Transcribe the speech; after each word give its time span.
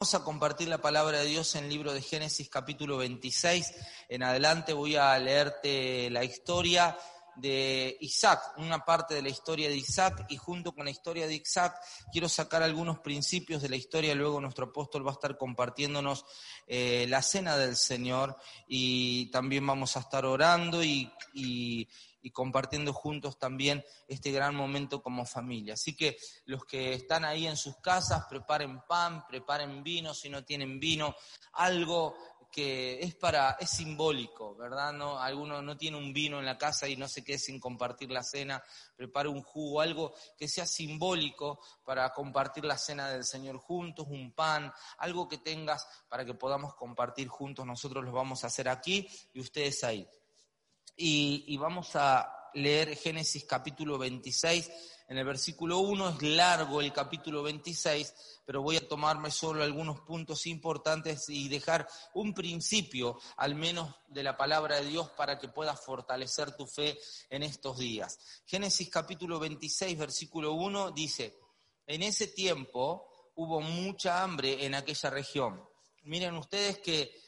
Vamos 0.00 0.14
a 0.14 0.22
compartir 0.22 0.68
la 0.68 0.78
palabra 0.78 1.18
de 1.18 1.26
Dios 1.26 1.56
en 1.56 1.64
el 1.64 1.70
libro 1.70 1.92
de 1.92 2.00
Génesis 2.00 2.48
capítulo 2.48 2.98
26. 2.98 3.74
En 4.08 4.22
adelante 4.22 4.72
voy 4.72 4.94
a 4.94 5.18
leerte 5.18 6.08
la 6.10 6.22
historia 6.22 6.96
de 7.34 7.96
Isaac, 8.00 8.54
una 8.58 8.84
parte 8.84 9.14
de 9.14 9.22
la 9.22 9.28
historia 9.28 9.68
de 9.68 9.76
Isaac 9.76 10.26
y 10.28 10.36
junto 10.36 10.72
con 10.72 10.84
la 10.84 10.92
historia 10.92 11.26
de 11.26 11.34
Isaac 11.34 11.80
quiero 12.12 12.28
sacar 12.28 12.62
algunos 12.62 13.00
principios 13.00 13.60
de 13.60 13.70
la 13.70 13.74
historia. 13.76 14.14
Luego 14.14 14.40
nuestro 14.40 14.66
apóstol 14.66 15.04
va 15.04 15.10
a 15.10 15.14
estar 15.14 15.36
compartiéndonos 15.36 16.24
eh, 16.68 17.06
la 17.08 17.20
cena 17.20 17.56
del 17.56 17.74
Señor 17.74 18.36
y 18.68 19.26
también 19.32 19.66
vamos 19.66 19.96
a 19.96 20.00
estar 20.00 20.24
orando 20.24 20.82
y, 20.84 21.12
y, 21.34 21.88
y 22.28 22.30
compartiendo 22.30 22.92
juntos 22.92 23.38
también 23.38 23.82
este 24.06 24.30
gran 24.30 24.54
momento 24.54 25.02
como 25.02 25.24
familia. 25.24 25.74
Así 25.74 25.96
que 25.96 26.18
los 26.44 26.66
que 26.66 26.92
están 26.92 27.24
ahí 27.24 27.46
en 27.46 27.56
sus 27.56 27.76
casas, 27.78 28.26
preparen 28.28 28.82
pan, 28.86 29.26
preparen 29.26 29.82
vino, 29.82 30.12
si 30.12 30.28
no 30.28 30.44
tienen 30.44 30.78
vino, 30.78 31.16
algo 31.54 32.14
que 32.52 33.00
es 33.00 33.14
para, 33.14 33.52
es 33.60 33.70
simbólico, 33.70 34.54
¿verdad? 34.56 34.92
No, 34.92 35.18
alguno 35.18 35.62
no 35.62 35.78
tiene 35.78 35.96
un 35.96 36.12
vino 36.12 36.38
en 36.38 36.44
la 36.44 36.58
casa 36.58 36.86
y 36.86 36.96
no 36.96 37.08
se 37.08 37.24
quede 37.24 37.38
sin 37.38 37.58
compartir 37.58 38.10
la 38.10 38.22
cena, 38.22 38.62
prepare 38.94 39.30
un 39.30 39.42
jugo, 39.42 39.80
algo 39.80 40.12
que 40.36 40.48
sea 40.48 40.66
simbólico 40.66 41.60
para 41.82 42.12
compartir 42.12 42.66
la 42.66 42.76
cena 42.76 43.08
del 43.08 43.24
Señor 43.24 43.56
juntos, 43.56 44.06
un 44.08 44.32
pan, 44.32 44.70
algo 44.98 45.28
que 45.28 45.38
tengas 45.38 45.86
para 46.10 46.26
que 46.26 46.34
podamos 46.34 46.74
compartir 46.74 47.28
juntos. 47.28 47.64
Nosotros 47.64 48.04
lo 48.04 48.12
vamos 48.12 48.44
a 48.44 48.48
hacer 48.48 48.68
aquí 48.68 49.08
y 49.32 49.40
ustedes 49.40 49.82
ahí. 49.82 50.06
Y, 51.00 51.56
vamos 51.58 51.94
a 51.94 52.50
leer 52.54 52.96
Génesis 52.96 53.44
capítulo 53.44 53.98
26 53.98 54.68
en 55.06 55.16
el 55.16 55.24
versículo 55.24 55.78
1, 55.78 56.08
es 56.08 56.22
largo 56.22 56.80
el 56.80 56.92
capítulo 56.92 57.44
26, 57.44 58.42
pero 58.44 58.62
voy 58.62 58.78
a 58.78 58.88
tomarme 58.88 59.30
solo 59.30 59.62
algunos 59.62 60.00
puntos 60.00 60.44
importantes 60.48 61.28
y 61.28 61.48
dejar 61.48 61.88
un 62.14 62.34
principio, 62.34 63.20
al 63.36 63.54
menos, 63.54 63.94
de 64.08 64.24
la 64.24 64.36
palabra 64.36 64.80
de 64.80 64.88
Dios 64.88 65.08
para 65.10 65.38
que 65.38 65.46
puedas 65.46 65.80
fortalecer 65.80 66.56
tu 66.56 66.66
fe 66.66 66.98
en 67.30 67.44
estos 67.44 67.78
días. 67.78 68.18
Génesis 68.44 68.90
capítulo 68.90 69.38
26, 69.38 69.96
versículo 69.96 70.54
1 70.54 70.90
dice, 70.90 71.38
en 71.86 72.02
ese 72.02 72.26
tiempo 72.26 73.08
hubo 73.36 73.60
mucha 73.60 74.20
hambre 74.20 74.66
en 74.66 74.74
aquella 74.74 75.10
región. 75.10 75.62
Miren 76.02 76.34
ustedes 76.34 76.80
que 76.80 77.27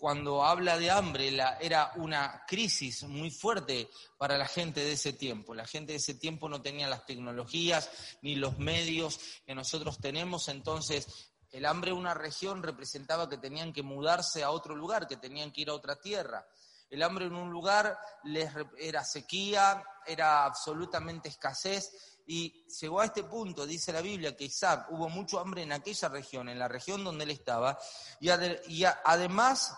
cuando 0.00 0.42
habla 0.42 0.78
de 0.78 0.90
hambre, 0.90 1.30
la, 1.30 1.58
era 1.58 1.92
una 1.96 2.44
crisis 2.48 3.02
muy 3.02 3.30
fuerte 3.30 3.90
para 4.16 4.38
la 4.38 4.48
gente 4.48 4.80
de 4.80 4.92
ese 4.92 5.12
tiempo. 5.12 5.54
La 5.54 5.66
gente 5.66 5.92
de 5.92 5.98
ese 5.98 6.14
tiempo 6.14 6.48
no 6.48 6.62
tenía 6.62 6.88
las 6.88 7.04
tecnologías 7.04 7.90
ni 8.22 8.34
los 8.34 8.58
medios 8.58 9.20
que 9.44 9.54
nosotros 9.54 9.98
tenemos, 10.00 10.48
entonces 10.48 11.30
el 11.52 11.66
hambre 11.66 11.90
en 11.90 11.98
una 11.98 12.14
región 12.14 12.62
representaba 12.62 13.28
que 13.28 13.36
tenían 13.36 13.74
que 13.74 13.82
mudarse 13.82 14.42
a 14.42 14.50
otro 14.50 14.74
lugar, 14.74 15.06
que 15.06 15.18
tenían 15.18 15.52
que 15.52 15.60
ir 15.60 15.68
a 15.68 15.74
otra 15.74 16.00
tierra. 16.00 16.46
El 16.88 17.02
hambre 17.02 17.26
en 17.26 17.34
un 17.34 17.50
lugar 17.50 17.98
les 18.24 18.50
era 18.78 19.04
sequía, 19.04 19.84
era 20.06 20.44
absolutamente 20.44 21.28
escasez, 21.28 22.09
y 22.26 22.66
llegó 22.80 23.00
a 23.00 23.06
este 23.06 23.24
punto, 23.24 23.66
dice 23.66 23.92
la 23.92 24.00
Biblia, 24.00 24.36
que 24.36 24.44
Isaac 24.44 24.86
hubo 24.90 25.08
mucho 25.08 25.38
hambre 25.38 25.62
en 25.62 25.72
aquella 25.72 26.08
región, 26.08 26.48
en 26.48 26.58
la 26.58 26.68
región 26.68 27.04
donde 27.04 27.24
él 27.24 27.30
estaba, 27.30 27.78
y, 28.20 28.84
además 29.04 29.76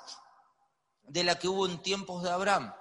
de 1.02 1.24
la 1.24 1.38
que 1.38 1.48
hubo 1.48 1.66
en 1.66 1.82
tiempos 1.82 2.22
de 2.22 2.30
Abraham. 2.30 2.72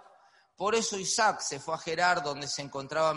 Por 0.56 0.76
eso 0.76 0.98
Isaac 0.98 1.42
se 1.42 1.60
fue 1.60 1.74
a 1.74 1.80
Gerar, 1.80 2.22
donde 2.24 2.48
se 2.48 2.62
encontraba 2.62 3.16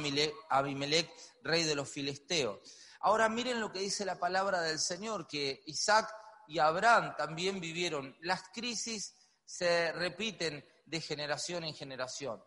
Abimelech, 0.48 1.10
rey 1.42 1.64
de 1.64 1.74
los 1.74 1.88
filisteos. 1.88 2.58
Ahora 3.00 3.28
miren 3.28 3.60
lo 3.60 3.70
que 3.70 3.80
dice 3.80 4.04
la 4.04 4.18
palabra 4.18 4.62
del 4.62 4.78
Señor, 4.78 5.26
que 5.26 5.62
Isaac 5.66 6.10
y 6.48 6.58
Abraham 6.58 7.14
también 7.16 7.60
vivieron. 7.60 8.16
Las 8.20 8.44
crisis 8.48 9.14
se 9.44 9.92
repiten 9.92 10.64
de 10.86 11.00
generación 11.00 11.64
en 11.64 11.74
generación. 11.74 12.42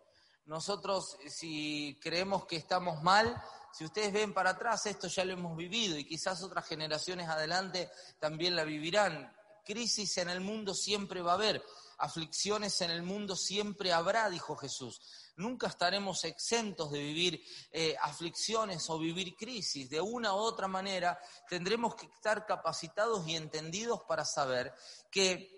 Nosotros, 0.46 1.18
si 1.28 2.00
creemos 2.02 2.46
que 2.46 2.56
estamos 2.56 3.04
mal, 3.04 3.40
si 3.72 3.86
ustedes 3.86 4.12
ven 4.14 4.34
para 4.34 4.52
atrás, 4.52 4.86
esto 4.86 5.08
ya 5.08 5.26
lo 5.26 5.34
hemos 5.34 5.56
vivido 5.56 5.98
y 5.98 6.06
quizás 6.06 6.42
otras 6.44 6.68
generaciones 6.68 7.30
adelante 7.30 7.90
también 8.20 8.56
la 8.56 8.64
vivirán. 8.64 9.34
Crisis 9.64 10.18
en 10.18 10.30
el 10.30 10.42
mundo 10.42 10.74
siempre 10.74 11.22
va 11.22 11.32
a 11.32 11.36
haber, 11.36 11.64
aflicciones 11.98 12.80
en 12.82 12.92
el 12.92 13.04
mundo 13.04 13.36
siempre 13.36 13.92
habrá, 13.92 14.30
dijo 14.30 14.56
Jesús. 14.56 15.02
Nunca 15.36 15.68
estaremos 15.68 16.24
exentos 16.24 16.92
de 16.92 17.00
vivir 17.00 17.44
eh, 17.72 17.96
aflicciones 18.02 18.90
o 18.90 18.98
vivir 18.98 19.36
crisis. 19.36 19.90
De 19.90 20.02
una 20.02 20.34
u 20.34 20.38
otra 20.38 20.68
manera 20.68 21.20
tendremos 21.50 21.96
que 21.96 22.08
estar 22.08 22.46
capacitados 22.46 23.28
y 23.28 23.36
entendidos 23.36 24.02
para 24.08 24.26
saber 24.26 24.74
que 25.12 25.58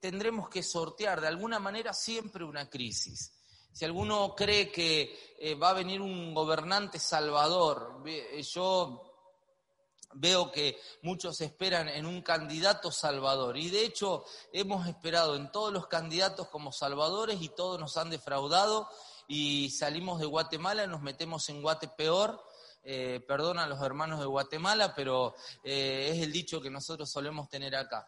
tendremos 0.00 0.48
que 0.48 0.62
sortear 0.62 1.20
de 1.20 1.28
alguna 1.28 1.58
manera 1.58 1.92
siempre 1.92 2.44
una 2.44 2.68
crisis. 2.68 3.32
Si 3.72 3.86
alguno 3.86 4.34
cree 4.36 4.70
que 4.70 5.34
eh, 5.38 5.54
va 5.54 5.70
a 5.70 5.74
venir 5.74 6.02
un 6.02 6.34
gobernante 6.34 6.98
salvador, 6.98 8.02
eh, 8.06 8.42
yo 8.42 9.02
veo 10.14 10.52
que 10.52 10.78
muchos 11.00 11.40
esperan 11.40 11.88
en 11.88 12.04
un 12.04 12.20
candidato 12.20 12.92
salvador 12.92 13.56
y 13.56 13.70
de 13.70 13.86
hecho 13.86 14.26
hemos 14.52 14.86
esperado 14.86 15.36
en 15.36 15.50
todos 15.50 15.72
los 15.72 15.86
candidatos 15.86 16.48
como 16.48 16.70
salvadores 16.70 17.40
y 17.40 17.48
todos 17.48 17.80
nos 17.80 17.96
han 17.96 18.10
defraudado 18.10 18.90
y 19.26 19.70
salimos 19.70 20.20
de 20.20 20.26
Guatemala 20.26 20.86
nos 20.86 21.00
metemos 21.00 21.48
en 21.48 21.62
Guate 21.62 21.88
peor. 21.88 22.44
Eh, 22.84 23.20
perdón 23.28 23.60
a 23.60 23.68
los 23.68 23.80
hermanos 23.80 24.18
de 24.18 24.26
Guatemala, 24.26 24.92
pero 24.92 25.36
eh, 25.62 26.10
es 26.12 26.20
el 26.20 26.32
dicho 26.32 26.60
que 26.60 26.68
nosotros 26.68 27.08
solemos 27.08 27.48
tener 27.48 27.76
acá. 27.76 28.04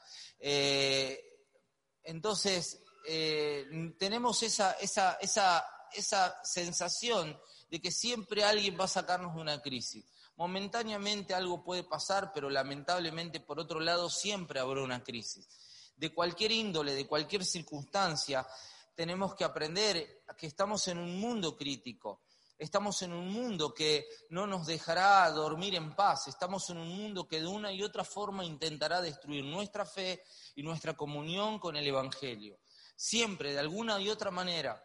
Entonces, 2.02 2.83
eh, 3.06 3.94
tenemos 3.98 4.42
esa, 4.42 4.72
esa, 4.72 5.15
esa, 5.20 5.65
esa 5.92 6.38
sensación 6.42 7.38
de 7.70 7.81
que 7.81 7.91
siempre 7.91 8.44
alguien 8.44 8.78
va 8.78 8.84
a 8.84 8.88
sacarnos 8.88 9.34
de 9.34 9.41
una 9.41 9.60
crisis. 9.60 10.04
Momentáneamente 10.37 11.34
algo 11.34 11.62
puede 11.62 11.84
pasar, 11.84 12.32
pero 12.32 12.50
lamentablemente 12.50 13.41
por 13.41 13.60
otro 13.60 13.81
lado 13.81 14.10
siempre 14.10 14.60
habrá 14.60 14.82
una 14.82 15.03
crisis. 15.03 15.48
De 15.97 16.12
cualquier 16.12 16.53
índole, 16.53 16.94
de 16.94 17.06
cualquier 17.06 17.44
circunstancia, 17.44 18.47
tenemos 18.94 19.34
que 19.34 19.44
aprender 19.44 20.22
que 20.37 20.47
estamos 20.47 20.88
en 20.88 20.98
un 20.98 21.20
mundo 21.20 21.56
crítico. 21.56 22.20
Estamos 22.56 23.03
en 23.03 23.12
un 23.12 23.28
mundo 23.32 23.75
que 23.75 24.06
no 24.31 24.47
nos 24.47 24.66
dejará 24.66 25.28
dormir 25.31 25.75
en 25.75 25.94
paz. 25.94 26.28
Estamos 26.28 26.70
en 26.70 26.78
un 26.78 26.88
mundo 26.88 27.26
que 27.26 27.41
de 27.41 27.47
una 27.47 27.72
y 27.72 27.82
otra 27.82 28.04
forma 28.04 28.44
intentará 28.44 29.00
destruir 29.00 29.44
nuestra 29.44 29.84
fe 29.84 30.22
y 30.54 30.62
nuestra 30.62 30.94
comunión 30.94 31.59
con 31.59 31.76
el 31.76 31.87
Evangelio 31.87 32.59
siempre, 32.97 33.53
de 33.53 33.59
alguna 33.59 34.00
y 34.00 34.09
otra 34.09 34.31
manera, 34.31 34.82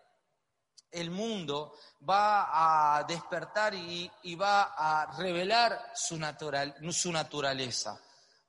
el 0.92 1.12
mundo 1.12 1.74
va 2.08 2.98
a 2.98 3.04
despertar 3.04 3.74
y, 3.76 4.10
va 4.36 4.74
a 4.76 5.18
revelar 5.18 5.92
su, 5.94 6.18
natural, 6.18 6.76
su 6.92 7.12
naturaleza. 7.12 8.00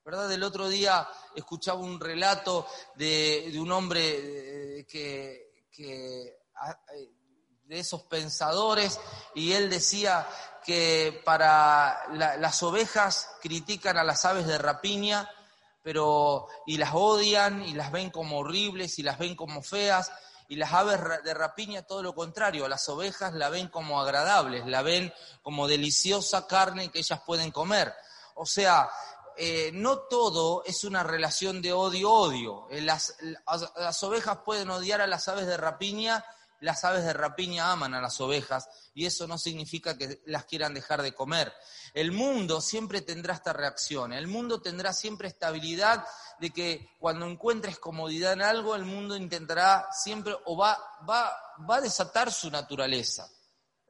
¿Verdad? 0.04 0.32
El 0.32 0.42
otro 0.42 0.68
día 0.68 1.06
escuchaba 1.34 1.80
un 1.80 2.00
relato 2.00 2.66
de, 2.94 3.52
un 3.58 3.70
hombre 3.70 4.78
eh, 4.80 4.86
que, 4.86 5.52
eh, 5.78 6.38
de 7.64 7.78
esos 7.78 8.02
pensadores 8.04 8.98
y 9.34 9.52
él 9.52 9.70
decía 9.70 10.26
que 10.64 11.22
para 11.24 12.08
la, 12.14 12.36
las 12.36 12.62
ovejas 12.62 13.30
critican 13.40 13.98
a 13.98 14.04
las 14.04 14.24
aves 14.24 14.46
de 14.46 14.58
rapiña 14.58 15.28
pero 15.82 16.46
y 16.66 16.76
las 16.76 16.90
odian 16.94 17.62
y 17.62 17.74
las 17.74 17.92
ven 17.92 18.10
como 18.10 18.38
horribles 18.38 18.98
y 18.98 19.02
las 19.02 19.18
ven 19.18 19.34
como 19.34 19.62
feas 19.62 20.10
y 20.48 20.56
las 20.56 20.72
aves 20.72 21.00
de 21.24 21.32
rapiña 21.32 21.82
todo 21.82 22.02
lo 22.02 22.14
contrario, 22.14 22.68
las 22.68 22.88
ovejas 22.88 23.32
la 23.34 23.50
ven 23.50 23.68
como 23.68 24.00
agradables, 24.00 24.66
la 24.66 24.82
ven 24.82 25.12
como 25.42 25.68
deliciosa 25.68 26.46
carne 26.46 26.90
que 26.90 26.98
ellas 26.98 27.20
pueden 27.24 27.52
comer. 27.52 27.94
O 28.34 28.44
sea, 28.44 28.90
eh, 29.36 29.70
no 29.72 30.00
todo 30.00 30.64
es 30.66 30.82
una 30.84 31.02
relación 31.02 31.62
de 31.62 31.72
odio-odio. 31.72 32.66
Eh, 32.68 32.80
las, 32.80 33.16
las, 33.20 34.02
ovejas 34.02 34.38
pueden 34.44 34.70
odiar 34.70 35.00
a 35.00 35.06
las 35.06 35.28
aves 35.28 35.46
de 35.46 35.56
rapiña 35.56 36.24
las 36.60 36.84
aves 36.84 37.04
de 37.04 37.12
rapiña 37.12 37.72
aman 37.72 37.94
a 37.94 38.00
las 38.00 38.20
ovejas 38.20 38.68
y 38.94 39.06
eso 39.06 39.26
no 39.26 39.38
significa 39.38 39.96
que 39.96 40.20
las 40.26 40.44
quieran 40.44 40.74
dejar 40.74 41.02
de 41.02 41.14
comer. 41.14 41.52
El 41.94 42.12
mundo 42.12 42.60
siempre 42.60 43.00
tendrá 43.00 43.34
esta 43.34 43.52
reacción, 43.52 44.12
el 44.12 44.26
mundo 44.26 44.60
tendrá 44.60 44.92
siempre 44.92 45.28
estabilidad 45.28 46.04
de 46.38 46.50
que 46.50 46.90
cuando 46.98 47.26
encuentres 47.26 47.78
comodidad 47.78 48.32
en 48.32 48.42
algo, 48.42 48.74
el 48.74 48.84
mundo 48.84 49.16
intentará 49.16 49.88
siempre 49.92 50.34
o 50.44 50.56
va, 50.56 50.78
va, 51.08 51.36
va 51.68 51.76
a 51.76 51.80
desatar 51.80 52.32
su 52.32 52.50
naturaleza. 52.50 53.28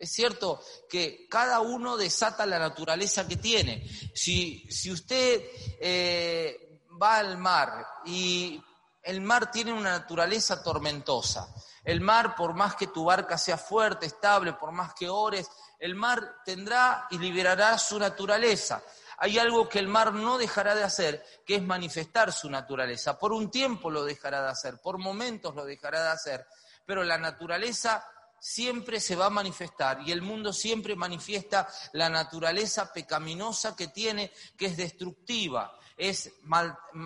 Es 0.01 0.13
cierto 0.13 0.65
que 0.89 1.27
cada 1.29 1.61
uno 1.61 1.99
desata 1.99 2.47
la 2.47 2.59
naturaleza 2.59 3.29
que 3.29 3.37
tiene. 3.37 3.87
Si, 4.15 4.67
si 4.71 4.91
usted 4.91 5.43
eh, 5.79 6.81
va 7.01 7.19
al 7.19 7.37
mar 7.37 7.87
y 8.07 8.59
el 9.03 9.21
mar 9.21 9.51
tiene 9.51 9.75
una 9.75 9.99
naturaleza 9.99 10.63
tormentosa, 10.63 11.55
el 11.85 12.01
mar, 12.01 12.35
por 12.35 12.55
más 12.55 12.77
que 12.77 12.89
tu 12.89 13.05
barca 13.05 13.39
sea 13.39 13.57
fuerte, 13.57 14.07
estable, 14.07 14.53
por 14.55 14.73
más 14.73 14.95
que 14.95 15.09
ores, 15.09 15.49
el 15.79 15.95
mar 15.95 16.37
tendrá 16.45 17.07
y 17.11 17.19
liberará 17.19 17.79
su 17.79 17.99
naturaleza. 17.99 18.83
Hay 19.19 19.39
algo 19.39 19.69
que 19.69 19.79
el 19.79 19.89
mar 19.89 20.13
no 20.13 20.39
dejará 20.39 20.75
de 20.75 20.83
hacer, 20.83 21.25
que 21.47 21.57
es 21.57 21.63
manifestar 21.63 22.33
su 22.33 22.49
naturaleza. 22.49 23.19
Por 23.19 23.33
un 23.33 23.51
tiempo 23.51 23.91
lo 23.91 24.05
dejará 24.05 24.43
de 24.43 24.49
hacer, 24.49 24.81
por 24.81 24.99
momentos 24.99 25.55
lo 25.55 25.65
dejará 25.65 26.03
de 26.03 26.09
hacer, 26.09 26.47
pero 26.87 27.05
la 27.05 27.19
naturaleza 27.19 28.05
siempre 28.39 28.99
se 28.99 29.17
va 29.17 29.27
a 29.27 29.31
manifestar 29.31 30.01
y 30.01 30.13
el 30.13 30.23
mundo 30.23 30.53
siempre 30.53 30.97
manifiesta 30.97 31.69
la 31.93 32.09
naturaleza 32.09 32.91
pecaminosa 32.91 33.77
que 33.77 33.89
tiene, 33.89 34.33
que 34.57 34.67
es 34.67 34.77
destructiva, 34.79 35.79
es 35.97 36.33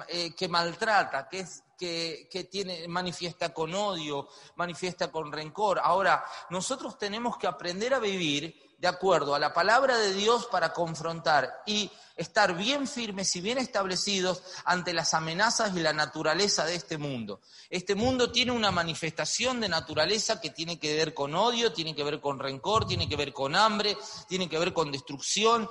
eh, 0.08 0.34
que 0.36 0.48
maltrata, 0.48 1.28
que 1.28 1.40
es 1.40 1.63
que, 1.78 2.48
tiene, 2.50 2.86
manifiesta 2.88 3.52
con 3.52 3.74
odio, 3.74 4.28
manifiesta 4.56 5.10
con 5.10 5.32
rencor. 5.32 5.80
Ahora, 5.82 6.24
nosotros 6.50 6.98
tenemos 6.98 7.36
que 7.36 7.46
aprender 7.46 7.94
a 7.94 7.98
vivir 7.98 8.74
de 8.78 8.88
acuerdo 8.88 9.34
a 9.34 9.38
la 9.38 9.54
palabra 9.54 9.96
de 9.96 10.12
Dios 10.12 10.46
para 10.46 10.72
confrontar 10.72 11.62
y 11.66 11.90
estar 12.16 12.54
bien 12.54 12.86
firmes 12.86 13.34
y 13.34 13.40
bien 13.40 13.58
establecidos 13.58 14.42
ante 14.64 14.92
las 14.92 15.14
amenazas 15.14 15.74
y 15.74 15.80
la 15.80 15.92
naturaleza 15.92 16.64
de 16.64 16.74
este 16.74 16.98
mundo. 16.98 17.40
Este 17.70 17.94
mundo 17.94 18.30
tiene 18.30 18.52
una 18.52 18.70
manifestación 18.70 19.60
de 19.60 19.68
naturaleza 19.68 20.40
que 20.40 20.50
tiene 20.50 20.78
que 20.78 20.94
ver 20.94 21.14
con 21.14 21.34
odio, 21.34 21.72
tiene 21.72 21.94
que 21.94 22.04
ver 22.04 22.20
con 22.20 22.38
rencor, 22.38 22.86
tiene 22.86 23.08
que 23.08 23.16
ver 23.16 23.32
con 23.32 23.56
hambre, 23.56 23.96
tiene 24.28 24.48
que 24.48 24.58
ver 24.58 24.72
con 24.72 24.92
destrucción, 24.92 25.68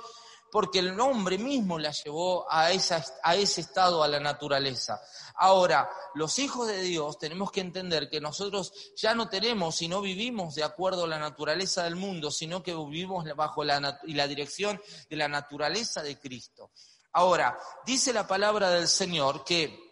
porque 0.54 0.78
el 0.78 1.00
hombre 1.00 1.36
mismo 1.36 1.80
la 1.80 1.90
llevó 1.90 2.46
a, 2.48 2.70
ese 2.70 3.60
estado, 3.60 4.04
a 4.04 4.06
la 4.06 4.20
naturaleza. 4.20 5.00
Ahora, 5.34 5.90
los 6.14 6.38
hijos 6.38 6.68
de 6.68 6.80
Dios 6.80 7.18
tenemos 7.18 7.50
que 7.50 7.60
entender 7.60 8.08
que 8.08 8.20
nosotros 8.20 8.72
ya 8.94 9.16
no 9.16 9.28
tenemos 9.28 9.82
y 9.82 9.88
no 9.88 10.00
vivimos 10.00 10.54
de 10.54 10.62
acuerdo 10.62 11.06
a 11.06 11.08
la 11.08 11.18
naturaleza 11.18 11.82
del 11.82 11.96
mundo, 11.96 12.30
sino 12.30 12.62
que 12.62 12.72
vivimos 12.72 13.24
bajo 13.34 13.64
la, 13.64 13.98
la 14.04 14.28
dirección 14.28 14.80
de 15.10 15.16
la 15.16 15.26
naturaleza 15.26 16.04
de 16.04 16.20
Cristo. 16.20 16.70
Ahora, 17.14 17.58
dice 17.84 18.12
la 18.12 18.24
palabra 18.24 18.70
del 18.70 18.86
Señor 18.86 19.42
que 19.42 19.83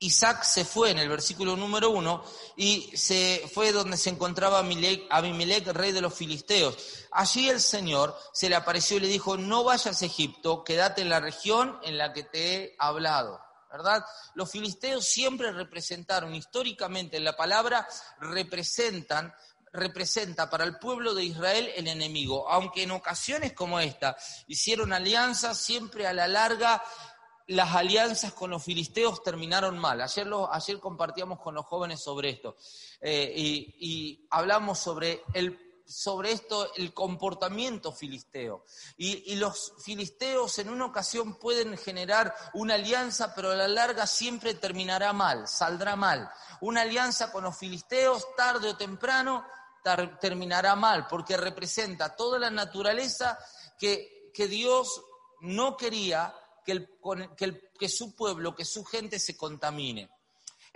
Isaac 0.00 0.42
se 0.42 0.64
fue 0.64 0.90
en 0.90 0.98
el 0.98 1.08
versículo 1.08 1.56
número 1.56 1.90
uno 1.90 2.24
y 2.56 2.90
se 2.96 3.48
fue 3.52 3.72
donde 3.72 3.96
se 3.96 4.10
encontraba 4.10 4.58
Abimelech, 4.58 5.66
rey 5.68 5.92
de 5.92 6.00
los 6.00 6.14
filisteos. 6.14 6.76
Allí 7.12 7.48
el 7.48 7.60
Señor 7.60 8.16
se 8.32 8.48
le 8.48 8.56
apareció 8.56 8.96
y 8.96 9.00
le 9.00 9.08
dijo, 9.08 9.36
no 9.36 9.64
vayas 9.64 10.02
a 10.02 10.06
Egipto, 10.06 10.64
quédate 10.64 11.02
en 11.02 11.08
la 11.08 11.20
región 11.20 11.78
en 11.84 11.96
la 11.96 12.12
que 12.12 12.24
te 12.24 12.54
he 12.54 12.76
hablado. 12.78 13.40
¿verdad? 13.70 14.04
Los 14.34 14.52
filisteos 14.52 15.04
siempre 15.04 15.50
representaron, 15.50 16.32
históricamente 16.32 17.16
en 17.16 17.24
la 17.24 17.36
palabra, 17.36 17.88
representan 18.20 19.34
representa 19.74 20.48
para 20.48 20.62
el 20.62 20.78
pueblo 20.78 21.14
de 21.14 21.24
Israel 21.24 21.68
el 21.74 21.88
enemigo, 21.88 22.48
aunque 22.48 22.84
en 22.84 22.92
ocasiones 22.92 23.52
como 23.54 23.80
esta 23.80 24.16
hicieron 24.46 24.92
alianzas, 24.92 25.58
siempre 25.58 26.06
a 26.06 26.12
la 26.12 26.28
larga 26.28 26.80
las 27.46 27.74
alianzas 27.74 28.32
con 28.32 28.50
los 28.50 28.62
filisteos 28.62 29.22
terminaron 29.22 29.78
mal. 29.78 30.00
Ayer, 30.00 30.28
ayer 30.50 30.80
compartíamos 30.80 31.40
con 31.40 31.54
los 31.54 31.66
jóvenes 31.66 32.02
sobre 32.02 32.30
esto 32.30 32.56
eh, 33.00 33.32
y, 33.36 34.26
hablamos 34.30 34.78
sobre, 34.78 35.22
el, 35.34 35.82
sobre 35.86 36.32
esto, 36.32 36.72
el 36.74 36.94
comportamiento 36.94 37.92
filisteo. 37.92 38.64
Y, 38.96 39.34
los 39.36 39.74
filisteos 39.84 40.58
en 40.58 40.70
una 40.70 40.86
ocasión 40.86 41.38
pueden 41.38 41.76
generar 41.76 42.34
una 42.54 42.74
alianza, 42.74 43.34
pero 43.34 43.50
a 43.50 43.56
la 43.56 43.68
larga 43.68 44.06
siempre 44.06 44.54
terminará 44.54 45.12
mal, 45.12 45.46
saldrá 45.46 45.96
mal. 45.96 46.30
Una 46.62 46.82
alianza 46.82 47.30
con 47.30 47.44
los 47.44 47.58
filisteos, 47.58 48.34
tarde 48.36 48.70
o 48.70 48.76
temprano, 48.76 49.44
terminará 50.18 50.74
mal, 50.76 51.06
porque 51.08 51.36
representa 51.36 52.16
toda 52.16 52.38
la 52.38 52.50
naturaleza 52.50 53.38
que 53.78 54.48
Dios 54.48 55.02
no 55.40 55.76
quería 55.76 56.34
que, 56.64 57.88
su 57.88 58.14
pueblo, 58.14 58.54
que 58.54 58.64
su 58.64 58.84
gente 58.84 59.18
se 59.18 59.36
contamine. 59.36 60.10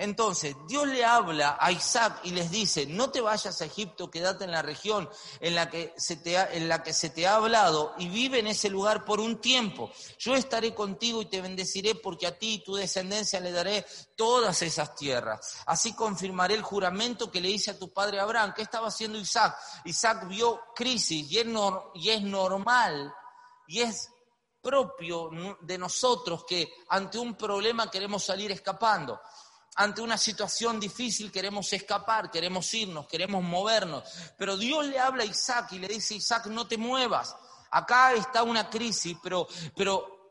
Entonces, 0.00 0.54
Dios 0.68 0.86
le 0.86 1.04
habla 1.04 1.58
a 1.58 1.72
Isaac 1.72 2.20
y 2.22 2.30
les 2.30 2.52
dice, 2.52 2.86
no 2.86 3.10
te 3.10 3.20
vayas 3.20 3.60
a 3.60 3.64
Egipto, 3.64 4.08
quédate 4.08 4.44
en 4.44 4.52
la 4.52 4.62
región 4.62 5.10
en 5.40 5.56
la, 5.56 5.68
que 5.70 5.92
se 5.96 6.14
te 6.16 7.26
ha, 7.26 7.34
hablado 7.34 7.94
y 7.98 8.08
vive 8.08 8.38
en 8.38 8.46
ese 8.46 8.70
lugar 8.70 9.04
por 9.04 9.18
un 9.18 9.40
tiempo. 9.40 9.90
Yo 10.20 10.36
estaré 10.36 10.72
contigo 10.72 11.20
y 11.22 11.26
te 11.26 11.40
bendeciré 11.40 11.96
porque 11.96 12.28
a 12.28 12.38
ti 12.38 12.54
y 12.54 12.62
tu 12.62 12.76
descendencia 12.76 13.40
le 13.40 13.50
daré 13.50 13.84
todas 14.14 14.62
esas 14.62 14.94
tierras. 14.94 15.64
Así 15.66 15.92
confirmaré 15.94 16.54
el 16.54 16.62
juramento 16.62 17.32
que 17.32 17.40
le 17.40 17.50
hice 17.50 17.72
a 17.72 17.78
tu 17.78 17.92
padre 17.92 18.20
Abraham. 18.20 18.52
¿Qué 18.54 18.62
estaba 18.62 18.86
haciendo 18.86 19.18
Isaac? 19.18 19.56
Isaac 19.84 20.28
vio 20.28 20.60
crisis 20.76 21.28
y 21.28 21.38
es, 21.38 21.46
y 21.94 22.10
es 22.10 22.22
normal 22.22 23.12
y 23.66 23.80
es 23.80 24.10
propio 24.60 25.30
de 25.60 25.78
nosotros 25.78 26.44
que 26.44 26.72
ante 26.88 27.18
un 27.18 27.34
problema 27.34 27.90
queremos 27.90 28.24
salir 28.24 28.50
escapando. 28.52 29.20
Ante 29.76 30.00
una 30.02 30.18
situación 30.18 30.80
difícil 30.80 31.30
queremos 31.30 31.72
escapar, 31.72 32.30
queremos 32.30 32.72
irnos, 32.74 33.06
queremos 33.06 33.42
movernos. 33.44 34.02
Pero 34.36 34.56
Dios 34.56 34.86
le 34.86 34.98
habla 34.98 35.22
a 35.22 35.26
Isaac 35.26 35.72
y 35.72 35.78
le 35.78 35.88
dice, 35.88 36.16
Isaac, 36.16 36.46
no 36.46 36.66
te 36.66 36.76
muevas. 36.76 37.36
Acá 37.70 38.12
está 38.14 38.42
una 38.42 38.68
crisis, 38.68 39.16
pero, 39.22 39.46
pero 39.76 40.30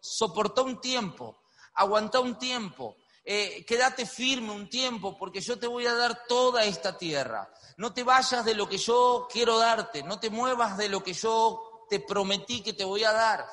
un 0.65 0.81
tiempo, 0.81 1.43
aguanta 1.75 2.19
un 2.19 2.37
tiempo, 2.37 2.97
eh, 3.23 3.65
quédate 3.65 4.05
firme 4.05 4.51
un 4.51 4.69
tiempo, 4.69 5.17
porque 5.17 5.41
yo 5.41 5.59
te 5.59 5.67
voy 5.67 5.85
a 5.85 5.93
dar 5.93 6.25
toda 6.27 6.63
esta 6.63 6.97
tierra. 6.97 7.49
No 7.77 7.93
te 7.93 8.03
vayas 8.03 8.43
de 8.45 8.55
lo 8.55 8.67
que 8.67 8.77
yo 8.77 9.27
quiero 9.31 9.57
darte, 9.57 10.03
no 10.03 10.19
te 10.19 10.29
muevas 10.29 10.77
de 10.77 10.89
lo 10.89 11.03
que 11.03 11.13
yo 11.13 11.85
te 11.89 11.99
prometí 11.99 12.61
que 12.61 12.73
te 12.73 12.83
voy 12.83 13.03
a 13.03 13.11
dar. 13.11 13.47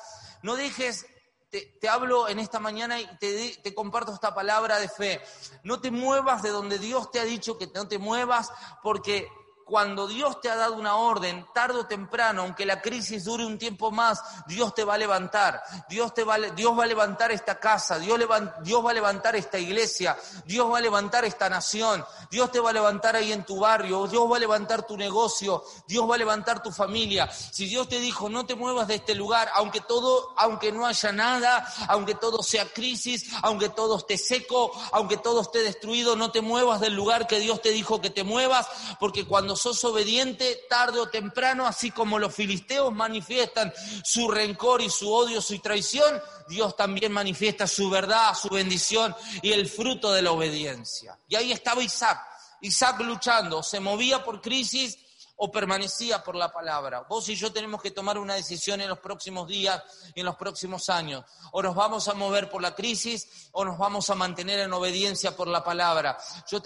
No 0.45 0.55
dejes, 0.55 1.07
te, 1.49 1.89
hablo 1.89 2.29
en 2.29 2.37
esta 2.37 2.59
mañana 2.59 3.01
y 3.01 3.07
te, 3.17 3.73
comparto 3.73 4.13
esta 4.13 4.35
palabra 4.35 4.77
de 4.77 4.87
fe. 4.87 5.19
No 5.63 5.81
te 5.81 5.89
muevas 5.89 6.43
de 6.43 6.51
donde 6.51 6.77
Dios 6.77 7.09
te 7.09 7.19
ha 7.19 7.23
dicho 7.23 7.57
que 7.57 7.65
no 7.73 7.87
te 7.87 7.97
muevas 7.97 8.51
porque 8.83 9.27
cuando 9.65 10.07
Dios 10.07 10.39
te 10.41 10.49
ha 10.49 10.55
dado 10.55 10.75
una 10.75 10.95
orden, 10.95 11.43
tarde 11.51 11.79
o 11.79 11.87
temprano, 11.87 12.43
aunque 12.43 12.67
la 12.67 12.83
crisis 12.83 13.25
dure 13.25 13.43
un 13.43 13.57
tiempo 13.57 13.89
más, 13.89 14.21
Dios 14.45 14.75
te 14.75 14.83
va 14.83 14.93
a 14.93 14.97
levantar. 14.97 15.63
Dios, 15.89 16.13
te 16.13 16.23
va, 16.23 16.37
Dios 16.37 16.77
va 16.77 16.83
a 16.83 16.87
levantar 16.87 17.31
esta 17.31 17.59
casa, 17.59 17.97
Dios, 17.97 18.19
Dios 18.61 18.85
va 18.85 18.91
a 18.91 18.93
levantar 18.93 19.35
esta 19.35 19.57
iglesia, 19.57 20.15
Dios 20.45 20.71
va 20.71 20.77
a 20.77 20.81
levantar 20.81 21.25
esta 21.25 21.49
nación, 21.49 22.05
Dios 22.29 22.51
te 22.51 22.59
va 22.59 22.69
a 22.69 22.73
levantar 22.73 23.15
ahí 23.15 23.33
en 23.33 23.43
tu 23.43 23.59
barrio, 23.59 24.05
Dios 24.05 24.31
va 24.31 24.37
a 24.37 24.39
levantar 24.39 24.85
tu 24.85 24.95
negocio, 24.97 25.63
Dios 25.87 26.07
va 26.07 26.13
a 26.13 26.19
levantar 26.19 26.61
tu 26.61 26.71
familia. 26.71 27.27
Si 27.31 27.65
Dios 27.65 27.89
te 27.89 27.99
dijo, 27.99 28.29
no 28.29 28.45
te 28.45 28.53
muevas 28.53 28.87
de 28.87 28.95
este 28.95 29.15
lugar, 29.15 29.49
aunque 29.55 29.81
todo, 29.81 30.35
aunque 30.37 30.71
no 30.71 30.85
haya 30.85 31.11
nada, 31.11 31.67
aunque 31.87 32.13
todo 32.13 32.43
sea 32.43 32.71
crisis, 32.71 33.31
aunque 33.41 33.69
todo 33.69 33.97
esté 33.97 34.19
seco, 34.19 34.71
aunque 34.91 35.17
todo 35.17 35.41
esté 35.41 35.63
destruido, 35.63 36.15
no 36.15 36.31
te 36.31 36.41
muevas 36.41 36.81
del 36.81 36.93
lugar 36.93 37.25
que 37.25 37.39
Dios 37.39 37.63
te 37.63 37.71
dijo 37.71 37.99
que 37.99 38.11
te 38.11 38.23
muevas, 38.23 38.67
porque 38.99 39.25
cuando 39.25 39.54
sos 39.55 39.83
obediente, 39.83 40.61
tarde 40.69 40.99
o 40.99 41.09
temprano, 41.09 41.65
así 41.65 41.91
como 41.91 42.19
los 42.19 42.33
filisteos 42.33 42.93
manifiestan 42.93 43.73
su 44.03 44.29
rencor 44.29 44.81
y 44.81 44.89
su 44.89 45.11
odio, 45.11 45.41
su 45.41 45.59
traición, 45.59 46.21
Dios 46.47 46.75
también 46.75 47.11
manifiesta 47.11 47.67
su 47.67 47.89
verdad, 47.89 48.33
su 48.35 48.49
bendición 48.49 49.15
y 49.41 49.51
el 49.51 49.67
fruto 49.67 50.11
de 50.13 50.21
la 50.21 50.31
obediencia. 50.31 51.19
Y 51.27 51.35
ahí 51.35 51.51
estaba 51.51 51.83
Isaac, 51.83 52.19
Isaac 52.61 52.99
luchando, 53.01 53.63
se 53.63 53.79
movía 53.79 54.23
por 54.23 54.41
crisis, 54.41 54.97
o 55.37 55.51
permanecía 55.51 56.23
por 56.23 56.35
la 56.35 56.51
palabra. 56.51 57.05
Vos 57.09 57.27
y 57.29 57.35
yo 57.35 57.51
tenemos 57.51 57.81
que 57.81 57.91
tomar 57.91 58.17
una 58.17 58.35
decisión 58.35 58.81
en 58.81 58.89
los 58.89 58.99
próximos 58.99 59.47
días 59.47 59.81
y 60.13 60.21
en 60.21 60.25
los 60.25 60.35
próximos 60.35 60.89
años. 60.89 61.25
O 61.51 61.61
nos 61.61 61.75
vamos 61.75 62.07
a 62.07 62.13
mover 62.13 62.49
por 62.49 62.61
la 62.61 62.73
crisis 62.73 63.49
o 63.51 63.65
nos 63.65 63.77
vamos 63.77 64.09
a 64.09 64.15
mantener 64.15 64.59
en 64.59 64.73
obediencia 64.73 65.35
por 65.35 65.47
la 65.47 65.63
palabra. 65.63 66.17
Yo, 66.49 66.61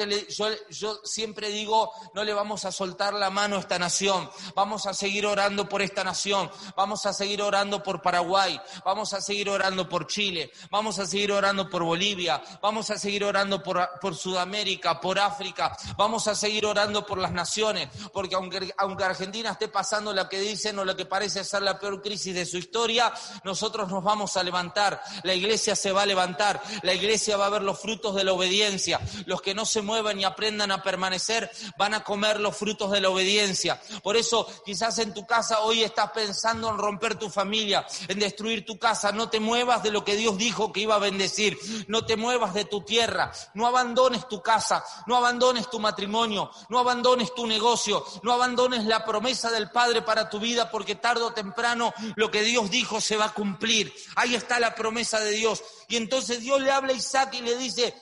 yo, 0.69 0.99
siempre 1.03 1.49
digo, 1.49 1.91
no 2.13 2.23
le 2.23 2.33
vamos 2.33 2.65
a 2.65 2.71
soltar 2.71 3.13
la 3.13 3.29
mano 3.29 3.55
a 3.55 3.59
esta 3.59 3.79
nación. 3.79 4.29
Vamos 4.55 4.85
a 4.85 4.93
seguir 4.93 5.25
orando 5.25 5.67
por 5.67 5.81
esta 5.81 6.03
nación. 6.03 6.49
Vamos 6.75 7.05
a 7.05 7.13
seguir 7.13 7.41
orando 7.41 7.81
por 7.81 8.01
Paraguay. 8.01 8.59
Vamos 8.85 9.13
a 9.13 9.21
seguir 9.21 9.49
orando 9.49 9.89
por 9.89 10.07
Chile. 10.07 10.51
Vamos 10.69 10.99
a 10.99 11.07
seguir 11.07 11.31
orando 11.31 11.69
por 11.69 11.83
Bolivia. 11.83 12.41
Vamos 12.61 12.91
a 12.91 12.99
seguir 12.99 13.23
orando 13.23 13.63
por 13.63 14.15
Sudamérica, 14.15 14.99
por 14.99 15.17
África. 15.17 15.75
Vamos 15.97 16.27
a 16.27 16.35
seguir 16.35 16.65
orando 16.65 17.05
por 17.05 17.17
las 17.17 17.31
naciones. 17.31 17.89
Porque 18.13 18.35
aunque 18.35 18.58
aunque 18.77 19.03
Argentina 19.03 19.51
esté 19.51 19.67
pasando 19.67 20.13
lo 20.13 20.27
que 20.27 20.39
dicen 20.39 20.77
o 20.79 20.85
lo 20.85 20.95
que 20.95 21.05
parece 21.05 21.43
ser 21.43 21.61
la 21.61 21.79
peor 21.79 22.01
crisis 22.01 22.33
de 22.33 22.45
su 22.45 22.57
historia, 22.57 23.13
nosotros 23.43 23.89
nos 23.89 24.03
vamos 24.03 24.37
a 24.37 24.43
levantar, 24.43 25.01
la 25.23 25.33
iglesia 25.33 25.75
se 25.75 25.91
va 25.91 26.03
a 26.03 26.05
levantar, 26.05 26.61
la 26.83 26.93
iglesia 26.93 27.37
va 27.37 27.47
a 27.47 27.49
ver 27.49 27.61
los 27.61 27.79
frutos 27.79 28.15
de 28.15 28.23
la 28.23 28.33
obediencia, 28.33 28.99
los 29.25 29.41
que 29.41 29.53
no 29.53 29.65
se 29.65 29.81
muevan 29.81 30.19
y 30.19 30.25
aprendan 30.25 30.71
a 30.71 30.83
permanecer 30.83 31.51
van 31.77 31.93
a 31.93 32.03
comer 32.03 32.39
los 32.39 32.55
frutos 32.55 32.91
de 32.91 33.01
la 33.01 33.09
obediencia. 33.09 33.81
Por 34.03 34.17
eso 34.17 34.47
quizás 34.65 34.99
en 34.99 35.13
tu 35.13 35.25
casa 35.25 35.61
hoy 35.61 35.83
estás 35.83 36.11
pensando 36.11 36.69
en 36.69 36.77
romper 36.77 37.15
tu 37.15 37.29
familia, 37.29 37.85
en 38.07 38.19
destruir 38.19 38.65
tu 38.65 38.77
casa, 38.77 39.11
no 39.11 39.29
te 39.29 39.39
muevas 39.39 39.83
de 39.83 39.91
lo 39.91 40.03
que 40.03 40.15
Dios 40.15 40.37
dijo 40.37 40.71
que 40.71 40.81
iba 40.81 40.95
a 40.95 40.99
bendecir, 40.99 41.57
no 41.87 42.05
te 42.05 42.17
muevas 42.17 42.53
de 42.53 42.65
tu 42.65 42.81
tierra, 42.81 43.31
no 43.53 43.67
abandones 43.67 44.27
tu 44.27 44.41
casa, 44.41 44.83
no 45.07 45.15
abandones 45.15 45.69
tu 45.69 45.79
matrimonio, 45.79 46.51
no 46.69 46.79
abandones 46.79 47.33
tu 47.33 47.47
negocio, 47.47 48.05
no 48.23 48.33
abandones 48.33 48.48
abandones 48.49 48.85
la 48.85 49.05
promesa 49.05 49.51
del 49.51 49.69
Padre 49.69 50.01
para 50.01 50.27
tu 50.27 50.39
vida 50.39 50.71
porque 50.71 50.95
tarde 50.95 51.21
o 51.21 51.33
temprano 51.33 51.93
lo 52.15 52.31
que 52.31 52.41
Dios 52.41 52.71
dijo 52.71 52.99
se 52.99 53.15
va 53.15 53.25
a 53.25 53.33
cumplir. 53.33 53.93
Ahí 54.15 54.33
está 54.33 54.59
la 54.59 54.73
promesa 54.73 55.19
de 55.19 55.31
Dios. 55.31 55.63
Y 55.87 55.97
entonces 55.97 56.41
Dios 56.41 56.59
le 56.59 56.71
habla 56.71 56.93
a 56.93 56.95
Isaac 56.95 57.35
y 57.35 57.41
le 57.41 57.55
dice, 57.55 57.93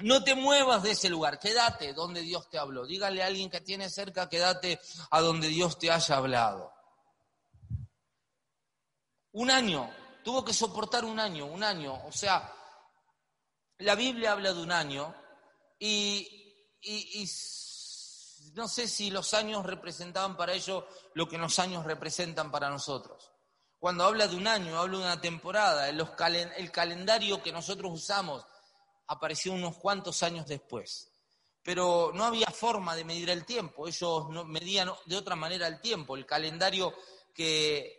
no 0.00 0.22
te 0.22 0.34
muevas 0.34 0.82
de 0.82 0.90
ese 0.90 1.08
lugar, 1.08 1.38
quédate 1.38 1.94
donde 1.94 2.20
Dios 2.20 2.50
te 2.50 2.58
habló. 2.58 2.84
Dígale 2.84 3.22
a 3.22 3.26
alguien 3.26 3.48
que 3.48 3.62
tiene 3.62 3.88
cerca, 3.88 4.28
quédate 4.28 4.78
a 5.10 5.20
donde 5.20 5.48
Dios 5.48 5.78
te 5.78 5.90
haya 5.90 6.16
hablado. 6.16 6.70
Un 9.32 9.50
año, 9.50 9.90
tuvo 10.22 10.44
que 10.44 10.52
soportar 10.52 11.06
un 11.06 11.18
año, 11.18 11.46
un 11.46 11.62
año. 11.62 12.04
O 12.06 12.12
sea, 12.12 12.52
la 13.78 13.94
Biblia 13.94 14.32
habla 14.32 14.52
de 14.52 14.62
un 14.62 14.72
año 14.72 15.14
y, 15.78 16.76
y, 16.82 17.22
y 17.22 17.26
no 18.54 18.68
sé 18.68 18.88
si 18.88 19.10
los 19.10 19.34
años 19.34 19.64
representaban 19.64 20.36
para 20.36 20.52
ellos 20.52 20.84
lo 21.14 21.28
que 21.28 21.38
los 21.38 21.58
años 21.58 21.84
representan 21.84 22.50
para 22.50 22.70
nosotros. 22.70 23.30
Cuando 23.78 24.04
habla 24.04 24.28
de 24.28 24.36
un 24.36 24.46
año, 24.46 24.78
habla 24.78 24.98
de 24.98 25.04
una 25.04 25.20
temporada. 25.20 25.88
el 25.88 26.70
calendario 26.70 27.42
que 27.42 27.52
nosotros 27.52 27.92
usamos 27.92 28.44
apareció 29.06 29.52
unos 29.52 29.76
cuantos 29.78 30.22
años 30.22 30.46
después. 30.46 31.10
Pero 31.62 32.10
no 32.14 32.24
había 32.24 32.48
forma 32.48 32.96
de 32.96 33.04
medir 33.04 33.30
el 33.30 33.44
tiempo. 33.44 33.86
Ellos 33.86 34.28
medían 34.46 34.90
de 35.06 35.16
otra 35.16 35.36
manera 35.36 35.66
el 35.66 35.80
tiempo. 35.80 36.16
El 36.16 36.26
calendario 36.26 36.94
que 37.34 37.96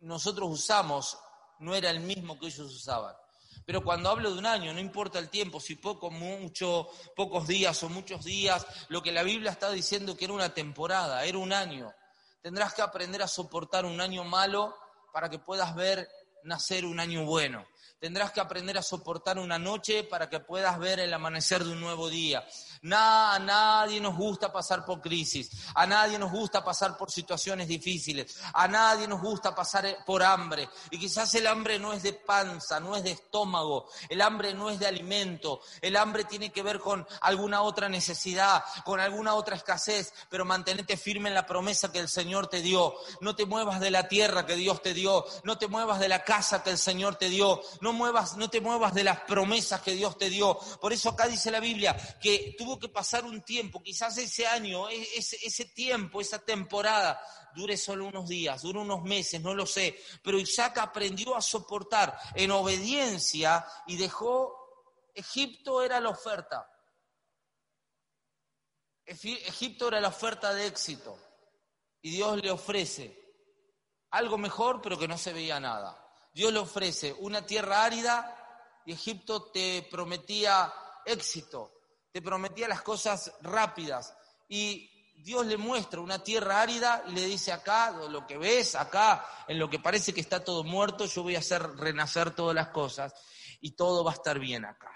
nosotros 0.00 0.48
usamos 0.50 1.18
no 1.58 1.74
era 1.74 1.90
el 1.90 2.00
mismo 2.00 2.38
que 2.38 2.46
ellos 2.46 2.72
usaban. 2.72 3.14
Pero 3.64 3.82
cuando 3.82 4.10
hablo 4.10 4.32
de 4.32 4.38
un 4.38 4.46
año, 4.46 4.72
no 4.72 4.80
importa 4.80 5.18
el 5.18 5.28
tiempo, 5.28 5.60
si 5.60 5.76
poco, 5.76 6.10
mucho, 6.10 6.88
pocos 7.14 7.46
días 7.46 7.82
o 7.82 7.88
muchos 7.88 8.24
días, 8.24 8.66
lo 8.88 9.02
que 9.02 9.12
la 9.12 9.22
Biblia 9.22 9.50
está 9.50 9.70
diciendo 9.70 10.16
que 10.16 10.24
era 10.24 10.34
una 10.34 10.54
temporada, 10.54 11.24
era 11.24 11.38
un 11.38 11.52
año. 11.52 11.92
Tendrás 12.42 12.74
que 12.74 12.82
aprender 12.82 13.22
a 13.22 13.28
soportar 13.28 13.84
un 13.84 14.00
año 14.00 14.24
malo 14.24 14.74
para 15.12 15.28
que 15.28 15.38
puedas 15.38 15.74
ver 15.74 16.08
nacer 16.44 16.84
un 16.84 17.00
año 17.00 17.24
bueno. 17.24 17.66
Tendrás 17.98 18.32
que 18.32 18.40
aprender 18.40 18.78
a 18.78 18.82
soportar 18.82 19.38
una 19.38 19.58
noche 19.58 20.04
para 20.04 20.28
que 20.28 20.40
puedas 20.40 20.78
ver 20.78 21.00
el 21.00 21.12
amanecer 21.12 21.64
de 21.64 21.72
un 21.72 21.80
nuevo 21.80 22.08
día. 22.08 22.46
A 22.92 23.38
nadie 23.38 24.00
nos 24.00 24.16
gusta 24.16 24.50
pasar 24.50 24.86
por 24.86 25.02
crisis, 25.02 25.50
a 25.74 25.86
nadie 25.86 26.18
nos 26.18 26.32
gusta 26.32 26.64
pasar 26.64 26.96
por 26.96 27.10
situaciones 27.10 27.68
difíciles, 27.68 28.38
a 28.54 28.66
nadie 28.66 29.06
nos 29.06 29.20
gusta 29.20 29.54
pasar 29.54 29.84
eh, 29.84 29.98
por 30.06 30.22
hambre. 30.22 30.68
Y 30.90 30.98
quizás 30.98 31.34
el 31.34 31.46
hambre 31.46 31.78
no 31.78 31.92
es 31.92 32.02
de 32.02 32.14
panza, 32.14 32.80
no 32.80 32.96
es 32.96 33.02
de 33.02 33.10
estómago, 33.10 33.90
el 34.08 34.22
hambre 34.22 34.54
no 34.54 34.70
es 34.70 34.78
de 34.78 34.86
alimento, 34.86 35.60
el 35.82 35.94
hambre 35.96 36.24
tiene 36.24 36.50
que 36.50 36.62
ver 36.62 36.80
con 36.80 37.06
alguna 37.20 37.60
otra 37.60 37.90
necesidad, 37.90 38.64
con 38.84 38.98
alguna 38.98 39.34
otra 39.34 39.56
escasez, 39.56 40.14
pero 40.30 40.46
mantenete 40.46 40.96
firme 40.96 41.28
en 41.28 41.34
la 41.34 41.46
promesa 41.46 41.92
que 41.92 41.98
el 41.98 42.08
Señor 42.08 42.46
te 42.48 42.62
dio. 42.62 42.94
No 43.20 43.36
te 43.36 43.44
muevas 43.44 43.80
de 43.80 43.90
la 43.90 44.08
tierra 44.08 44.46
que 44.46 44.56
Dios 44.56 44.80
te 44.80 44.94
dio, 44.94 45.26
no 45.44 45.58
te 45.58 45.68
muevas 45.68 46.00
de 46.00 46.08
la 46.08 46.24
casa 46.24 46.62
que 46.62 46.70
el 46.70 46.78
Señor 46.78 47.16
te 47.16 47.28
dio, 47.28 47.60
no, 47.80 47.92
muevas, 47.92 48.36
no 48.36 48.50
te 48.50 48.60
muevas 48.60 48.94
de 48.94 49.04
las 49.04 49.20
promesas 49.20 49.80
que 49.80 49.92
Dios 49.92 50.16
te 50.18 50.30
dio. 50.30 50.58
Por 50.80 50.92
eso 50.92 51.10
acá 51.10 51.26
dice 51.26 51.50
la 51.50 51.60
Biblia 51.60 51.96
que 52.20 52.54
tú 52.58 52.78
que 52.78 52.88
pasar 52.88 53.24
un 53.24 53.42
tiempo, 53.42 53.82
quizás 53.82 54.16
ese 54.18 54.46
año, 54.46 54.88
e-, 54.88 55.08
ese, 55.16 55.38
ese 55.42 55.66
tiempo, 55.66 56.20
esa 56.20 56.38
temporada, 56.38 57.20
dure 57.54 57.76
solo 57.76 58.06
unos 58.06 58.28
días, 58.28 58.62
dure 58.62 58.78
unos 58.78 59.02
meses, 59.02 59.40
no 59.40 59.54
lo 59.54 59.66
sé. 59.66 59.98
Pero 60.22 60.38
Isaac 60.38 60.78
aprendió 60.78 61.36
a 61.36 61.42
soportar 61.42 62.18
en 62.34 62.50
obediencia 62.50 63.66
y 63.86 63.96
dejó, 63.96 64.56
Egipto 65.14 65.82
era 65.82 66.00
la 66.00 66.10
oferta. 66.10 66.66
Egipto 69.04 69.88
era 69.88 70.00
la 70.00 70.08
oferta 70.08 70.54
de 70.54 70.66
éxito. 70.66 71.18
Y 72.00 72.10
Dios 72.10 72.40
le 72.40 72.50
ofrece 72.50 73.20
algo 74.10 74.38
mejor, 74.38 74.80
pero 74.80 74.98
que 74.98 75.08
no 75.08 75.18
se 75.18 75.32
veía 75.32 75.60
nada. 75.60 76.09
Dios 76.32 76.52
le 76.52 76.58
ofrece 76.58 77.14
una 77.18 77.44
tierra 77.44 77.84
árida 77.84 78.82
y 78.86 78.92
Egipto 78.92 79.50
te 79.50 79.86
prometía 79.90 80.72
éxito 81.04 81.80
te 82.12 82.22
prometía 82.22 82.68
las 82.68 82.82
cosas 82.82 83.32
rápidas. 83.40 84.14
Y 84.48 84.90
Dios 85.22 85.46
le 85.46 85.56
muestra 85.56 86.00
una 86.00 86.22
tierra 86.22 86.60
árida 86.60 87.04
y 87.08 87.12
le 87.12 87.26
dice 87.26 87.52
acá, 87.52 87.92
lo 87.92 88.26
que 88.26 88.38
ves, 88.38 88.74
acá, 88.74 89.26
en 89.46 89.58
lo 89.58 89.68
que 89.68 89.78
parece 89.78 90.12
que 90.12 90.20
está 90.20 90.42
todo 90.42 90.64
muerto, 90.64 91.04
yo 91.06 91.22
voy 91.22 91.36
a 91.36 91.40
hacer 91.40 91.62
renacer 91.76 92.34
todas 92.34 92.54
las 92.54 92.68
cosas 92.68 93.12
y 93.60 93.72
todo 93.72 94.02
va 94.02 94.12
a 94.12 94.14
estar 94.14 94.38
bien 94.38 94.64
acá. 94.64 94.90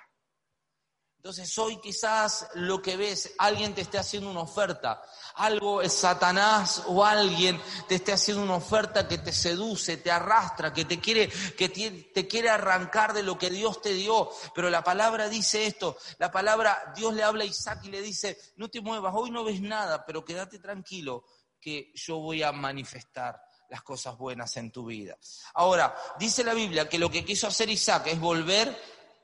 Entonces 1.24 1.56
hoy 1.56 1.78
quizás 1.78 2.48
lo 2.52 2.82
que 2.82 2.98
ves, 2.98 3.32
alguien 3.38 3.74
te 3.74 3.80
esté 3.80 3.96
haciendo 3.96 4.30
una 4.30 4.42
oferta, 4.42 5.02
algo 5.36 5.80
es 5.80 5.94
Satanás 5.94 6.82
o 6.86 7.02
alguien 7.02 7.58
te 7.88 7.94
esté 7.94 8.12
haciendo 8.12 8.42
una 8.42 8.56
oferta 8.56 9.08
que 9.08 9.16
te 9.16 9.32
seduce, 9.32 9.96
te 9.96 10.10
arrastra, 10.10 10.70
que 10.70 10.84
te 10.84 11.00
quiere, 11.00 11.30
que 11.56 11.70
te 11.70 12.28
quiere 12.28 12.50
arrancar 12.50 13.14
de 13.14 13.22
lo 13.22 13.38
que 13.38 13.48
Dios 13.48 13.80
te 13.80 13.94
dio. 13.94 14.28
Pero 14.54 14.68
la 14.68 14.84
palabra 14.84 15.30
dice 15.30 15.64
esto, 15.64 15.96
la 16.18 16.30
palabra, 16.30 16.92
Dios 16.94 17.14
le 17.14 17.22
habla 17.22 17.44
a 17.44 17.46
Isaac 17.46 17.80
y 17.84 17.88
le 17.88 18.02
dice, 18.02 18.36
no 18.56 18.68
te 18.68 18.82
muevas, 18.82 19.14
hoy 19.16 19.30
no 19.30 19.44
ves 19.44 19.62
nada, 19.62 20.04
pero 20.04 20.26
quédate 20.26 20.58
tranquilo 20.58 21.24
que 21.58 21.90
yo 21.94 22.18
voy 22.18 22.42
a 22.42 22.52
manifestar 22.52 23.40
las 23.70 23.82
cosas 23.82 24.18
buenas 24.18 24.54
en 24.58 24.70
tu 24.70 24.84
vida. 24.84 25.16
Ahora, 25.54 25.96
dice 26.18 26.44
la 26.44 26.52
Biblia 26.52 26.86
que 26.86 26.98
lo 26.98 27.10
que 27.10 27.24
quiso 27.24 27.46
hacer 27.46 27.70
Isaac 27.70 28.08
es 28.08 28.20
volver 28.20 28.78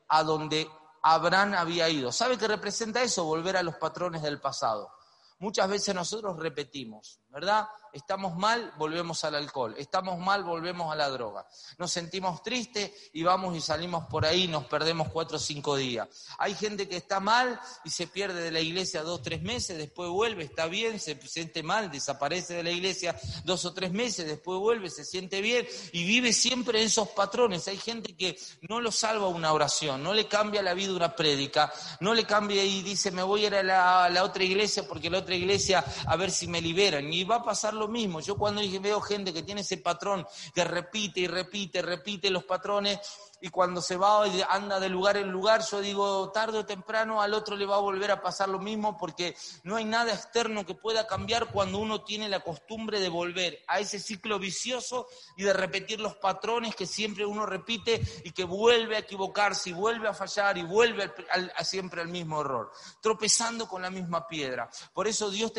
a 0.07 0.23
donde 0.23 0.67
Abraham 1.01 1.53
había 1.53 1.89
ido. 1.89 2.11
¿Sabe 2.11 2.37
qué 2.37 2.47
representa 2.47 3.01
eso? 3.01 3.23
Volver 3.23 3.57
a 3.57 3.63
los 3.63 3.75
patrones 3.75 4.21
del 4.21 4.41
pasado. 4.41 4.91
Muchas 5.39 5.69
veces 5.69 5.95
nosotros 5.95 6.37
repetimos, 6.37 7.20
¿verdad? 7.31 7.67
Estamos 7.93 8.37
mal, 8.37 8.73
volvemos 8.77 9.23
al 9.25 9.35
alcohol. 9.35 9.75
Estamos 9.77 10.17
mal, 10.19 10.43
volvemos 10.43 10.91
a 10.91 10.95
la 10.95 11.09
droga. 11.09 11.45
Nos 11.77 11.91
sentimos 11.91 12.41
tristes 12.41 12.91
y 13.13 13.23
vamos 13.23 13.55
y 13.55 13.61
salimos 13.61 14.05
por 14.07 14.25
ahí, 14.25 14.47
nos 14.47 14.65
perdemos 14.65 15.09
cuatro 15.09 15.37
o 15.37 15.39
cinco 15.39 15.75
días. 15.75 16.07
Hay 16.37 16.55
gente 16.55 16.87
que 16.87 16.95
está 16.95 17.19
mal 17.19 17.59
y 17.83 17.89
se 17.89 18.07
pierde 18.07 18.41
de 18.41 18.51
la 18.51 18.61
iglesia 18.61 19.03
dos 19.03 19.19
o 19.19 19.21
tres 19.21 19.41
meses, 19.41 19.77
después 19.77 20.09
vuelve, 20.09 20.43
está 20.43 20.67
bien, 20.67 20.99
se 20.99 21.19
siente 21.27 21.63
mal, 21.63 21.91
desaparece 21.91 22.55
de 22.55 22.63
la 22.63 22.71
iglesia 22.71 23.19
dos 23.43 23.65
o 23.65 23.73
tres 23.73 23.91
meses, 23.91 24.25
después 24.25 24.59
vuelve, 24.59 24.89
se 24.89 25.03
siente 25.03 25.41
bien 25.41 25.67
y 25.91 26.05
vive 26.05 26.31
siempre 26.31 26.79
en 26.79 26.87
esos 26.87 27.09
patrones. 27.09 27.67
Hay 27.67 27.77
gente 27.77 28.15
que 28.15 28.37
no 28.69 28.79
lo 28.79 28.91
salva 28.91 29.27
una 29.27 29.51
oración, 29.51 30.01
no 30.01 30.13
le 30.13 30.27
cambia 30.27 30.61
la 30.61 30.73
vida 30.73 30.93
una 30.93 31.15
prédica, 31.15 31.73
no 31.99 32.13
le 32.13 32.25
cambia 32.25 32.63
y 32.63 32.81
dice, 32.83 33.11
me 33.11 33.23
voy 33.23 33.43
a 33.43 33.47
ir 33.47 33.55
a 33.55 34.09
la, 34.09 34.23
otra 34.23 34.43
iglesia 34.43 34.87
porque 34.87 35.09
la 35.09 35.19
otra 35.19 35.35
iglesia 35.35 35.83
a 36.05 36.15
ver 36.15 36.31
si 36.31 36.47
me 36.47 36.61
liberan. 36.61 37.11
Y 37.11 37.20
va 37.23 37.37
a 37.37 37.43
pasar 37.43 37.73
lo 37.73 37.87
mismo. 37.87 38.19
Yo 38.19 38.35
cuando 38.35 38.61
veo 38.81 39.01
gente 39.01 39.33
que 39.33 39.43
tiene 39.43 39.61
ese 39.61 39.77
patrón 39.77 40.25
que 40.53 40.63
repite 40.63 41.21
y 41.21 41.27
repite, 41.27 41.81
repite 41.81 42.29
los 42.29 42.43
patrones, 42.43 42.99
y 43.41 43.49
cuando 43.49 43.81
se 43.81 43.97
va 43.97 44.27
y 44.27 44.41
anda 44.47 44.79
de 44.79 44.87
lugar 44.87 45.17
en 45.17 45.31
lugar, 45.31 45.63
yo 45.69 45.81
digo, 45.81 46.31
tarde 46.31 46.59
o 46.59 46.65
temprano 46.65 47.21
al 47.21 47.33
otro 47.33 47.55
le 47.55 47.65
va 47.65 47.77
a 47.77 47.79
volver 47.79 48.11
a 48.11 48.21
pasar 48.21 48.47
lo 48.49 48.59
mismo 48.59 48.97
porque 48.97 49.35
no 49.63 49.75
hay 49.75 49.85
nada 49.85 50.13
externo 50.13 50.63
que 50.65 50.75
pueda 50.75 51.07
cambiar 51.07 51.51
cuando 51.51 51.79
uno 51.79 52.03
tiene 52.03 52.29
la 52.29 52.41
costumbre 52.41 52.99
de 52.99 53.09
volver 53.09 53.63
a 53.67 53.79
ese 53.79 53.99
ciclo 53.99 54.37
vicioso 54.37 55.07
y 55.37 55.43
de 55.43 55.53
repetir 55.53 55.99
los 55.99 56.15
patrones 56.15 56.75
que 56.75 56.85
siempre 56.85 57.25
uno 57.25 57.47
repite 57.47 57.99
y 58.23 58.31
que 58.31 58.43
vuelve 58.43 58.95
a 58.95 58.99
equivocarse 58.99 59.71
y 59.71 59.73
vuelve 59.73 60.07
a 60.07 60.13
fallar 60.13 60.59
y 60.59 60.63
vuelve 60.63 61.11
a 61.55 61.63
siempre 61.63 62.01
al 62.01 62.09
mismo 62.09 62.41
error, 62.41 62.71
tropezando 63.01 63.67
con 63.67 63.81
la 63.81 63.89
misma 63.89 64.27
piedra. 64.27 64.69
Por 64.93 65.07
eso 65.07 65.31
Dios 65.31 65.51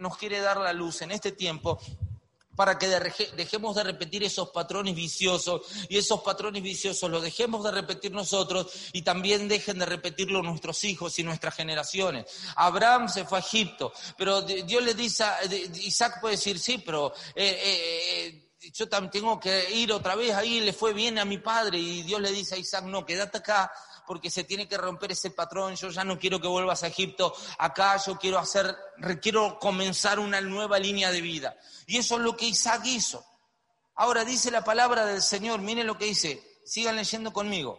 nos 0.00 0.16
quiere 0.16 0.40
dar 0.40 0.56
la 0.56 0.72
luz 0.72 1.02
este 1.12 1.32
tiempo 1.32 1.78
para 2.58 2.76
que 2.76 2.88
dejemos 3.36 3.76
de 3.76 3.84
repetir 3.84 4.24
esos 4.24 4.48
patrones 4.48 4.92
viciosos 4.92 5.62
y 5.88 5.96
esos 5.96 6.22
patrones 6.22 6.60
viciosos 6.60 7.08
los 7.08 7.22
dejemos 7.22 7.62
de 7.62 7.70
repetir 7.70 8.10
nosotros 8.10 8.66
y 8.92 9.02
también 9.02 9.46
dejen 9.46 9.78
de 9.78 9.86
repetirlo 9.86 10.42
nuestros 10.42 10.82
hijos 10.82 11.16
y 11.20 11.22
nuestras 11.22 11.54
generaciones. 11.54 12.24
Abraham 12.56 13.08
se 13.08 13.24
fue 13.24 13.38
a 13.38 13.42
Egipto, 13.42 13.92
pero 14.16 14.42
Dios 14.42 14.82
le 14.82 14.94
dice, 14.94 15.24
Isaac 15.84 16.20
puede 16.20 16.34
decir, 16.34 16.58
sí, 16.58 16.82
pero... 16.84 17.12
Eh, 17.36 17.46
eh, 17.46 18.26
eh, 18.26 18.44
yo 18.74 18.88
tengo 18.88 19.38
que 19.38 19.70
ir 19.72 19.92
otra 19.92 20.16
vez, 20.16 20.34
ahí 20.34 20.58
le 20.58 20.72
fue 20.72 20.92
bien 20.92 21.16
a 21.20 21.24
mi 21.24 21.38
padre 21.38 21.78
y 21.78 22.02
Dios 22.02 22.20
le 22.20 22.32
dice 22.32 22.56
a 22.56 22.58
Isaac, 22.58 22.84
no, 22.86 23.06
quédate 23.06 23.38
acá 23.38 23.70
porque 24.08 24.30
se 24.30 24.44
tiene 24.44 24.66
que 24.66 24.78
romper 24.78 25.12
ese 25.12 25.30
patrón, 25.30 25.76
yo 25.76 25.90
ya 25.90 26.02
no 26.02 26.18
quiero 26.18 26.40
que 26.40 26.48
vuelvas 26.48 26.82
a 26.82 26.86
Egipto, 26.86 27.34
acá 27.58 27.98
yo 28.04 28.18
quiero 28.18 28.38
hacer, 28.38 28.74
quiero 29.20 29.58
comenzar 29.58 30.18
una 30.18 30.40
nueva 30.40 30.78
línea 30.78 31.12
de 31.12 31.20
vida. 31.20 31.56
Y 31.86 31.98
eso 31.98 32.16
es 32.16 32.22
lo 32.22 32.34
que 32.34 32.46
Isaac 32.46 32.86
hizo. 32.86 33.22
Ahora 33.96 34.24
dice 34.24 34.50
la 34.50 34.64
palabra 34.64 35.04
del 35.04 35.20
Señor, 35.20 35.60
miren 35.60 35.86
lo 35.86 35.98
que 35.98 36.06
dice, 36.06 36.42
sigan 36.64 36.96
leyendo 36.96 37.32
conmigo. 37.32 37.78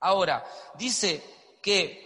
Ahora, 0.00 0.42
dice 0.78 1.22
que 1.62 2.04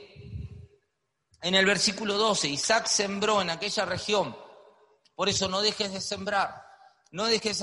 en 1.41 1.55
el 1.55 1.67
versículo 1.67 2.19
12, 2.19 2.49
Isaac 2.49 2.87
sembró 2.87 3.41
en 3.41 3.51
aquella 3.51 3.85
región, 3.85 4.37
por 5.15 5.29
eso 5.29 5.49
no 5.49 5.61
dejes 5.61 5.93
de 5.93 6.01
sembrar, 6.01 6.65
no 7.13 7.27
dejes, 7.27 7.63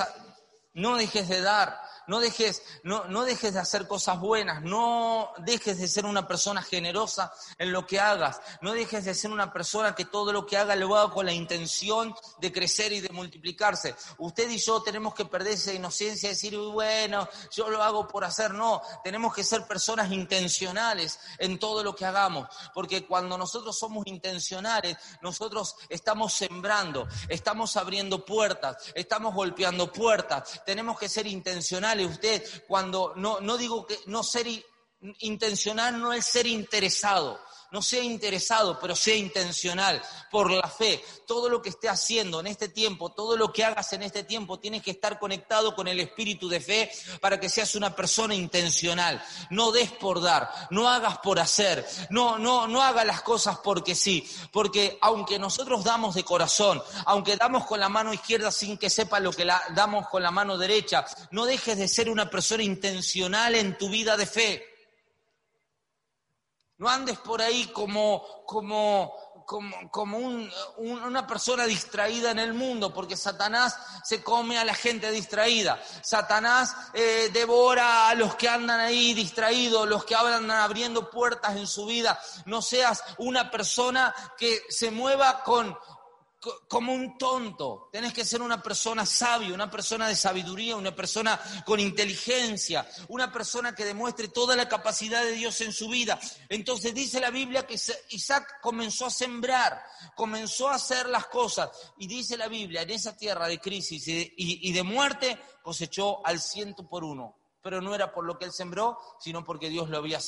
no 0.76 0.98
dejes 0.98 1.28
de 1.30 1.42
dar, 1.42 1.82
no 2.08 2.20
dejes, 2.20 2.62
no, 2.84 3.06
no 3.06 3.24
dejes 3.24 3.54
de 3.54 3.60
hacer 3.60 3.88
cosas 3.88 4.20
buenas, 4.20 4.62
no 4.62 5.32
dejes 5.40 5.78
de 5.80 5.88
ser 5.88 6.06
una 6.06 6.28
persona 6.28 6.62
generosa 6.62 7.34
en 7.58 7.72
lo 7.72 7.88
que 7.88 8.00
hagas, 8.00 8.42
no 8.62 8.74
dejes 8.74 9.06
de 9.06 9.16
ser 9.16 9.32
una 9.32 9.52
persona 9.52 9.96
que 9.96 10.06
todo 10.06 10.32
lo 10.32 10.46
que 10.46 10.58
haga 10.58 10.76
lo 10.76 10.96
haga 10.96 11.14
con 11.14 11.26
la 11.26 11.32
intención 11.32 12.14
de 12.40 12.52
crecer 12.52 12.92
y 12.92 13.00
de 13.00 13.10
multiplicarse. 13.10 13.96
Usted 14.18 14.50
y 14.50 14.58
yo 14.58 14.82
tenemos 14.82 15.14
que 15.14 15.26
perder 15.26 15.54
esa 15.54 15.74
inocencia 15.74 16.28
y 16.28 16.34
decir, 16.34 16.58
bueno, 16.58 17.28
yo 17.52 17.70
lo 17.70 17.82
hago 17.82 18.08
por 18.08 18.26
hacer, 18.26 18.54
no, 18.54 18.82
tenemos 19.04 19.34
que 19.34 19.44
ser 19.44 19.66
personas 19.66 20.12
intencionales 20.12 21.20
en 21.40 21.58
todo 21.58 21.84
lo 21.84 21.96
que 21.96 22.06
hagamos, 22.06 22.50
porque 22.74 23.06
cuando 23.06 23.38
nosotros 23.38 23.80
somos 23.80 24.06
intencionales, 24.08 24.98
nosotros 25.22 25.78
estamos 25.88 26.34
sembrando, 26.34 27.08
estamos 27.30 27.78
abriendo 27.78 28.26
puertas, 28.26 28.78
estamos 28.94 29.34
golpeando 29.34 29.92
puertas, 29.92 30.62
tenemos 30.66 31.00
que 31.00 31.10
ser 31.10 31.28
intencionales. 31.28 32.10
Usted 32.10 32.44
cuando, 32.68 33.14
no, 33.16 33.40
no 33.40 33.58
digo 33.58 33.86
que 33.86 34.00
no 34.08 34.24
ser 34.24 34.48
intencional 35.20 36.00
no 36.00 36.14
es 36.14 36.26
ser 36.26 36.48
interesado, 36.48 37.40
no 37.72 37.82
sea 37.82 38.04
interesado, 38.04 38.80
pero 38.80 38.96
sea 38.96 39.16
intencional 39.16 40.02
por 40.32 40.52
la 40.52 40.68
fe. 40.68 41.04
Todo 41.28 41.50
lo 41.50 41.62
que 41.62 41.70
esté 41.70 41.90
haciendo 41.90 42.40
en 42.40 42.48
este 42.48 42.70
tiempo, 42.70 43.12
todo 43.12 43.38
lo 43.38 43.52
que 43.52 43.64
hagas 43.64 43.94
en 43.94 44.04
este 44.04 44.24
tiempo, 44.24 44.60
tienes 44.60 44.84
que 44.84 44.92
estar 44.92 45.20
conectado 45.20 45.76
con 45.76 45.88
el 45.88 46.00
espíritu 46.00 46.48
de 46.50 46.60
fe 46.60 46.92
para 47.20 47.40
que 47.40 47.50
seas 47.50 47.76
una 47.76 47.96
persona 47.96 48.36
intencional. 48.36 49.24
No 49.50 49.72
des 49.72 49.92
por 49.92 50.22
dar, 50.22 50.52
no 50.70 50.90
hagas 50.90 51.20
por 51.20 51.40
hacer, 51.40 51.86
no, 52.10 52.38
no, 52.38 52.68
no 52.68 52.82
hagas 52.82 53.06
las 53.06 53.22
cosas 53.22 53.60
porque 53.64 53.96
sí, 53.96 54.30
porque 54.52 54.98
aunque 55.02 55.40
nosotros 55.40 55.84
damos 55.84 56.16
de 56.16 56.24
corazón, 56.24 56.82
aunque 57.06 57.38
damos 57.38 57.66
con 57.66 57.80
la 57.80 57.90
mano 57.90 58.14
izquierda 58.14 58.52
sin 58.52 58.78
que 58.78 58.90
sepa 58.90 59.20
lo 59.20 59.32
que 59.32 59.46
la, 59.46 59.62
damos 59.74 60.08
con 60.08 60.24
la 60.24 60.32
mano 60.32 60.58
derecha, 60.58 61.06
no 61.32 61.46
dejes 61.46 61.78
de 61.78 61.88
ser 61.88 62.10
una 62.10 62.30
persona 62.30 62.64
intencional 62.64 63.56
en 63.56 63.78
tu 63.78 63.90
vida 63.90 64.18
de 64.18 64.26
fe. 64.26 64.75
No 66.78 66.90
andes 66.90 67.18
por 67.20 67.42
ahí 67.42 67.68
como, 67.68 68.44
como, 68.46 69.14
como, 69.92 70.18
una 70.78 71.26
persona 71.26 71.66
distraída 71.66 72.32
en 72.32 72.40
el 72.40 72.54
mundo, 72.54 72.94
porque 72.94 73.16
Satanás 73.16 73.78
se 74.04 74.22
come 74.22 74.58
a 74.58 74.66
la 74.66 74.74
gente 74.74 75.10
distraída. 75.12 75.82
Satanás 76.02 76.76
eh, 76.94 77.30
devora 77.32 78.10
a 78.10 78.16
los 78.16 78.36
que 78.36 78.50
andan 78.50 78.80
ahí 78.80 79.14
distraídos, 79.14 79.88
los 79.88 80.04
que 80.04 80.16
andan 80.16 80.52
abriendo 80.52 81.10
puertas 81.10 81.56
en 81.56 81.68
su 81.68 81.86
vida. 81.86 82.20
No 82.46 82.62
seas 82.62 83.04
una 83.20 83.50
persona 83.50 84.14
que 84.38 84.64
se 84.70 84.92
mueva 84.92 85.44
con 85.44 85.78
como 86.68 86.94
un 86.94 87.18
tonto. 87.18 87.90
Tenés 87.92 88.14
que 88.14 88.26
ser 88.26 88.42
una 88.42 88.62
persona 88.62 89.06
sabia, 89.06 89.54
una 89.54 89.70
persona 89.70 90.08
de 90.08 90.16
sabiduría, 90.16 90.76
una 90.76 90.96
persona 90.96 91.40
con 91.66 91.80
inteligencia, 91.80 92.88
una 93.10 93.32
persona 93.32 93.76
que 93.76 93.86
demuestre 93.86 94.28
toda 94.28 94.56
la 94.56 94.68
capacidad 94.68 95.24
de 95.24 95.32
Dios 95.32 95.60
en 95.62 95.74
su 95.74 95.90
vida. 95.90 96.20
Entonces 96.50 96.94
dice 96.94 97.20
la 97.20 97.30
Biblia 97.30 97.66
que 97.66 97.80
Isaac 98.10 98.60
comenzó 98.62 99.06
a 99.08 99.10
sembrar, 99.10 99.82
comenzó 100.16 100.70
a 100.70 100.76
hacer 100.76 101.10
las 101.10 101.28
cosas. 101.28 101.70
Y 101.98 102.08
dice 102.08 102.38
la 102.38 102.48
Biblia, 102.48 102.82
en 102.82 102.92
esa 102.92 103.16
tierra 103.16 103.48
de 103.48 103.60
crisis 103.60 104.08
y 104.08 104.72
de, 104.72 104.84
muerte, 104.84 105.40
cosechó 105.62 106.26
al 106.26 106.40
ciento 106.40 106.88
por 106.88 107.04
uno. 107.04 107.36
Pero 107.62 107.82
no 107.82 107.96
era 107.96 108.14
por 108.14 108.26
lo 108.26 108.38
que 108.38 108.46
él 108.46 108.52
sembró, 108.52 108.98
sino 109.20 109.44
porque 109.44 109.70
Dios 109.70 109.90
lo 109.90 109.98
había, 109.98 110.20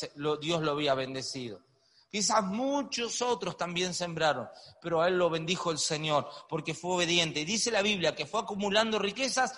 Dios 0.42 0.62
lo 0.62 0.72
había 0.72 0.96
bendecido. 0.96 1.67
Quizás 2.10 2.44
muchos 2.44 3.22
otros 3.22 3.58
también 3.58 3.94
sembraron, 3.94 4.48
pero 4.82 5.02
a 5.02 5.08
él 5.08 5.18
lo 5.18 5.30
bendijo 5.30 5.72
el 5.72 5.78
Señor 5.78 6.30
porque 6.48 6.74
fue 6.74 6.96
obediente. 6.96 7.42
Y 7.42 7.46
dice 7.46 7.70
la 7.70 7.82
Biblia 7.82 8.16
que 8.16 8.26
fue 8.26 8.40
acumulando 8.40 8.98
riquezas 8.98 9.54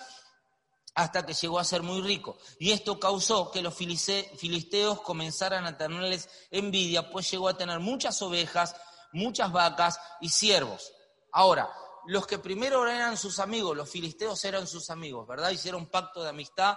hasta 0.94 1.24
que 1.24 1.32
llegó 1.32 1.58
a 1.58 1.64
ser 1.64 1.82
muy 1.82 2.02
rico. 2.02 2.36
Y 2.58 2.72
esto 2.72 2.98
causó 2.98 3.50
que 3.50 3.62
los 3.62 3.74
filisteos 3.74 5.00
comenzaran 5.02 5.64
a 5.66 5.76
tenerles 5.76 6.28
envidia, 6.50 7.08
pues 7.10 7.30
llegó 7.30 7.48
a 7.48 7.56
tener 7.56 7.78
muchas 7.78 8.20
ovejas, 8.22 8.74
muchas 9.12 9.52
vacas 9.52 10.00
y 10.20 10.28
siervos. 10.28 10.92
Ahora, 11.32 11.70
los 12.06 12.26
que 12.26 12.38
primero 12.38 12.88
eran 12.88 13.16
sus 13.16 13.38
amigos, 13.38 13.76
los 13.76 13.88
filisteos 13.88 14.44
eran 14.44 14.66
sus 14.66 14.90
amigos, 14.90 15.26
¿verdad? 15.28 15.50
Hicieron 15.50 15.86
pacto 15.86 16.22
de 16.22 16.30
amistad. 16.30 16.76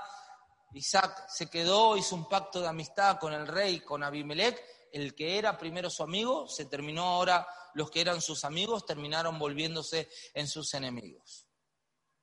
Isaac 0.73 1.25
se 1.29 1.49
quedó, 1.49 1.97
hizo 1.97 2.15
un 2.15 2.27
pacto 2.27 2.61
de 2.61 2.67
amistad 2.67 3.19
con 3.19 3.33
el 3.33 3.47
rey, 3.47 3.79
con 3.79 4.03
Abimelech, 4.03 4.59
el 4.93 5.15
que 5.15 5.37
era 5.39 5.57
primero 5.57 5.89
su 5.89 6.03
amigo, 6.03 6.47
se 6.47 6.65
terminó 6.65 7.03
ahora, 7.03 7.47
los 7.73 7.89
que 7.89 7.99
eran 8.01 8.21
sus 8.21 8.45
amigos 8.45 8.85
terminaron 8.85 9.39
volviéndose 9.39 10.07
en 10.35 10.47
sus 10.47 10.73
enemigos. 10.75 11.47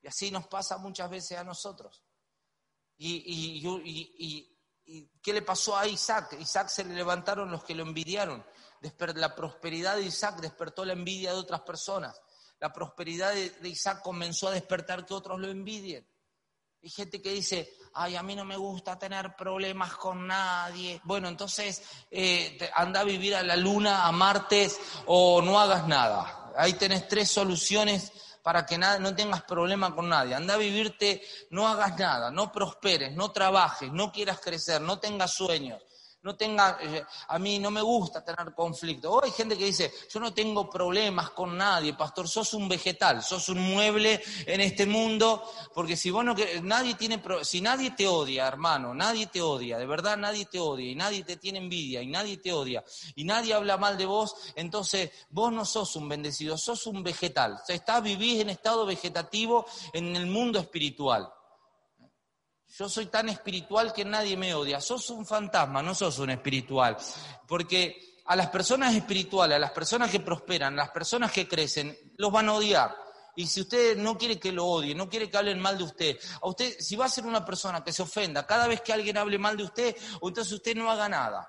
Y 0.01 0.07
así 0.07 0.31
nos 0.31 0.47
pasa 0.47 0.79
muchas 0.79 1.11
veces 1.11 1.37
a 1.37 1.45
nosotros. 1.45 2.03
Y, 2.97 4.49
qué 5.23 5.33
le 5.33 5.43
pasó 5.43 5.77
a 5.77 5.87
Isaac? 5.87 6.37
Isaac 6.39 6.69
se 6.69 6.85
le 6.85 6.95
levantaron 6.95 7.51
los 7.51 7.65
que 7.65 7.75
lo 7.75 7.83
envidiaron. 7.83 8.45
La 9.17 9.35
prosperidad 9.35 9.97
de 9.97 10.03
Isaac 10.03 10.41
despertó 10.41 10.85
la 10.85 10.93
envidia 10.93 11.33
de 11.33 11.39
otras 11.39 11.63
personas. 11.63 12.21
La 12.61 12.73
prosperidad 12.73 13.35
de 13.35 13.69
Isaac 13.69 14.01
comenzó 14.03 14.49
a 14.49 14.53
despertar 14.53 15.05
que 15.05 15.15
otros 15.15 15.41
lo 15.41 15.49
envidien. 15.49 16.07
Hay 16.83 16.91
gente 16.91 17.21
que 17.21 17.33
dice, 17.33 17.75
ay, 17.95 18.17
a 18.17 18.23
mí 18.23 18.35
no 18.35 18.45
me 18.45 18.57
gusta 18.57 18.99
tener 18.99 19.35
problemas 19.37 19.95
con 19.95 20.27
nadie. 20.27 21.01
Bueno, 21.05 21.29
entonces 21.29 21.83
eh, 22.11 22.59
anda 22.75 23.01
a 23.01 23.05
vivir 23.05 23.35
a 23.35 23.43
la 23.43 23.57
luna, 23.57 24.07
a 24.07 24.13
Marte 24.13 24.71
o 25.07 25.43
no 25.43 25.61
hagas 25.61 25.87
nada. 25.87 26.53
Ahí 26.57 26.75
tenés 26.75 27.09
tres 27.09 27.31
soluciones 27.31 28.13
para 28.43 28.65
que 28.65 28.79
nada, 28.79 28.99
no 28.99 29.15
tengas 29.15 29.43
problema 29.43 29.95
con 29.95 30.09
nadie. 30.09 30.35
Anda 30.35 30.55
a 30.55 30.59
vivirte, 30.59 31.23
no 31.51 31.69
hagas 31.69 31.99
nada, 31.99 32.31
no 32.31 32.51
prosperes, 32.51 33.15
no 33.15 33.31
trabajes, 33.31 33.93
no 33.93 34.11
quieras 34.11 34.41
crecer, 34.41 34.81
no 34.81 34.99
tengas 34.99 35.33
sueños 35.33 35.81
no 36.23 36.37
tenga, 36.37 36.79
eh, 36.83 37.05
a 37.29 37.39
mí 37.39 37.59
no 37.59 37.71
me 37.71 37.81
gusta 37.81 38.23
tener 38.23 38.55
conflicto. 38.55 39.13
O 39.13 39.25
hay 39.25 39.31
gente 39.31 39.57
que 39.57 39.65
dice, 39.65 39.93
yo 40.13 40.21
no 40.21 40.35
tengo 40.35 40.69
problemas 40.69 41.31
con 41.31 41.57
nadie, 41.57 41.95
pastor, 41.95 42.29
sos 42.29 42.55
un 42.55 42.69
vegetal, 42.69 43.23
sos 43.23 43.49
un 43.49 43.61
mueble 43.61 44.23
en 44.47 44.61
este 44.61 44.87
mundo, 44.87 45.43
porque 45.75 45.97
si 45.97 46.11
vos 46.11 46.25
no, 46.25 46.35
nadie 46.63 46.95
tiene, 46.95 47.23
si 47.43 47.61
nadie 47.61 47.93
te 47.93 48.07
odia, 48.07 48.47
hermano, 48.47 48.95
nadie 48.95 49.27
te 49.27 49.41
odia, 49.41 49.79
de 49.79 49.87
verdad 49.87 50.17
nadie 50.17 50.47
te 50.47 50.59
odia, 50.59 50.91
y 50.91 50.95
nadie 50.95 51.25
te 51.25 51.37
tiene 51.37 51.59
envidia, 51.59 52.03
y 52.03 52.09
nadie 52.09 52.37
te 52.37 52.53
odia, 52.53 52.85
y 53.15 53.25
nadie 53.25 53.55
habla 53.55 53.77
mal 53.77 53.97
de 53.97 54.07
vos, 54.07 54.35
entonces 54.57 55.11
vos 55.31 55.53
no 55.53 55.65
sos 55.65 55.97
un 55.97 56.09
bendecido, 56.09 56.59
sos 56.59 56.87
un 56.87 57.03
vegetal, 57.03 57.55
o 57.55 57.67
sea, 57.67 57.77
estás, 57.77 58.03
vivís 58.03 58.41
en 58.41 58.51
estado 58.51 58.85
vegetativo 58.85 59.67
en 59.93 60.17
el 60.17 60.27
mundo 60.27 60.59
espiritual. 60.59 61.33
Yo 62.79 62.89
soy 62.89 63.07
tan 63.07 63.29
espiritual 63.29 63.93
que 63.93 64.05
nadie 64.05 64.37
me 64.37 64.55
odia. 64.55 64.81
Sos 64.81 65.11
un 65.11 65.27
fantasma, 65.27 65.83
no 65.83 65.95
sos 65.95 66.19
un 66.21 66.31
espiritual. 66.31 66.97
Porque 67.47 68.21
a 68.27 68.37
las 68.37 68.49
personas 68.49 68.95
espirituales, 68.95 69.57
a 69.57 69.61
las 69.61 69.73
personas 69.73 70.11
que 70.11 70.21
prosperan, 70.21 70.75
a 70.75 70.85
las 70.85 70.91
personas 70.91 71.33
que 71.33 71.49
crecen, 71.49 71.97
los 72.17 72.31
van 72.31 72.49
a 72.49 72.55
odiar. 72.55 72.95
Y 73.35 73.47
si 73.47 73.63
usted 73.63 73.97
no 73.97 74.17
quiere 74.17 74.39
que 74.39 74.53
lo 74.53 74.67
odie, 74.67 74.95
no 74.95 75.09
quiere 75.09 75.29
que 75.29 75.37
hablen 75.37 75.61
mal 75.61 75.79
de 75.79 75.85
usted, 75.85 76.19
a 76.43 76.49
usted, 76.49 76.77
si 76.79 76.95
va 76.97 77.07
a 77.07 77.09
ser 77.09 77.27
una 77.27 77.45
persona 77.45 77.83
que 77.83 77.93
se 77.93 78.03
ofenda 78.03 78.47
cada 78.47 78.67
vez 78.67 78.83
que 78.83 78.93
alguien 78.93 79.17
hable 79.17 79.39
mal 79.39 79.57
de 79.57 79.65
usted, 79.65 79.97
entonces 80.23 80.53
usted 80.53 80.77
no 80.77 80.91
haga 80.91 81.09
nada. 81.09 81.49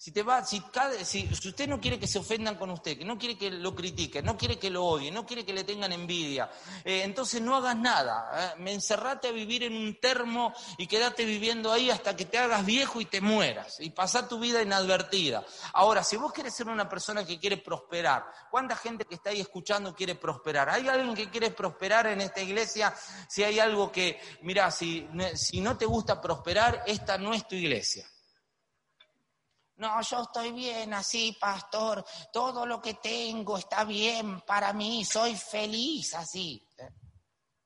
Si, 0.00 0.12
te 0.12 0.22
va, 0.22 0.42
si, 0.42 0.62
si, 1.04 1.28
usted 1.30 1.68
no 1.68 1.78
quiere 1.78 1.98
que 1.98 2.06
se 2.06 2.18
ofendan 2.18 2.54
con 2.56 2.70
usted, 2.70 2.96
que 2.96 3.04
no 3.04 3.18
quiere 3.18 3.36
que 3.36 3.50
lo 3.50 3.74
critiquen, 3.74 4.24
no 4.24 4.34
quiere 4.34 4.58
que 4.58 4.70
lo 4.70 4.82
odien, 4.82 5.12
no 5.12 5.26
quiere 5.26 5.44
que 5.44 5.52
le 5.52 5.62
tengan 5.62 5.92
envidia, 5.92 6.50
eh, 6.86 7.02
entonces 7.04 7.42
no 7.42 7.54
hagas 7.54 7.76
nada. 7.76 8.54
Eh. 8.56 8.72
Encerrate 8.72 9.28
a 9.28 9.30
vivir 9.30 9.62
en 9.62 9.76
un 9.76 10.00
termo 10.00 10.54
y 10.78 10.86
quédate 10.86 11.26
viviendo 11.26 11.70
ahí 11.70 11.90
hasta 11.90 12.16
que 12.16 12.24
te 12.24 12.38
hagas 12.38 12.64
viejo 12.64 13.02
y 13.02 13.04
te 13.04 13.20
mueras 13.20 13.78
y 13.80 13.90
pasar 13.90 14.26
tu 14.26 14.40
vida 14.40 14.62
inadvertida. 14.62 15.44
Ahora, 15.74 16.02
si 16.02 16.16
vos 16.16 16.32
quieres 16.32 16.54
ser 16.54 16.68
una 16.68 16.88
persona 16.88 17.26
que 17.26 17.38
quiere 17.38 17.58
prosperar, 17.58 18.24
¿cuánta 18.50 18.76
gente 18.76 19.04
que 19.04 19.16
está 19.16 19.28
ahí 19.28 19.42
escuchando 19.42 19.94
quiere 19.94 20.14
prosperar? 20.14 20.70
¿Hay 20.70 20.88
alguien 20.88 21.14
que 21.14 21.28
quiere 21.28 21.50
prosperar 21.50 22.06
en 22.06 22.22
esta 22.22 22.40
iglesia? 22.40 22.94
Si 23.28 23.44
hay 23.44 23.58
algo 23.58 23.92
que, 23.92 24.18
mira, 24.40 24.70
si, 24.70 25.06
si 25.34 25.60
no 25.60 25.76
te 25.76 25.84
gusta 25.84 26.22
prosperar, 26.22 26.84
esta 26.86 27.18
no 27.18 27.34
es 27.34 27.46
tu 27.46 27.54
iglesia. 27.54 28.08
No, 29.80 29.98
yo 30.02 30.20
estoy 30.20 30.52
bien 30.52 30.92
así, 30.92 31.38
pastor. 31.40 32.04
Todo 32.30 32.66
lo 32.66 32.82
que 32.82 32.94
tengo 32.94 33.56
está 33.56 33.84
bien 33.84 34.42
para 34.42 34.74
mí. 34.74 35.06
Soy 35.06 35.34
feliz 35.34 36.12
así. 36.14 36.62
¿eh? 36.76 36.90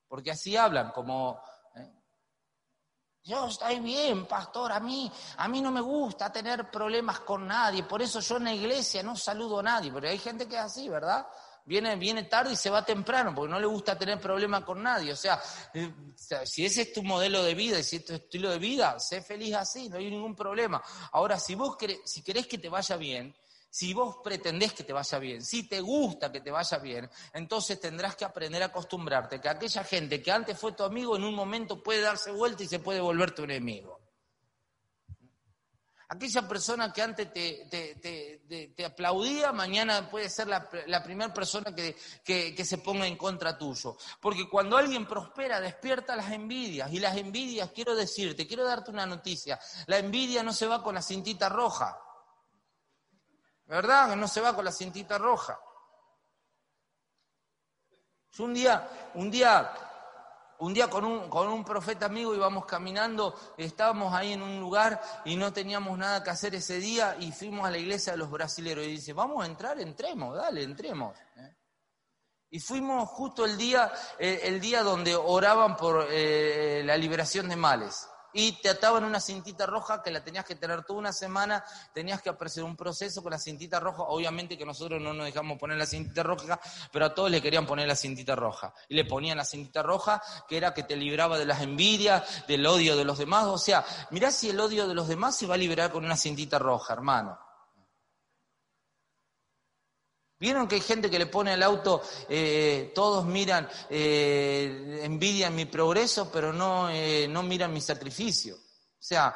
Porque 0.06 0.30
así 0.30 0.56
hablan, 0.56 0.92
como 0.92 1.42
¿eh? 1.74 1.92
yo 3.24 3.48
estoy 3.48 3.80
bien, 3.80 4.26
pastor. 4.26 4.70
A 4.70 4.78
mí, 4.78 5.10
a 5.38 5.48
mí 5.48 5.60
no 5.60 5.72
me 5.72 5.80
gusta 5.80 6.30
tener 6.30 6.70
problemas 6.70 7.18
con 7.18 7.48
nadie. 7.48 7.82
Por 7.82 8.00
eso 8.00 8.20
yo 8.20 8.36
en 8.36 8.44
la 8.44 8.52
iglesia 8.54 9.02
no 9.02 9.16
saludo 9.16 9.58
a 9.58 9.64
nadie. 9.64 9.90
Pero 9.92 10.08
hay 10.08 10.18
gente 10.18 10.46
que 10.46 10.54
es 10.54 10.62
así, 10.62 10.88
¿verdad? 10.88 11.26
Viene, 11.66 11.96
viene 11.96 12.24
tarde 12.24 12.52
y 12.52 12.56
se 12.56 12.68
va 12.68 12.84
temprano 12.84 13.34
porque 13.34 13.50
no 13.50 13.58
le 13.58 13.66
gusta 13.66 13.98
tener 13.98 14.20
problemas 14.20 14.64
con 14.64 14.82
nadie. 14.82 15.12
O 15.12 15.16
sea, 15.16 15.40
eh, 15.72 15.90
si 16.44 16.66
ese 16.66 16.82
es 16.82 16.92
tu 16.92 17.02
modelo 17.02 17.42
de 17.42 17.54
vida 17.54 17.78
y 17.78 17.82
si 17.82 17.96
es 17.96 18.04
tu 18.04 18.12
estilo 18.12 18.50
de 18.50 18.58
vida, 18.58 19.00
sé 19.00 19.22
feliz 19.22 19.54
así, 19.54 19.88
no 19.88 19.96
hay 19.96 20.10
ningún 20.10 20.36
problema. 20.36 20.82
Ahora, 21.12 21.38
si 21.38 21.54
vos 21.54 21.76
querés, 21.76 22.00
si 22.04 22.22
querés 22.22 22.46
que 22.46 22.58
te 22.58 22.68
vaya 22.68 22.96
bien, 22.96 23.34
si 23.70 23.94
vos 23.94 24.18
pretendés 24.22 24.74
que 24.74 24.84
te 24.84 24.92
vaya 24.92 25.18
bien, 25.18 25.42
si 25.42 25.66
te 25.66 25.80
gusta 25.80 26.30
que 26.30 26.40
te 26.40 26.50
vaya 26.50 26.78
bien, 26.78 27.10
entonces 27.32 27.80
tendrás 27.80 28.14
que 28.14 28.24
aprender 28.24 28.62
a 28.62 28.66
acostumbrarte 28.66 29.40
que 29.40 29.48
aquella 29.48 29.82
gente 29.82 30.22
que 30.22 30.30
antes 30.30 30.58
fue 30.58 30.72
tu 30.72 30.84
amigo 30.84 31.16
en 31.16 31.24
un 31.24 31.34
momento 31.34 31.82
puede 31.82 32.02
darse 32.02 32.30
vuelta 32.30 32.62
y 32.62 32.68
se 32.68 32.78
puede 32.78 33.00
volver 33.00 33.34
tu 33.34 33.42
enemigo. 33.42 34.03
Aquella 36.08 36.46
persona 36.46 36.92
que 36.92 37.02
antes 37.02 37.32
te, 37.32 38.84
aplaudía, 38.84 39.52
mañana 39.52 40.08
puede 40.10 40.28
ser 40.28 40.48
la, 40.48 41.02
primera 41.02 41.32
persona 41.32 41.74
que, 41.74 41.96
que, 42.24 42.64
se 42.64 42.78
ponga 42.78 43.06
en 43.06 43.16
contra 43.16 43.56
tuyo. 43.56 43.96
Porque 44.20 44.48
cuando 44.48 44.76
alguien 44.76 45.06
prospera, 45.06 45.60
despierta 45.60 46.14
las 46.14 46.30
envidias. 46.30 46.92
Y 46.92 47.00
las 47.00 47.16
envidias, 47.16 47.70
quiero 47.74 47.94
decirte, 47.94 48.46
quiero 48.46 48.64
darte 48.64 48.90
una 48.90 49.06
noticia. 49.06 49.58
La 49.86 49.98
envidia 49.98 50.42
no 50.42 50.52
se 50.52 50.66
va 50.66 50.82
con 50.82 50.94
la 50.94 51.02
cintita 51.02 51.48
roja. 51.48 51.98
¿Verdad? 53.66 54.14
No 54.16 54.28
se 54.28 54.40
va 54.40 54.54
con 54.54 54.64
la 54.64 54.72
cintita 54.72 55.16
roja. 55.16 55.58
Yo 58.32 58.44
un 58.44 58.54
día, 58.54 59.10
un 59.14 59.30
día 59.30 59.93
un 60.64 60.72
día 60.72 60.88
con 60.88 61.04
un, 61.04 61.28
con 61.28 61.48
un 61.48 61.62
profeta 61.62 62.06
amigo 62.06 62.34
íbamos 62.34 62.64
caminando, 62.64 63.34
estábamos 63.58 64.14
ahí 64.14 64.32
en 64.32 64.40
un 64.40 64.58
lugar 64.58 65.00
y 65.26 65.36
no 65.36 65.52
teníamos 65.52 65.98
nada 65.98 66.24
que 66.24 66.30
hacer 66.30 66.54
ese 66.54 66.78
día 66.78 67.16
y 67.20 67.32
fuimos 67.32 67.66
a 67.66 67.70
la 67.70 67.76
iglesia 67.76 68.12
de 68.12 68.18
los 68.18 68.30
brasileros 68.30 68.86
y 68.86 68.92
dice, 68.92 69.12
vamos 69.12 69.44
a 69.44 69.46
entrar, 69.46 69.78
entremos, 69.78 70.34
dale, 70.34 70.62
entremos. 70.62 71.14
¿eh? 71.36 71.54
Y 72.48 72.60
fuimos 72.60 73.08
justo 73.10 73.44
el 73.44 73.58
día, 73.58 73.92
eh, 74.18 74.40
el 74.44 74.58
día 74.58 74.82
donde 74.82 75.14
oraban 75.14 75.76
por 75.76 76.06
eh, 76.10 76.82
la 76.82 76.96
liberación 76.96 77.48
de 77.50 77.56
males 77.56 78.08
y 78.34 78.52
te 78.60 78.68
ataban 78.68 79.04
una 79.04 79.20
cintita 79.20 79.64
roja 79.64 80.02
que 80.02 80.10
la 80.10 80.22
tenías 80.22 80.44
que 80.44 80.56
tener 80.56 80.84
toda 80.84 80.98
una 80.98 81.12
semana, 81.12 81.64
tenías 81.94 82.20
que 82.20 82.28
aparecer 82.28 82.64
un 82.64 82.76
proceso 82.76 83.22
con 83.22 83.30
la 83.30 83.38
cintita 83.38 83.80
roja, 83.80 84.02
obviamente 84.02 84.58
que 84.58 84.66
nosotros 84.66 85.00
no 85.00 85.14
nos 85.14 85.24
dejamos 85.24 85.58
poner 85.58 85.78
la 85.78 85.86
cintita 85.86 86.22
roja, 86.22 86.60
pero 86.92 87.06
a 87.06 87.14
todos 87.14 87.30
le 87.30 87.40
querían 87.40 87.64
poner 87.64 87.86
la 87.86 87.96
cintita 87.96 88.34
roja. 88.34 88.74
Y 88.88 88.96
le 88.96 89.04
ponían 89.04 89.38
la 89.38 89.44
cintita 89.44 89.82
roja, 89.82 90.20
que 90.48 90.56
era 90.56 90.74
que 90.74 90.82
te 90.82 90.96
libraba 90.96 91.38
de 91.38 91.46
las 91.46 91.62
envidias, 91.62 92.46
del 92.46 92.66
odio 92.66 92.96
de 92.96 93.04
los 93.04 93.18
demás, 93.18 93.44
o 93.44 93.58
sea, 93.58 93.84
mirá 94.10 94.30
si 94.30 94.50
el 94.50 94.58
odio 94.58 94.88
de 94.88 94.94
los 94.94 95.08
demás 95.08 95.36
se 95.36 95.46
va 95.46 95.54
a 95.54 95.58
liberar 95.58 95.92
con 95.92 96.04
una 96.04 96.16
cintita 96.16 96.58
roja, 96.58 96.92
hermano. 96.92 97.43
¿Vieron 100.44 100.68
que 100.68 100.74
hay 100.74 100.82
gente 100.82 101.08
que 101.08 101.18
le 101.18 101.24
pone 101.24 101.52
al 101.52 101.62
auto, 101.62 102.02
eh, 102.28 102.92
todos 102.94 103.24
miran, 103.24 103.66
eh, 103.88 105.00
envidian 105.02 105.54
mi 105.54 105.64
progreso, 105.64 106.30
pero 106.30 106.52
no, 106.52 106.90
eh, 106.90 107.26
no 107.30 107.42
miran 107.42 107.72
mi 107.72 107.80
sacrificio? 107.80 108.56
O 108.56 108.58
sea, 108.98 109.34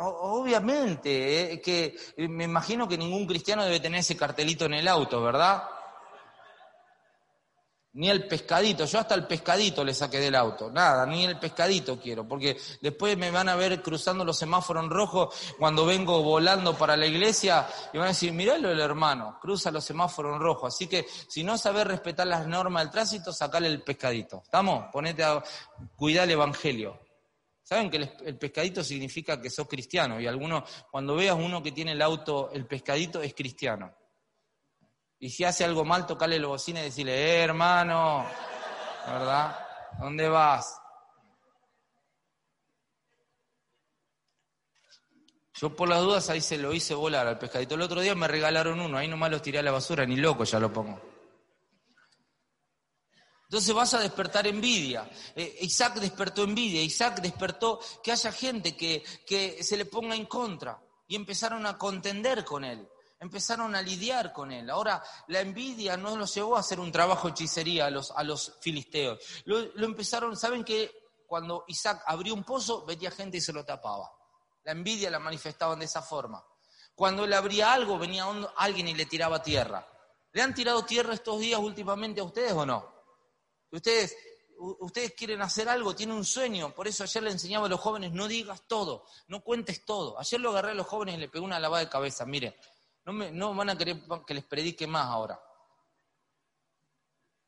obviamente 0.00 1.60
que 1.64 1.96
me 2.28 2.42
imagino 2.42 2.88
que 2.88 2.98
ningún 2.98 3.24
cristiano 3.24 3.62
debe 3.62 3.78
tener 3.78 4.00
ese 4.00 4.16
cartelito 4.16 4.64
en 4.64 4.74
el 4.74 4.88
auto, 4.88 5.22
¿verdad? 5.22 5.62
Ni 7.94 8.08
el 8.08 8.26
pescadito, 8.26 8.86
yo 8.86 8.98
hasta 8.98 9.14
el 9.14 9.26
pescadito 9.26 9.84
le 9.84 9.92
saqué 9.92 10.18
del 10.18 10.34
auto, 10.34 10.70
nada, 10.70 11.04
ni 11.04 11.26
el 11.26 11.38
pescadito 11.38 12.00
quiero, 12.00 12.26
porque 12.26 12.56
después 12.80 13.18
me 13.18 13.30
van 13.30 13.50
a 13.50 13.54
ver 13.54 13.82
cruzando 13.82 14.24
los 14.24 14.38
semáforos 14.38 14.84
en 14.84 14.88
rojo 14.90 15.30
cuando 15.58 15.84
vengo 15.84 16.22
volando 16.22 16.74
para 16.74 16.96
la 16.96 17.04
iglesia 17.04 17.66
y 17.92 17.98
van 17.98 18.06
a 18.06 18.10
decir, 18.12 18.32
miralo 18.32 18.70
el 18.70 18.80
hermano, 18.80 19.38
cruza 19.42 19.70
los 19.70 19.84
semáforos 19.84 20.34
en 20.34 20.40
rojo, 20.40 20.66
así 20.66 20.86
que 20.86 21.04
si 21.28 21.44
no 21.44 21.58
sabes 21.58 21.86
respetar 21.86 22.26
las 22.26 22.46
normas 22.46 22.84
del 22.84 22.92
tránsito, 22.92 23.30
sacale 23.30 23.68
el 23.68 23.82
pescadito, 23.82 24.40
¿estamos? 24.42 24.86
Ponete 24.90 25.22
a 25.22 25.42
cuidar 25.94 26.24
el 26.24 26.30
evangelio. 26.30 26.98
Saben 27.62 27.90
que 27.90 27.96
el, 27.98 28.38
pescadito 28.38 28.82
significa 28.82 29.40
que 29.40 29.48
sos 29.48 29.68
cristiano 29.68 30.18
y 30.18 30.26
algunos, 30.26 30.64
cuando 30.90 31.14
veas 31.14 31.36
uno 31.36 31.62
que 31.62 31.72
tiene 31.72 31.92
el 31.92 32.02
auto, 32.02 32.50
el 32.52 32.66
pescadito 32.66 33.22
es 33.22 33.34
cristiano. 33.34 33.94
Y 35.22 35.30
si 35.30 35.44
hace 35.44 35.64
algo 35.64 35.84
mal, 35.84 36.04
tocale 36.04 36.36
la 36.36 36.48
bocina 36.48 36.80
y 36.80 36.86
decirle, 36.86 37.14
eh, 37.14 37.44
hermano, 37.44 38.26
¿verdad? 39.06 39.56
¿Dónde 40.00 40.28
vas? 40.28 40.76
Yo 45.54 45.76
por 45.76 45.88
las 45.88 46.00
dudas 46.00 46.28
ahí 46.28 46.40
se 46.40 46.58
lo 46.58 46.74
hice 46.74 46.94
volar 46.94 47.28
al 47.28 47.38
pescadito. 47.38 47.76
El 47.76 47.82
otro 47.82 48.00
día 48.00 48.16
me 48.16 48.26
regalaron 48.26 48.80
uno, 48.80 48.98
ahí 48.98 49.06
nomás 49.06 49.30
lo 49.30 49.40
tiré 49.40 49.60
a 49.60 49.62
la 49.62 49.70
basura, 49.70 50.04
ni 50.04 50.16
loco 50.16 50.42
ya 50.42 50.58
lo 50.58 50.72
pongo. 50.72 51.00
Entonces 53.44 53.72
vas 53.72 53.94
a 53.94 54.00
despertar 54.00 54.48
envidia. 54.48 55.08
Eh, 55.36 55.58
Isaac 55.60 56.00
despertó 56.00 56.42
envidia, 56.42 56.82
Isaac 56.82 57.20
despertó 57.20 57.78
que 58.02 58.10
haya 58.10 58.32
gente 58.32 58.76
que, 58.76 59.04
que 59.24 59.62
se 59.62 59.76
le 59.76 59.84
ponga 59.84 60.16
en 60.16 60.26
contra 60.26 60.82
y 61.06 61.14
empezaron 61.14 61.64
a 61.64 61.78
contender 61.78 62.44
con 62.44 62.64
él 62.64 62.88
empezaron 63.22 63.72
a 63.76 63.82
lidiar 63.82 64.32
con 64.32 64.50
él. 64.50 64.68
Ahora, 64.68 65.00
la 65.28 65.40
envidia 65.40 65.96
no 65.96 66.16
los 66.16 66.34
llevó 66.34 66.56
a 66.56 66.60
hacer 66.60 66.80
un 66.80 66.90
trabajo 66.90 67.28
hechicería 67.28 67.86
a 67.86 67.90
los, 67.90 68.10
a 68.10 68.24
los 68.24 68.58
filisteos. 68.60 69.20
Lo, 69.44 69.84
empezaron, 69.84 70.36
¿saben 70.36 70.64
que 70.64 70.90
cuando 71.24 71.64
Isaac 71.68 72.02
abrió 72.06 72.34
un 72.34 72.42
pozo, 72.42 72.84
venía 72.84 73.12
gente 73.12 73.36
y 73.36 73.40
se 73.40 73.52
lo 73.52 73.64
tapaba? 73.64 74.10
La 74.64 74.72
envidia 74.72 75.08
la 75.08 75.20
manifestaban 75.20 75.78
de 75.78 75.84
esa 75.84 76.02
forma. 76.02 76.44
Cuando 76.96 77.24
él 77.24 77.32
abría 77.32 77.72
algo, 77.72 77.96
venía 77.96 78.26
alguien 78.56 78.88
y 78.88 78.94
le 78.94 79.06
tiraba 79.06 79.40
tierra. 79.40 79.86
¿Le 80.32 80.42
han 80.42 80.52
tirado 80.52 80.84
tierra 80.84 81.14
estos 81.14 81.38
días 81.38 81.60
últimamente 81.60 82.20
a 82.20 82.24
ustedes 82.24 82.52
o 82.52 82.66
no? 82.66 82.92
Ustedes, 83.70 84.16
ustedes 84.58 85.12
quieren 85.12 85.42
hacer 85.42 85.68
algo, 85.68 85.94
tienen 85.94 86.16
un 86.16 86.24
sueño. 86.24 86.74
Por 86.74 86.88
eso 86.88 87.04
ayer 87.04 87.22
le 87.22 87.30
enseñaba 87.30 87.66
a 87.66 87.70
los 87.70 87.78
jóvenes, 87.78 88.10
no 88.10 88.26
digas 88.26 88.62
todo, 88.66 89.06
no 89.28 89.44
cuentes 89.44 89.84
todo. 89.84 90.18
Ayer 90.18 90.40
lo 90.40 90.50
agarré 90.50 90.72
a 90.72 90.74
los 90.74 90.88
jóvenes 90.88 91.14
y 91.14 91.18
le 91.18 91.28
pegué 91.28 91.44
una 91.44 91.60
lavada 91.60 91.84
de 91.84 91.90
cabeza. 91.90 92.26
Mire, 92.26 92.58
no, 93.04 93.12
me, 93.12 93.30
no 93.30 93.54
van 93.54 93.70
a 93.70 93.78
querer 93.78 94.02
que 94.26 94.34
les 94.34 94.44
predique 94.44 94.86
más 94.86 95.06
ahora. 95.06 95.40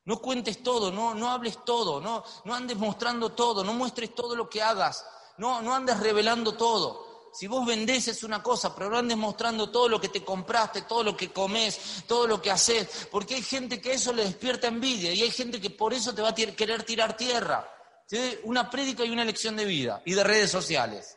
No 0.06 0.18
cuentes 0.20 0.62
todo, 0.62 0.90
no, 0.90 1.14
no 1.14 1.30
hables 1.30 1.64
todo, 1.64 2.00
no, 2.00 2.24
no 2.44 2.54
andes 2.54 2.76
mostrando 2.76 3.32
todo, 3.32 3.64
no 3.64 3.72
muestres 3.72 4.14
todo 4.14 4.36
lo 4.36 4.50
que 4.50 4.62
hagas, 4.62 5.06
no, 5.38 5.62
no 5.62 5.74
andes 5.74 5.98
revelando 5.98 6.54
todo. 6.56 7.30
Si 7.32 7.46
vos 7.48 7.66
vendés 7.66 8.06
es 8.08 8.22
una 8.22 8.42
cosa, 8.42 8.74
pero 8.74 8.90
no 8.90 8.98
andes 8.98 9.16
mostrando 9.16 9.70
todo 9.70 9.88
lo 9.88 10.00
que 10.00 10.08
te 10.08 10.22
compraste, 10.22 10.82
todo 10.82 11.02
lo 11.02 11.16
que 11.16 11.32
comes, 11.32 12.04
todo 12.06 12.26
lo 12.26 12.40
que 12.40 12.50
haces, 12.50 13.08
porque 13.10 13.34
hay 13.34 13.42
gente 13.42 13.80
que 13.80 13.94
eso 13.94 14.12
le 14.12 14.24
despierta 14.24 14.68
envidia 14.68 15.12
y 15.12 15.22
hay 15.22 15.30
gente 15.30 15.60
que 15.60 15.70
por 15.70 15.94
eso 15.94 16.14
te 16.14 16.22
va 16.22 16.28
a 16.28 16.34
querer 16.34 16.84
tirar 16.84 17.16
tierra. 17.16 17.68
Una 18.44 18.70
prédica 18.70 19.04
y 19.04 19.10
una 19.10 19.24
lección 19.24 19.56
de 19.56 19.64
vida 19.64 20.02
y 20.04 20.12
de 20.12 20.22
redes 20.22 20.50
sociales. 20.50 21.16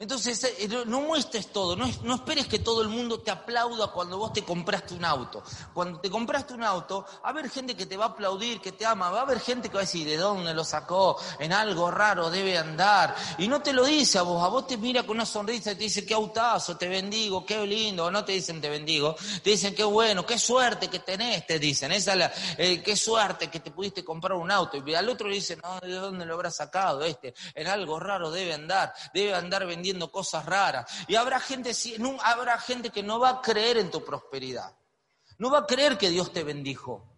Entonces, 0.00 0.42
eh, 0.58 0.66
no 0.86 1.02
muestres 1.02 1.48
todo, 1.48 1.76
no, 1.76 2.14
esperes 2.14 2.46
que 2.46 2.58
todo 2.58 2.80
el 2.80 2.88
mundo 2.88 3.20
te 3.20 3.30
aplauda 3.30 3.88
cuando 3.88 4.16
vos 4.16 4.32
te 4.32 4.42
compraste 4.42 4.94
un 4.94 5.04
auto. 5.04 5.42
Cuando 5.74 6.00
te 6.00 6.08
compraste 6.08 6.54
un 6.54 6.64
auto, 6.64 7.04
va 7.22 7.28
a 7.28 7.28
haber 7.28 7.50
gente 7.50 7.76
que 7.76 7.84
te 7.84 7.98
va 7.98 8.06
a 8.06 8.08
aplaudir, 8.08 8.62
que 8.62 8.72
te 8.72 8.86
ama, 8.86 9.10
va 9.10 9.18
a 9.18 9.22
haber 9.24 9.40
gente 9.40 9.68
que 9.68 9.74
va 9.74 9.80
a 9.80 9.84
decir, 9.84 10.08
¿de 10.08 10.16
dónde 10.16 10.54
lo 10.54 10.64
sacó? 10.64 11.18
En 11.38 11.52
algo 11.52 11.90
raro 11.90 12.30
debe 12.30 12.56
andar. 12.56 13.14
Y 13.36 13.46
no 13.46 13.60
te 13.60 13.74
lo 13.74 13.84
dice 13.84 14.16
a 14.16 14.22
vos, 14.22 14.42
a 14.42 14.48
vos 14.48 14.66
te 14.66 14.78
mira 14.78 15.02
con 15.02 15.16
una 15.16 15.26
sonrisa 15.26 15.72
y 15.72 15.74
te 15.74 15.84
dice, 15.84 16.06
qué 16.06 16.14
autazo, 16.14 16.78
te 16.78 16.88
bendigo, 16.88 17.44
qué 17.44 17.66
lindo. 17.66 18.10
No 18.10 18.24
te 18.24 18.32
dicen 18.32 18.58
te 18.58 18.70
bendigo, 18.70 19.14
te 19.42 19.50
dicen, 19.50 19.74
qué 19.74 19.84
bueno, 19.84 20.24
qué 20.24 20.38
suerte 20.38 20.88
que 20.88 21.00
tenés, 21.00 21.46
te 21.46 21.58
dicen. 21.58 21.92
Esa 21.92 22.16
la, 22.16 22.32
eh, 22.56 22.82
qué 22.82 22.96
suerte 22.96 23.50
que 23.50 23.60
te 23.60 23.70
pudiste 23.70 24.02
comprar 24.02 24.38
un 24.38 24.50
auto. 24.50 24.78
Y 24.78 24.94
al 24.94 25.10
otro 25.10 25.28
le 25.28 25.34
dicen, 25.34 25.60
no, 25.62 25.78
¿de 25.78 25.92
dónde 25.92 26.24
lo 26.24 26.36
habrá 26.36 26.50
sacado 26.50 27.04
este? 27.04 27.34
En 27.54 27.66
algo 27.66 28.00
raro 28.00 28.30
debe 28.30 28.54
andar, 28.54 28.94
debe 29.12 29.34
andar 29.34 29.66
vendiendo 29.66 29.89
cosas 30.10 30.46
raras. 30.46 30.90
Y 31.08 31.16
habrá 31.16 31.40
gente, 31.40 31.72
habrá 32.22 32.58
gente 32.58 32.90
que 32.90 33.02
no 33.02 33.18
va 33.18 33.30
a 33.30 33.40
creer 33.40 33.78
en 33.78 33.90
tu 33.90 34.04
prosperidad. 34.04 34.76
No 35.38 35.50
va 35.50 35.60
a 35.60 35.66
creer 35.66 35.96
que 35.96 36.10
Dios 36.10 36.32
te 36.32 36.44
bendijo. 36.44 37.10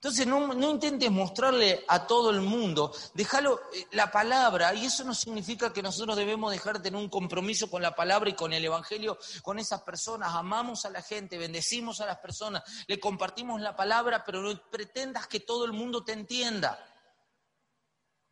Entonces 0.00 0.28
no, 0.28 0.54
no, 0.54 0.70
intentes 0.70 1.10
mostrarle 1.10 1.84
a 1.88 2.06
todo 2.06 2.30
el 2.30 2.40
mundo, 2.40 2.94
déjalo 3.14 3.60
eh, 3.74 3.84
la 3.90 4.12
palabra, 4.12 4.72
y 4.72 4.84
eso 4.86 5.02
no 5.02 5.12
significa 5.12 5.72
que 5.72 5.82
nosotros 5.82 6.16
debemos 6.16 6.52
dejar 6.52 6.76
de 6.76 6.84
tener 6.84 7.00
un 7.00 7.08
compromiso 7.08 7.68
con 7.68 7.82
la 7.82 7.96
palabra 7.96 8.30
y 8.30 8.34
con 8.34 8.52
el 8.52 8.64
Evangelio, 8.64 9.18
con 9.42 9.58
esas 9.58 9.82
personas, 9.82 10.32
amamos 10.36 10.84
a 10.84 10.90
la 10.90 11.02
gente, 11.02 11.36
bendecimos 11.36 12.00
a 12.00 12.06
las 12.06 12.18
personas, 12.18 12.62
le 12.86 13.00
compartimos 13.00 13.60
la 13.60 13.74
palabra, 13.74 14.22
pero 14.24 14.40
no 14.40 14.56
pretendas 14.70 15.26
que 15.26 15.40
todo 15.40 15.64
el 15.64 15.72
mundo 15.72 16.04
te 16.04 16.12
entienda. 16.12 16.78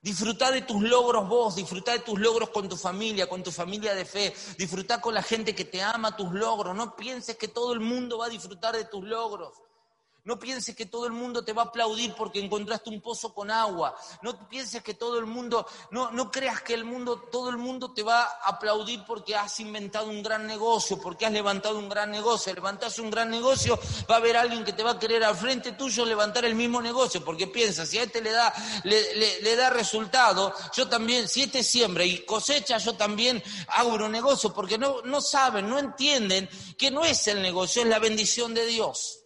Disfruta 0.07 0.53
de 0.53 0.62
tus 0.62 0.81
logros 0.85 1.29
vos, 1.29 1.57
disfruta 1.57 1.90
de 1.90 1.99
tus 1.99 2.16
logros 2.21 2.51
con 2.51 2.69
tu 2.69 2.77
familia, 2.77 3.29
con 3.29 3.42
tu 3.42 3.51
familia 3.51 3.92
de 3.92 4.05
fe, 4.05 4.33
disfruta 4.57 5.01
con 5.01 5.12
la 5.12 5.21
gente 5.21 5.53
que 5.53 5.64
te 5.64 5.83
ama 5.83 6.16
tus 6.16 6.33
logros. 6.33 6.77
No 6.77 6.95
pienses 6.95 7.37
que 7.37 7.49
todo 7.49 7.73
el 7.73 7.81
mundo 7.81 8.19
va 8.19 8.27
a 8.27 8.29
disfrutar 8.29 8.77
de 8.77 8.85
tus 8.85 9.03
logros. 9.03 9.66
No 10.27 10.41
pienses 10.41 10.75
que 10.75 10.87
todo 10.87 11.07
el 11.07 11.12
mundo 11.12 11.45
te 11.45 11.53
va 11.53 11.62
a 11.62 11.65
aplaudir 11.67 12.12
porque 12.15 12.41
encontraste 12.41 12.91
un 12.91 13.01
pozo 13.01 13.33
con 13.33 13.49
agua. 13.49 13.97
No 14.23 14.49
pienses 14.49 14.83
que 14.83 14.95
todo 14.95 15.21
el 15.21 15.27
mundo, 15.27 15.65
no, 15.93 16.11
no 16.11 16.33
creas 16.33 16.62
que 16.62 16.75
el 16.75 16.85
mundo, 16.85 17.29
todo 17.31 17.49
el 17.49 17.57
mundo 17.57 17.93
te 17.95 18.03
va 18.03 18.23
a 18.23 18.49
aplaudir 18.49 19.05
porque 19.07 19.37
has 19.37 19.61
inventado 19.61 20.09
un 20.09 20.25
gran 20.25 20.45
negocio, 20.45 20.99
porque 20.99 21.27
has 21.27 21.33
levantado 21.33 21.79
un 21.79 21.89
gran 21.89 22.11
negocio. 22.11 22.53
Levantás 22.53 22.99
un 22.99 23.09
gran 23.09 23.31
negocio, 23.31 23.79
va 24.11 24.17
a 24.17 24.19
haber 24.19 24.37
alguien 24.37 24.65
que 24.65 24.73
te 24.73 24.83
va 24.83 24.91
a 24.91 24.99
querer 24.99 25.23
al 25.23 25.37
frente 25.37 25.73
tuyo 25.73 26.05
levantar 26.05 26.45
el 26.45 26.57
mismo 26.57 26.83
negocio, 26.83 27.25
porque 27.25 27.47
piensa, 27.47 27.87
si 27.87 27.99
a 27.99 28.03
este 28.03 28.21
le 28.21 28.33
da, 28.33 28.53
le, 28.83 29.41
le, 29.41 29.55
da 29.55 29.71
resultado, 29.71 30.53
yo 30.75 30.89
también, 30.89 31.29
si 31.29 31.43
este 31.43 31.62
siembra 31.62 32.05
y 32.05 32.25
cosecha, 32.25 32.79
yo 32.79 32.95
también 32.95 33.41
hago 33.69 33.95
un 33.95 34.11
negocio, 34.11 34.53
porque 34.53 34.77
no, 34.77 35.03
no 35.03 35.21
saben, 35.21 35.69
no 35.69 35.79
entienden 35.79 36.49
que 36.77 36.91
no 36.91 37.05
es 37.05 37.29
el 37.29 37.41
negocio, 37.41 37.83
es 37.83 37.89
la 37.89 38.01
bendición 38.01 38.55
de 38.55 38.67
Dios. 38.67 39.26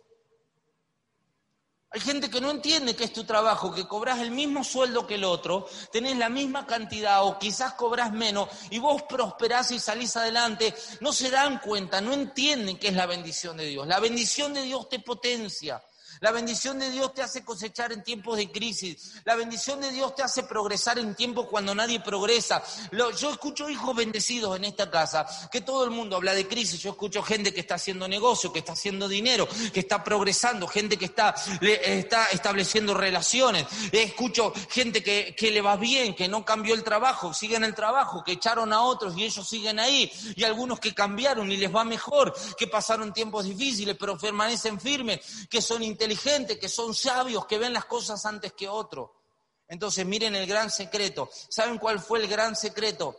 Hay 1.92 2.00
gente 2.00 2.31
que 2.31 2.40
no 2.40 2.53
entiende 2.53 2.94
que 2.94 3.03
es 3.03 3.12
tu 3.12 3.24
trabajo, 3.24 3.74
que 3.74 3.88
cobras 3.88 4.20
el 4.20 4.31
mismo 4.31 4.62
sueldo 4.62 5.09
que 5.09 5.16
el 5.16 5.24
otro, 5.24 5.66
tenés 5.90 6.16
la 6.16 6.29
misma 6.29 6.64
cantidad 6.64 7.24
o 7.24 7.37
quizás 7.37 7.74
cobras 7.74 8.12
menos 8.12 8.48
y 8.70 8.79
vos 8.79 9.03
prosperás 9.03 9.72
y 9.72 9.81
salís 9.81 10.16
adelante. 10.16 10.72
No 11.00 11.12
se 11.12 11.31
dan 11.31 11.59
cuenta, 11.59 12.00
no 12.00 12.12
entienden 12.12 12.79
que 12.79 12.88
es 12.88 12.94
la 12.94 13.07
bendición 13.07 13.57
de 13.57 13.66
Dios. 13.66 13.88
La 13.88 13.98
bendición 13.98 14.55
de 14.55 14.62
Dios 14.62 14.88
te 14.88 15.00
potencia. 15.00 15.83
La 16.20 16.33
bendición 16.33 16.78
de 16.78 16.90
Dios 16.90 17.14
te 17.14 17.22
hace 17.22 17.42
cosechar 17.42 17.92
en 17.92 18.04
tiempos 18.04 18.37
de 18.37 18.50
crisis. 18.50 19.14
La 19.24 19.37
bendición 19.37 19.80
de 19.80 19.90
Dios 19.90 20.14
te 20.14 20.22
hace 20.22 20.42
progresar 20.42 20.98
en 20.98 21.14
tiempos 21.14 21.46
cuando 21.46 21.74
nadie 21.74 21.98
progresa. 22.00 22.62
yo 22.92 23.30
escucho 23.30 23.70
hijos 23.70 23.96
bendecidos 23.96 24.54
en 24.59 24.64
esta 24.64 24.90
casa, 24.90 25.26
que 25.50 25.62
todo 25.62 25.83
el 25.83 25.90
mundo 25.90 26.16
habla 26.16 26.35
de 26.35 26.46
crisis. 26.46 26.78
Yo 26.83 26.90
escucho 26.90 27.22
gente 27.22 27.54
que 27.54 27.61
está 27.61 27.76
haciendo 27.76 28.06
negocio, 28.06 28.52
que 28.52 28.59
está 28.59 28.72
haciendo 28.72 29.09
dinero, 29.09 29.48
que 29.72 29.80
está 29.80 30.04
progresando, 30.04 30.68
gente 30.68 30.98
que 30.98 31.06
está, 31.06 31.35
está 31.62 32.26
estableciendo 32.26 32.92
relaciones. 32.92 33.64
Escucho 33.90 34.52
gente 34.68 35.02
que, 35.02 35.35
que 35.35 35.50
le 35.50 35.62
va 35.62 35.76
bien, 35.76 36.14
que 36.14 36.28
no 36.28 36.44
cambió 36.44 36.74
el 36.74 36.85
trabajo, 36.85 37.33
siguen 37.33 37.64
el 37.64 37.74
trabajo, 37.74 38.22
que 38.22 38.33
echaron 38.33 38.74
a 38.74 38.83
otros 38.83 39.16
y 39.16 39.24
ellos 39.24 39.48
siguen 39.48 39.78
ahí. 39.78 40.12
Y 40.37 40.44
algunos 40.44 40.80
que 40.80 40.92
cambiaron 40.92 41.50
y 41.50 41.56
les 41.56 41.74
va 41.74 41.83
mejor, 41.83 42.35
que 42.59 42.66
pasaron 42.66 43.14
tiempos 43.14 43.46
difíciles 43.46 43.96
pero 43.98 44.18
permanecen 44.18 44.78
firmes, 44.78 45.46
que 45.48 45.62
son 45.62 45.83
inteligentes 45.83 46.09
que 46.16 46.68
son 46.68 46.94
sabios, 46.94 47.46
que 47.46 47.58
ven 47.58 47.72
las 47.72 47.84
cosas 47.84 48.24
antes 48.26 48.52
que 48.52 48.68
otro. 48.68 49.20
Entonces, 49.68 50.04
miren 50.04 50.34
el 50.34 50.46
gran 50.46 50.70
secreto. 50.70 51.30
¿Saben 51.48 51.78
cuál 51.78 52.00
fue 52.00 52.20
el 52.20 52.28
gran 52.28 52.56
secreto? 52.56 53.16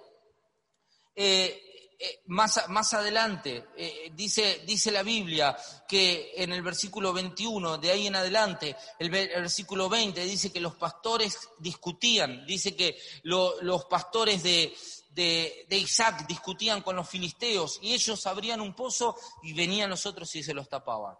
Eh, 1.15 1.71
eh, 2.04 2.21
más, 2.27 2.67
más, 2.69 2.95
adelante, 2.95 3.67
eh, 3.77 4.12
dice, 4.15 4.63
dice 4.65 4.89
la 4.89 5.04
Biblia 5.04 5.56
que 5.88 6.34
en 6.36 6.51
el 6.51 6.63
versículo 6.63 7.13
21, 7.13 7.77
de 7.77 7.91
ahí 7.91 8.08
en 8.08 8.15
adelante, 8.15 8.75
el, 8.97 9.12
versículo 9.12 9.88
20, 9.88 10.19
dice 10.23 10.51
que 10.51 10.60
los 10.60 10.75
pastores 10.75 11.38
discutían, 11.60 12.43
dice 12.47 12.75
que 12.75 12.97
los 13.23 13.86
pastores 13.86 14.41
de, 14.41 14.75
de, 15.12 15.67
de, 15.69 15.77
Isaac 15.77 16.25
discutían 16.27 16.82
con 16.82 16.95
los 16.95 17.08
filisteos 17.08 17.77
y 17.84 17.93
ellos 17.93 18.25
abrían 18.25 18.62
un 18.62 18.73
pozo 18.73 19.15
y 19.43 19.54
venían 19.54 19.91
los 19.91 20.08
otros 20.08 20.36
y 20.36 20.41
se 20.41 20.56
los 20.56 20.67
tapaban. 20.67 21.15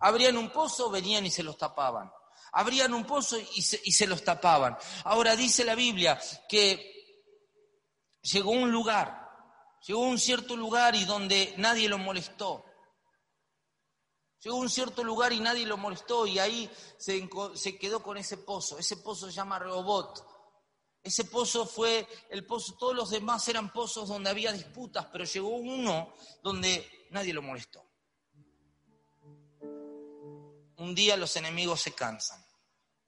Abrían 0.00 0.36
un 0.36 0.50
pozo, 0.50 0.90
venían 0.90 1.26
y 1.26 1.30
se 1.30 1.42
los 1.42 1.56
tapaban. 1.56 2.10
Abrían 2.52 2.94
un 2.94 3.04
pozo 3.04 3.38
y 3.38 3.62
se, 3.62 4.06
los 4.06 4.24
tapaban. 4.24 4.76
Ahora 5.04 5.36
dice 5.36 5.64
la 5.64 5.74
Biblia 5.74 6.20
que 6.48 7.28
llegó 8.22 8.50
un 8.50 8.72
lugar, 8.72 9.28
llegó 9.86 10.00
un 10.00 10.18
cierto 10.18 10.56
lugar 10.56 10.96
y 10.96 11.04
donde 11.04 11.54
nadie 11.58 11.88
lo 11.88 11.98
molestó. 11.98 12.64
Llegó 14.42 14.56
un 14.56 14.70
cierto 14.70 15.04
lugar 15.04 15.32
y 15.32 15.40
nadie 15.40 15.66
lo 15.66 15.76
molestó 15.76 16.26
y 16.26 16.38
ahí 16.38 16.70
se, 16.98 17.28
se 17.54 17.78
quedó 17.78 18.02
con 18.02 18.16
ese 18.16 18.38
pozo. 18.38 18.78
Ese 18.78 18.96
pozo 18.96 19.26
se 19.26 19.32
llama 19.32 19.58
Rehobot. 19.58 20.26
Ese 21.02 21.24
pozo 21.24 21.66
fue 21.66 22.06
el 22.30 22.44
pozo, 22.44 22.74
todos 22.78 22.94
los 22.94 23.10
demás 23.10 23.46
eran 23.48 23.72
pozos 23.72 24.08
donde 24.08 24.28
había 24.28 24.52
disputas, 24.52 25.06
pero 25.12 25.24
llegó 25.24 25.48
uno 25.48 26.12
donde 26.42 27.06
nadie 27.10 27.32
lo 27.32 27.42
molestó. 27.42 27.89
Un 30.80 30.94
día 30.94 31.14
los 31.18 31.36
enemigos 31.36 31.82
se 31.82 31.92
cansan. 31.92 32.42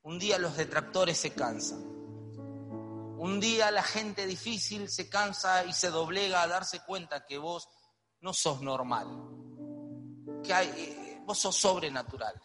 Un 0.02 0.18
día 0.18 0.38
los 0.38 0.58
detractores 0.58 1.16
se 1.16 1.32
cansan. 1.32 1.80
Un 1.80 3.40
día 3.40 3.70
la 3.70 3.82
gente 3.82 4.26
difícil 4.26 4.90
se 4.90 5.08
cansa 5.08 5.64
y 5.64 5.72
se 5.72 5.88
doblega 5.88 6.42
a 6.42 6.46
darse 6.46 6.80
cuenta 6.84 7.24
que 7.24 7.38
vos 7.38 7.66
no 8.20 8.34
sos 8.34 8.60
normal. 8.60 9.08
Que 10.44 10.52
hay, 10.52 10.68
eh, 10.68 11.22
vos 11.24 11.38
sos 11.38 11.56
sobrenatural. 11.56 12.38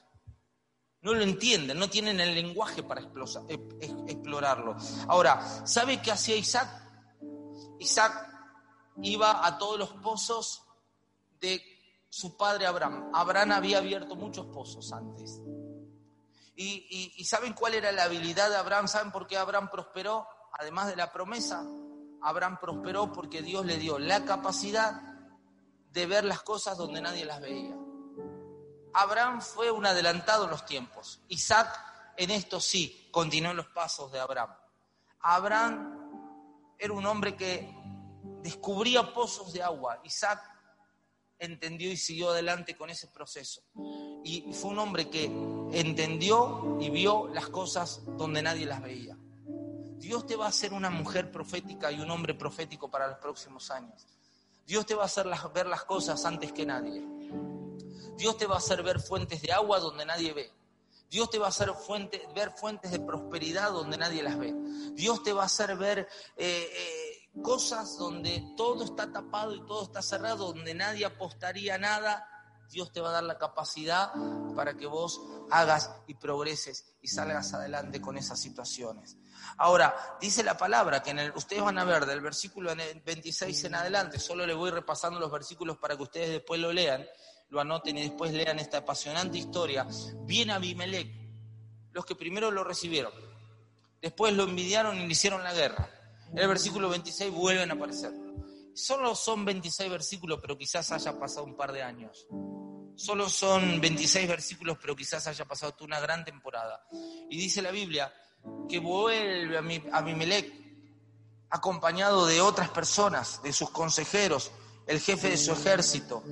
No 1.01 1.13
lo 1.13 1.23
entienden, 1.23 1.77
no 1.77 1.89
tienen 1.89 2.21
el 2.21 2.33
lenguaje 2.33 2.83
para 2.83 3.01
explorarlo. 3.01 4.77
Ahora, 5.09 5.67
¿sabe 5.67 6.01
qué 6.01 6.13
hacía 6.13 6.37
Isaac? 6.37 6.69
Isaac 7.79 8.29
iba 9.01 9.45
a 9.45 9.57
todos 9.57 9.77
los 9.77 9.89
pozos 9.95 10.63
de 11.41 11.76
su 12.09 12.37
padre 12.37 12.65
Abraham. 12.65 13.11
Abraham 13.13 13.51
había 13.51 13.79
abierto 13.79 14.15
muchos 14.15 14.47
pozos 14.47 14.91
antes. 14.93 15.41
Y, 16.55 17.23
¿saben 17.25 17.53
cuál 17.53 17.75
era 17.75 17.91
la 17.91 18.03
habilidad 18.03 18.49
de 18.49 18.55
Abraham? 18.55 18.87
¿Saben 18.87 19.11
por 19.11 19.27
qué 19.27 19.37
Abraham 19.37 19.69
prosperó? 19.69 20.27
Además 20.53 20.87
de 20.87 20.95
la 20.95 21.11
promesa, 21.11 21.63
Abraham 22.21 22.57
prosperó 22.59 23.13
porque 23.13 23.43
Dios 23.43 23.65
le 23.65 23.77
dio 23.77 23.99
la 23.99 24.25
capacidad 24.25 24.99
de 25.91 26.05
ver 26.07 26.23
las 26.23 26.41
cosas 26.41 26.77
donde 26.77 26.99
nadie 26.99 27.25
las 27.25 27.41
veía. 27.41 27.75
Abraham 28.93 29.41
fue 29.41 29.69
un 29.69 29.85
adelantado 29.85 30.45
en 30.45 30.49
los 30.49 30.65
tiempos. 30.65 31.21
Isaac 31.27 31.69
en 32.17 32.31
esto 32.31 32.59
sí, 32.59 33.07
continuó 33.11 33.53
los 33.53 33.67
pasos 33.67 34.11
de 34.11 34.19
Abraham. 34.19 34.49
Abraham 35.19 36.75
era 36.79 36.93
un 36.93 37.05
hombre 37.05 37.35
que 37.35 37.71
descubría 38.41 39.13
pozos 39.13 39.53
de 39.53 39.61
agua. 39.61 40.01
Isaac 40.03 40.41
entendió 41.39 41.91
y 41.91 41.97
siguió 41.97 42.29
adelante 42.29 42.75
con 42.75 42.89
ese 42.89 43.07
proceso. 43.07 43.61
Y 44.23 44.51
fue 44.53 44.71
un 44.71 44.79
hombre 44.79 45.09
que 45.09 45.25
entendió 45.71 46.77
y 46.79 46.89
vio 46.89 47.27
las 47.29 47.47
cosas 47.47 48.01
donde 48.17 48.41
nadie 48.41 48.65
las 48.65 48.81
veía. 48.81 49.17
Dios 49.97 50.25
te 50.25 50.35
va 50.35 50.45
a 50.45 50.49
hacer 50.49 50.73
una 50.73 50.89
mujer 50.89 51.31
profética 51.31 51.91
y 51.91 51.99
un 51.99 52.11
hombre 52.11 52.33
profético 52.33 52.89
para 52.89 53.07
los 53.07 53.17
próximos 53.17 53.71
años. 53.71 54.05
Dios 54.65 54.85
te 54.85 54.95
va 54.95 55.03
a 55.03 55.05
hacer 55.05 55.27
ver 55.53 55.67
las 55.67 55.85
cosas 55.85 56.23
antes 56.25 56.51
que 56.51 56.65
nadie. 56.65 57.03
Dios 58.17 58.37
te 58.37 58.45
va 58.45 58.55
a 58.55 58.57
hacer 58.59 58.83
ver 58.83 58.99
fuentes 58.99 59.41
de 59.41 59.51
agua 59.51 59.79
donde 59.79 60.05
nadie 60.05 60.33
ve. 60.33 60.51
Dios 61.09 61.29
te 61.29 61.39
va 61.39 61.45
a 61.45 61.49
hacer 61.49 61.71
ver 62.35 62.51
fuentes 62.51 62.91
de 62.91 62.99
prosperidad 62.99 63.71
donde 63.71 63.97
nadie 63.97 64.21
las 64.21 64.37
ve. 64.37 64.53
Dios 64.93 65.23
te 65.23 65.31
va 65.31 65.43
a 65.43 65.45
hacer 65.45 65.77
ver 65.77 65.99
eh, 66.35 66.69
eh, 66.73 67.06
cosas 67.41 67.97
donde 67.97 68.53
todo 68.55 68.83
está 68.83 69.11
tapado 69.11 69.55
y 69.55 69.65
todo 69.65 69.83
está 69.83 70.01
cerrado, 70.01 70.53
donde 70.53 70.73
nadie 70.73 71.05
apostaría 71.05 71.77
nada, 71.77 72.27
Dios 72.71 72.91
te 72.91 72.99
va 72.99 73.09
a 73.09 73.13
dar 73.13 73.23
la 73.23 73.37
capacidad 73.37 74.11
para 74.55 74.75
que 74.75 74.85
vos 74.85 75.21
hagas 75.49 75.91
y 76.07 76.15
progreses 76.15 76.97
y 77.01 77.07
salgas 77.07 77.53
adelante 77.53 78.01
con 78.01 78.17
esas 78.17 78.39
situaciones. 78.39 79.17
Ahora, 79.57 80.17
dice 80.19 80.43
la 80.43 80.57
palabra 80.57 81.01
que 81.01 81.11
en 81.11 81.19
el, 81.19 81.31
ustedes 81.35 81.63
van 81.63 81.77
a 81.77 81.85
ver 81.85 82.05
del 82.05 82.21
versículo 82.21 82.73
26 82.75 83.63
en 83.65 83.75
adelante, 83.75 84.19
solo 84.19 84.45
les 84.45 84.55
voy 84.55 84.71
repasando 84.71 85.19
los 85.19 85.31
versículos 85.31 85.77
para 85.77 85.95
que 85.95 86.03
ustedes 86.03 86.29
después 86.29 86.59
lo 86.59 86.73
lean, 86.73 87.05
lo 87.49 87.61
anoten 87.61 87.97
y 87.97 88.01
después 88.01 88.33
lean 88.33 88.59
esta 88.59 88.79
apasionante 88.79 89.37
historia. 89.37 89.87
Viene 90.25 90.53
Abimelech, 90.53 91.09
los 91.93 92.05
que 92.05 92.15
primero 92.15 92.51
lo 92.51 92.63
recibieron, 92.63 93.13
después 94.01 94.33
lo 94.33 94.43
envidiaron 94.43 94.97
y 94.97 95.05
le 95.05 95.11
hicieron 95.11 95.43
la 95.43 95.53
guerra. 95.53 95.89
En 96.31 96.39
el 96.39 96.47
versículo 96.47 96.89
26 96.89 97.31
vuelven 97.31 97.71
a 97.71 97.73
aparecer. 97.73 98.11
Solo 98.73 99.15
son 99.15 99.43
26 99.43 99.89
versículos, 99.89 100.39
pero 100.41 100.57
quizás 100.57 100.91
haya 100.91 101.17
pasado 101.17 101.45
un 101.45 101.55
par 101.55 101.71
de 101.71 101.81
años. 101.81 102.27
Solo 102.95 103.29
son 103.29 103.79
26 103.79 104.27
versículos, 104.27 104.77
pero 104.81 104.95
quizás 104.95 105.27
haya 105.27 105.45
pasado 105.45 105.75
una 105.81 105.99
gran 105.99 106.25
temporada. 106.25 106.83
Y 107.29 107.37
dice 107.37 107.61
la 107.61 107.71
Biblia 107.71 108.11
que 108.67 108.79
vuelve 108.79 109.57
a 109.91 109.97
Abimelech 109.97 110.51
acompañado 111.49 112.25
de 112.25 112.41
otras 112.41 112.69
personas, 112.69 113.41
de 113.41 113.53
sus 113.53 113.69
consejeros, 113.69 114.51
el 114.85 114.99
jefe 114.99 115.29
de 115.29 115.37
su 115.37 115.51
ejército. 115.53 116.23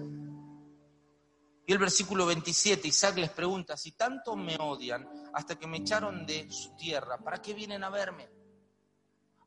Y 1.68 1.72
el 1.72 1.80
versículo 1.80 2.26
27, 2.26 2.88
Isaac 2.88 3.18
les 3.18 3.32
pregunta, 3.32 3.76
si 3.76 3.94
tanto 3.94 4.36
me 4.36 4.56
odian 4.60 5.08
hasta 5.34 5.58
que 5.58 5.68
me 5.68 5.78
echaron 5.78 6.26
de 6.26 6.52
su 6.52 6.76
tierra, 6.76 7.18
¿para 7.18 7.42
qué 7.42 7.54
vienen 7.54 7.84
a 7.84 7.90
verme? 7.90 8.30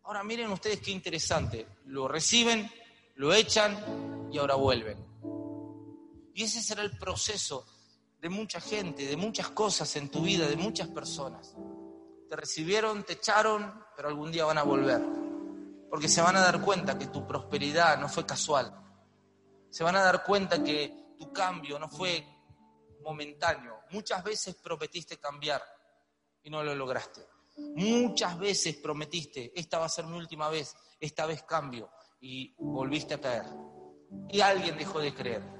Ahora 0.08 0.24
miren 0.24 0.50
ustedes 0.50 0.80
qué 0.80 0.90
interesante, 0.90 1.68
lo 1.84 2.08
reciben, 2.08 2.68
lo 3.14 3.32
echan 3.32 4.28
y 4.32 4.38
ahora 4.38 4.56
vuelven. 4.56 4.98
Y 6.34 6.42
ese 6.42 6.60
será 6.60 6.82
el 6.82 6.98
proceso 6.98 7.64
de 8.20 8.28
mucha 8.28 8.60
gente, 8.60 9.06
de 9.06 9.16
muchas 9.16 9.50
cosas 9.50 9.94
en 9.94 10.08
tu 10.08 10.22
vida, 10.22 10.48
de 10.48 10.56
muchas 10.56 10.88
personas 10.88 11.54
te 12.28 12.36
recibieron, 12.36 13.04
te 13.04 13.14
echaron, 13.14 13.84
pero 13.96 14.08
algún 14.08 14.30
día 14.30 14.44
van 14.44 14.58
a 14.58 14.62
volver. 14.62 15.00
Porque 15.90 16.08
se 16.08 16.20
van 16.20 16.36
a 16.36 16.40
dar 16.40 16.60
cuenta 16.60 16.98
que 16.98 17.06
tu 17.06 17.26
prosperidad 17.26 17.98
no 17.98 18.08
fue 18.08 18.26
casual. 18.26 18.72
Se 19.70 19.82
van 19.82 19.96
a 19.96 20.02
dar 20.02 20.22
cuenta 20.24 20.62
que 20.62 21.14
tu 21.18 21.32
cambio 21.32 21.78
no 21.78 21.88
fue 21.88 22.26
momentáneo. 23.02 23.80
Muchas 23.90 24.22
veces 24.22 24.56
prometiste 24.56 25.18
cambiar 25.18 25.62
y 26.42 26.50
no 26.50 26.62
lo 26.62 26.74
lograste. 26.74 27.26
Muchas 27.76 28.38
veces 28.38 28.76
prometiste, 28.76 29.52
esta 29.54 29.78
va 29.78 29.86
a 29.86 29.88
ser 29.88 30.06
mi 30.06 30.16
última 30.16 30.48
vez, 30.48 30.74
esta 31.00 31.26
vez 31.26 31.42
cambio 31.42 31.90
y 32.20 32.54
volviste 32.58 33.14
a 33.14 33.20
caer. 33.20 33.44
Y 34.30 34.40
alguien 34.40 34.76
dejó 34.76 35.00
de 35.00 35.14
creer. 35.14 35.58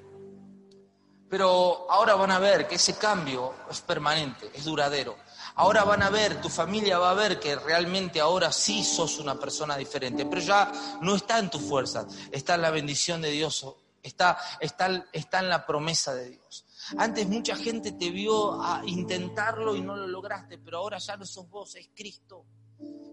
Pero 1.29 1.91
ahora 1.91 2.15
van 2.15 2.31
a 2.31 2.39
ver 2.39 2.67
que 2.67 2.77
ese 2.77 2.97
cambio 2.97 3.55
es 3.71 3.83
permanente, 3.83 4.51
es 4.55 4.65
duradero. 4.65 5.17
Ahora 5.57 5.85
van 5.85 6.03
a 6.03 6.09
ver, 6.09 6.41
tu 6.41 6.49
familia 6.49 6.99
va 6.99 7.11
a 7.11 7.15
ver 7.15 7.39
que 7.39 7.55
realmente 7.57 8.21
ahora 8.21 8.51
sí 8.51 8.83
sos 8.83 9.19
una 9.19 9.39
persona 9.39 9.77
diferente, 9.77 10.25
pero 10.25 10.41
ya 10.41 10.73
no 11.03 11.17
está 11.17 11.39
en 11.39 11.51
tu 11.51 11.59
fuerza, 11.59 12.07
está 12.33 12.55
en 12.55 12.63
la 12.63 12.71
bendición 12.71 13.21
de 13.21 13.31
Dios, 13.31 13.67
está, 14.03 14.39
está, 14.61 15.07
está 15.13 15.41
en 15.41 15.51
la 15.51 15.67
promesa 15.67 16.15
de 16.15 16.31
Dios. 16.31 16.65
Antes 16.97 17.29
mucha 17.29 17.57
gente 17.57 17.93
te 17.93 18.11
vio 18.11 18.61
a 18.63 18.83
intentarlo 18.87 19.77
y 19.77 19.81
no 19.81 19.97
lo 19.97 20.07
lograste, 20.07 20.59
pero 20.59 20.79
ahora 20.79 20.99
ya 20.99 21.17
no 21.17 21.27
sos 21.27 21.49
vos, 21.51 21.75
es 21.77 21.91
Cristo. 21.95 22.47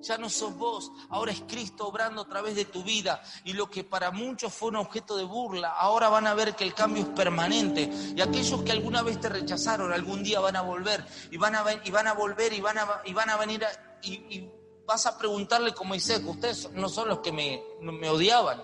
Ya 0.02 0.20
no 0.20 0.30
sos 0.30 0.56
vos, 0.56 0.92
ahora 1.10 1.32
es 1.32 1.42
Cristo 1.48 1.88
obrando 1.88 2.22
a 2.22 2.28
través 2.28 2.56
de 2.56 2.66
tu 2.66 2.84
vida. 2.84 3.22
Y 3.44 3.54
lo 3.54 3.70
que 3.70 3.84
para 3.84 4.12
muchos 4.12 4.54
fue 4.54 4.70
un 4.70 4.76
objeto 4.76 5.18
de 5.18 5.24
burla, 5.24 5.72
ahora 5.72 6.10
van 6.10 6.28
a 6.28 6.36
ver 6.36 6.56
que 6.56 6.64
el 6.64 6.76
cambio 6.76 7.04
es 7.04 7.10
permanente. 7.10 7.90
Y 8.16 8.22
aquellos 8.22 8.62
que 8.62 8.72
alguna 8.72 9.02
vez 9.02 9.20
te 9.20 9.30
rechazaron, 9.30 9.92
algún 9.92 10.22
día 10.24 10.40
van 10.40 10.56
a 10.56 10.62
volver. 10.62 11.04
Y 11.32 11.38
van 11.38 11.56
a, 11.56 11.66
y 11.84 11.90
van 11.90 12.08
a 12.08 12.14
volver 12.14 12.54
y 12.54 12.62
van 12.62 12.78
a, 12.78 13.02
y 13.06 13.14
van 13.14 13.30
a 13.32 13.38
venir 13.38 13.66
y, 14.04 14.48
vas 14.86 15.08
a 15.08 15.18
preguntarle 15.18 15.74
como 15.74 15.96
dice, 15.96 16.24
ustedes 16.24 16.70
no 16.74 16.88
son 16.90 17.10
los 17.10 17.20
que 17.20 17.32
me, 17.32 17.64
me 17.82 18.08
odiaban. 18.08 18.62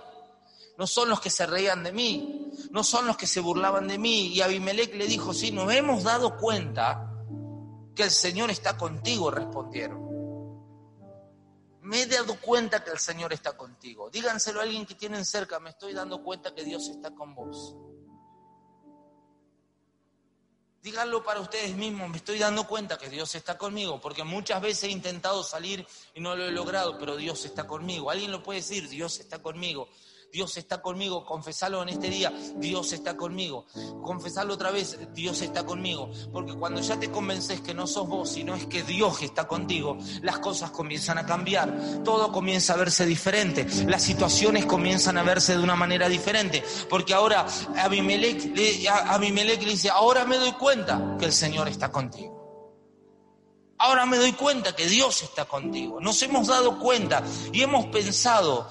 No 0.78 0.86
son 0.86 1.10
los 1.10 1.20
que 1.20 1.32
se 1.32 1.48
reían 1.48 1.84
de 1.84 1.92
mí, 1.92 2.41
no 2.72 2.84
son 2.84 3.06
los 3.06 3.18
que 3.18 3.28
se 3.28 3.40
burlaban 3.40 3.88
de 3.88 3.98
mí. 3.98 4.28
Y 4.28 4.42
Abimelech 4.42 4.96
le 4.96 5.08
dijo, 5.08 5.34
sí, 5.34 5.52
nos 5.52 5.72
hemos 5.72 6.04
dado 6.04 6.38
cuenta 6.38 7.12
que 7.96 8.04
el 8.04 8.12
Señor 8.12 8.50
está 8.50 8.78
contigo, 8.78 9.30
respondieron 9.30 10.12
me 11.82 12.04
he 12.04 12.06
dado 12.06 12.40
cuenta 12.40 12.84
que 12.84 12.92
el 12.92 13.00
Señor 13.00 13.34
está 13.34 13.58
contigo. 13.58 14.10
Díganselo 14.10 14.60
a 14.60 14.64
alguien 14.64 14.86
que 14.86 14.96
tienen 14.96 15.26
cerca, 15.26 15.60
me 15.60 15.72
estoy 15.72 15.94
dando 15.94 16.24
cuenta 16.24 16.54
que 16.54 16.64
Dios 16.64 16.88
está 16.88 17.12
con 17.12 17.34
vos. 17.34 17.76
Díganlo 20.82 21.24
para 21.24 21.40
ustedes 21.42 21.76
mismos, 21.76 22.10
me 22.10 22.18
estoy 22.18 22.40
dando 22.40 22.66
cuenta 22.66 22.98
que 22.98 23.10
Dios 23.10 23.36
está 23.36 23.58
conmigo, 23.58 24.00
porque 24.00 24.24
muchas 24.24 24.62
veces 24.62 24.86
he 24.86 24.90
intentado 24.90 25.44
salir 25.44 25.86
y 26.16 26.22
no 26.22 26.36
lo 26.36 26.46
he 26.46 26.52
logrado, 26.52 26.98
pero 26.98 27.18
Dios 27.18 27.44
está 27.46 27.68
conmigo. 27.68 28.10
Alguien 28.10 28.32
lo 28.32 28.42
puede 28.42 28.62
decir, 28.62 28.88
Dios 28.88 29.20
está 29.20 29.40
conmigo. 29.42 29.90
Dios 30.32 30.56
está 30.58 30.82
conmigo, 30.82 31.26
confesalo 31.26 31.84
en 31.84 31.90
este 31.90 32.10
día, 32.10 32.32
Dios 32.56 32.94
está 32.94 33.18
conmigo. 33.18 33.66
Confesalo 34.04 34.54
otra 34.54 34.72
vez, 34.72 34.98
Dios 35.14 35.42
está 35.42 35.66
conmigo. 35.66 36.10
Porque 36.32 36.54
cuando 36.54 36.80
ya 36.82 36.98
te 36.98 37.12
convences 37.12 37.62
que 37.62 37.74
no 37.74 37.86
sos 37.86 38.08
vos, 38.08 38.32
sino 38.32 38.56
es 38.56 38.66
que 38.68 38.84
Dios 38.84 39.22
está 39.22 39.48
contigo, 39.48 39.98
las 40.22 40.40
cosas 40.40 40.72
comienzan 40.72 41.18
a 41.18 41.26
cambiar, 41.26 42.04
todo 42.04 42.32
comienza 42.32 42.74
a 42.74 42.78
verse 42.78 43.06
diferente, 43.06 43.68
las 43.88 44.04
situaciones 44.04 44.66
comienzan 44.66 45.18
a 45.18 45.24
verse 45.24 45.58
de 45.58 45.64
una 45.64 45.76
manera 45.76 46.08
diferente. 46.08 46.64
Porque 46.90 47.14
ahora 47.14 47.46
Abimelech, 47.78 48.54
Abimelech 49.08 49.62
le 49.62 49.72
dice, 49.72 49.90
ahora 49.90 50.26
me 50.26 50.38
doy 50.38 50.54
cuenta 50.54 51.18
que 51.20 51.26
el 51.26 51.34
Señor 51.34 51.68
está 51.68 51.92
contigo. 51.92 52.40
Ahora 53.78 54.06
me 54.06 54.18
doy 54.18 54.34
cuenta 54.34 54.76
que 54.76 54.86
Dios 54.86 55.24
está 55.24 55.46
contigo. 55.46 56.00
Nos 56.00 56.22
hemos 56.22 56.48
dado 56.48 56.78
cuenta 56.78 57.24
y 57.52 57.64
hemos 57.64 57.88
pensado 57.88 58.70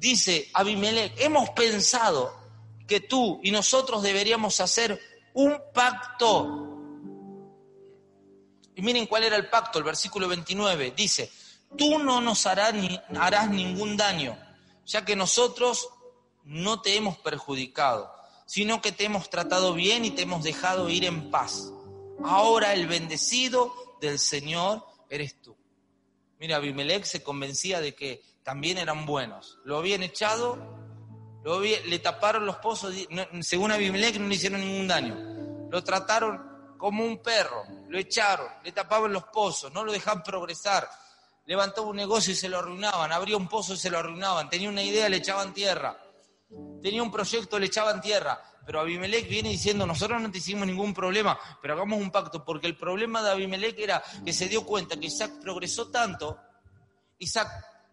dice 0.00 0.48
Abimelech, 0.54 1.12
hemos 1.20 1.50
pensado 1.50 2.34
que 2.88 3.00
tú 3.00 3.38
y 3.42 3.50
nosotros 3.50 4.02
deberíamos 4.02 4.58
hacer 4.60 4.98
un 5.34 5.60
pacto. 5.74 6.78
Y 8.74 8.82
miren 8.82 9.06
cuál 9.06 9.24
era 9.24 9.36
el 9.36 9.50
pacto, 9.50 9.78
el 9.78 9.84
versículo 9.84 10.26
29, 10.26 10.94
dice, 10.96 11.30
tú 11.76 11.98
no 11.98 12.20
nos 12.22 12.46
harás, 12.46 12.72
ni, 12.72 12.98
harás 13.18 13.50
ningún 13.50 13.96
daño, 13.96 14.38
ya 14.86 15.04
que 15.04 15.14
nosotros 15.14 15.88
no 16.44 16.80
te 16.80 16.96
hemos 16.96 17.18
perjudicado, 17.18 18.10
sino 18.46 18.80
que 18.80 18.92
te 18.92 19.04
hemos 19.04 19.28
tratado 19.28 19.74
bien 19.74 20.06
y 20.06 20.10
te 20.12 20.22
hemos 20.22 20.42
dejado 20.42 20.88
ir 20.88 21.04
en 21.04 21.30
paz. 21.30 21.70
Ahora 22.24 22.72
el 22.72 22.86
bendecido 22.86 23.74
del 24.00 24.18
Señor 24.18 24.82
eres 25.10 25.40
tú. 25.42 25.54
Mira, 26.38 26.56
Abimelech 26.56 27.04
se 27.04 27.22
convencía 27.22 27.82
de 27.82 27.94
que 27.94 28.22
también 28.42 28.78
eran 28.78 29.06
buenos. 29.06 29.58
Lo 29.64 29.78
habían 29.78 30.02
echado, 30.02 30.58
le 31.44 31.98
taparon 31.98 32.46
los 32.46 32.56
pozos, 32.56 32.94
según 33.40 33.72
Abimelech 33.72 34.18
no 34.18 34.28
le 34.28 34.34
hicieron 34.34 34.60
ningún 34.60 34.88
daño. 34.88 35.68
Lo 35.70 35.82
trataron 35.84 36.76
como 36.76 37.04
un 37.04 37.22
perro, 37.22 37.62
lo 37.88 37.98
echaron, 37.98 38.46
le 38.64 38.72
tapaban 38.72 39.12
los 39.12 39.24
pozos, 39.24 39.72
no 39.72 39.84
lo 39.84 39.92
dejaban 39.92 40.22
progresar. 40.22 40.88
Levantaba 41.46 41.88
un 41.88 41.96
negocio 41.96 42.32
y 42.32 42.36
se 42.36 42.48
lo 42.48 42.58
arruinaban, 42.58 43.12
abría 43.12 43.36
un 43.36 43.48
pozo 43.48 43.74
y 43.74 43.76
se 43.76 43.90
lo 43.90 43.98
arruinaban, 43.98 44.48
tenía 44.48 44.68
una 44.68 44.82
idea, 44.82 45.08
le 45.08 45.16
echaban 45.16 45.52
tierra. 45.52 45.98
Tenía 46.82 47.02
un 47.02 47.10
proyecto, 47.10 47.58
le 47.58 47.66
echaban 47.66 48.00
tierra. 48.00 48.40
Pero 48.66 48.80
Abimelech 48.80 49.28
viene 49.28 49.48
diciendo, 49.48 49.86
nosotros 49.86 50.20
no 50.20 50.30
te 50.30 50.38
hicimos 50.38 50.66
ningún 50.66 50.94
problema, 50.94 51.38
pero 51.60 51.74
hagamos 51.74 51.98
un 51.98 52.10
pacto, 52.10 52.44
porque 52.44 52.66
el 52.66 52.76
problema 52.76 53.22
de 53.22 53.30
Abimelech 53.30 53.78
era 53.78 54.02
que 54.24 54.32
se 54.32 54.48
dio 54.48 54.64
cuenta 54.64 54.96
que 54.98 55.06
Isaac 55.06 55.32
progresó 55.40 55.90
tanto, 55.90 56.38
Isaac 57.18 57.48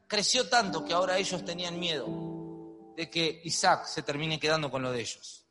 creció 0.08 0.48
tanto 0.50 0.84
que 0.84 0.94
ahora 0.94 1.18
ellos 1.18 1.44
tenían 1.44 1.80
miedo 1.80 2.08
de 2.96 3.10
que 3.10 3.42
Isaac 3.44 3.86
se 3.86 4.02
termine 4.02 4.40
quedando 4.40 4.72
con 4.72 4.82
lo 4.82 4.92
de 4.92 5.02
ellos. 5.02 5.46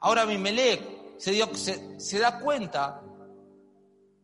Ahora 0.00 0.22
Abimelech 0.22 1.18
se, 1.18 1.30
dio, 1.30 1.54
se, 1.54 1.98
se 1.98 2.18
da 2.18 2.38
cuenta 2.40 3.02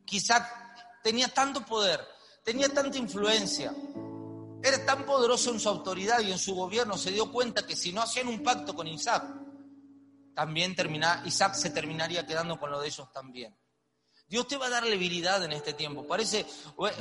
que 0.06 0.16
Isaac 0.16 1.00
tenía 1.02 1.28
tanto 1.28 1.64
poder, 1.64 2.00
tenía 2.44 2.68
tanta 2.68 2.98
influencia, 2.98 3.74
era 4.62 4.84
tan 4.84 5.04
poderoso 5.04 5.50
en 5.50 5.58
su 5.58 5.68
autoridad 5.68 6.20
y 6.20 6.30
en 6.30 6.38
su 6.38 6.54
gobierno, 6.54 6.96
se 6.96 7.10
dio 7.10 7.32
cuenta 7.32 7.66
que 7.66 7.74
si 7.74 7.92
no 7.92 8.02
hacían 8.02 8.28
un 8.28 8.42
pacto 8.42 8.74
con 8.74 8.86
Isaac, 8.86 9.24
también 10.34 10.74
termina, 10.74 11.22
Isaac 11.26 11.54
se 11.54 11.70
terminaría 11.70 12.26
quedando 12.26 12.58
con 12.58 12.70
lo 12.70 12.80
de 12.80 12.88
ellos 12.88 13.12
también. 13.12 13.56
Dios 14.32 14.48
te 14.48 14.56
va 14.56 14.64
a 14.64 14.70
dar 14.70 14.84
levilidad 14.84 15.44
en 15.44 15.52
este 15.52 15.74
tiempo. 15.74 16.06
Parece, 16.06 16.46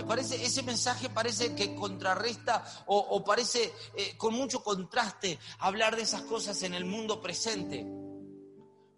parece 0.06 0.44
ese 0.44 0.64
mensaje 0.64 1.10
parece 1.10 1.56
que 1.56 1.74
contrarresta 1.74 2.84
o, 2.88 3.24
parece 3.24 3.74
eh, 3.96 4.18
con 4.18 4.34
mucho 4.34 4.62
contraste 4.62 5.40
hablar 5.60 5.96
de 5.96 6.02
esas 6.02 6.24
cosas 6.24 6.62
en 6.64 6.74
el 6.74 6.84
mundo 6.84 7.22
presente. 7.22 7.88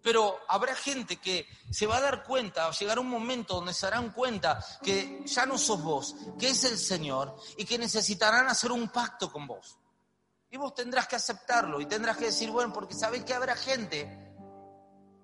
Pero 0.02 0.36
habrá 0.48 0.74
gente 0.74 1.18
que 1.18 1.46
se 1.70 1.86
va 1.86 1.98
a 1.98 2.00
dar 2.00 2.24
cuenta, 2.24 2.66
o 2.66 2.72
llegará 2.72 3.00
un 3.00 3.08
momento 3.08 3.54
donde 3.54 3.72
se 3.72 3.86
darán 3.86 4.10
cuenta 4.10 4.58
que 4.82 5.22
ya 5.26 5.46
no 5.46 5.56
sos 5.56 5.80
vos, 5.80 6.16
que 6.36 6.48
es 6.48 6.64
el 6.64 6.76
Señor 6.76 7.36
y 7.56 7.64
que 7.64 7.78
necesitarán 7.78 8.48
hacer 8.48 8.72
un 8.72 8.88
pacto 8.88 9.30
con 9.30 9.46
vos. 9.46 9.78
Y 10.50 10.56
vos 10.56 10.74
tendrás 10.74 11.06
que 11.06 11.14
aceptarlo 11.14 11.80
y 11.80 11.86
tendrás 11.86 12.16
que 12.16 12.24
decir, 12.24 12.50
bueno, 12.50 12.72
porque 12.72 12.94
sabés 12.94 13.24
que 13.24 13.32
habrá 13.32 13.54
gente 13.54 14.34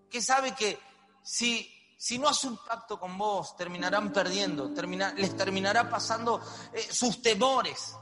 que 0.08 0.22
sabe 0.22 0.54
que 0.54 0.78
si 1.24 1.79
si 2.00 2.18
no 2.18 2.30
hace 2.30 2.46
un 2.46 2.56
pacto 2.56 2.98
con 2.98 3.18
vos, 3.18 3.54
terminarán 3.58 4.10
perdiendo, 4.10 4.70
les 5.16 5.36
terminará 5.36 5.90
pasando 5.90 6.40
eh, 6.72 6.88
sus 6.90 7.20
temores, 7.20 7.94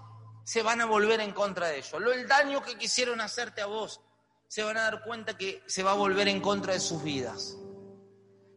se 0.44 0.62
van 0.62 0.80
a 0.80 0.87
volver 0.87 1.18
en 1.18 1.32
contra 1.32 1.66
de 1.66 1.78
ellos. 1.78 2.00
Lo, 2.00 2.12
el 2.12 2.28
daño 2.28 2.62
que 2.62 2.78
quisieron 2.78 3.20
hacerte 3.20 3.61
a 3.61 3.66
vos, 3.66 4.00
se 4.46 4.62
van 4.62 4.76
a 4.76 4.82
dar 4.82 5.02
cuenta 5.02 5.37
que 5.37 5.64
se 5.66 5.82
va 5.82 5.90
a 5.90 5.94
volver 5.94 6.28
en 6.28 6.40
contra 6.40 6.74
de 6.74 6.78
sus 6.78 7.02
vidas. 7.02 7.56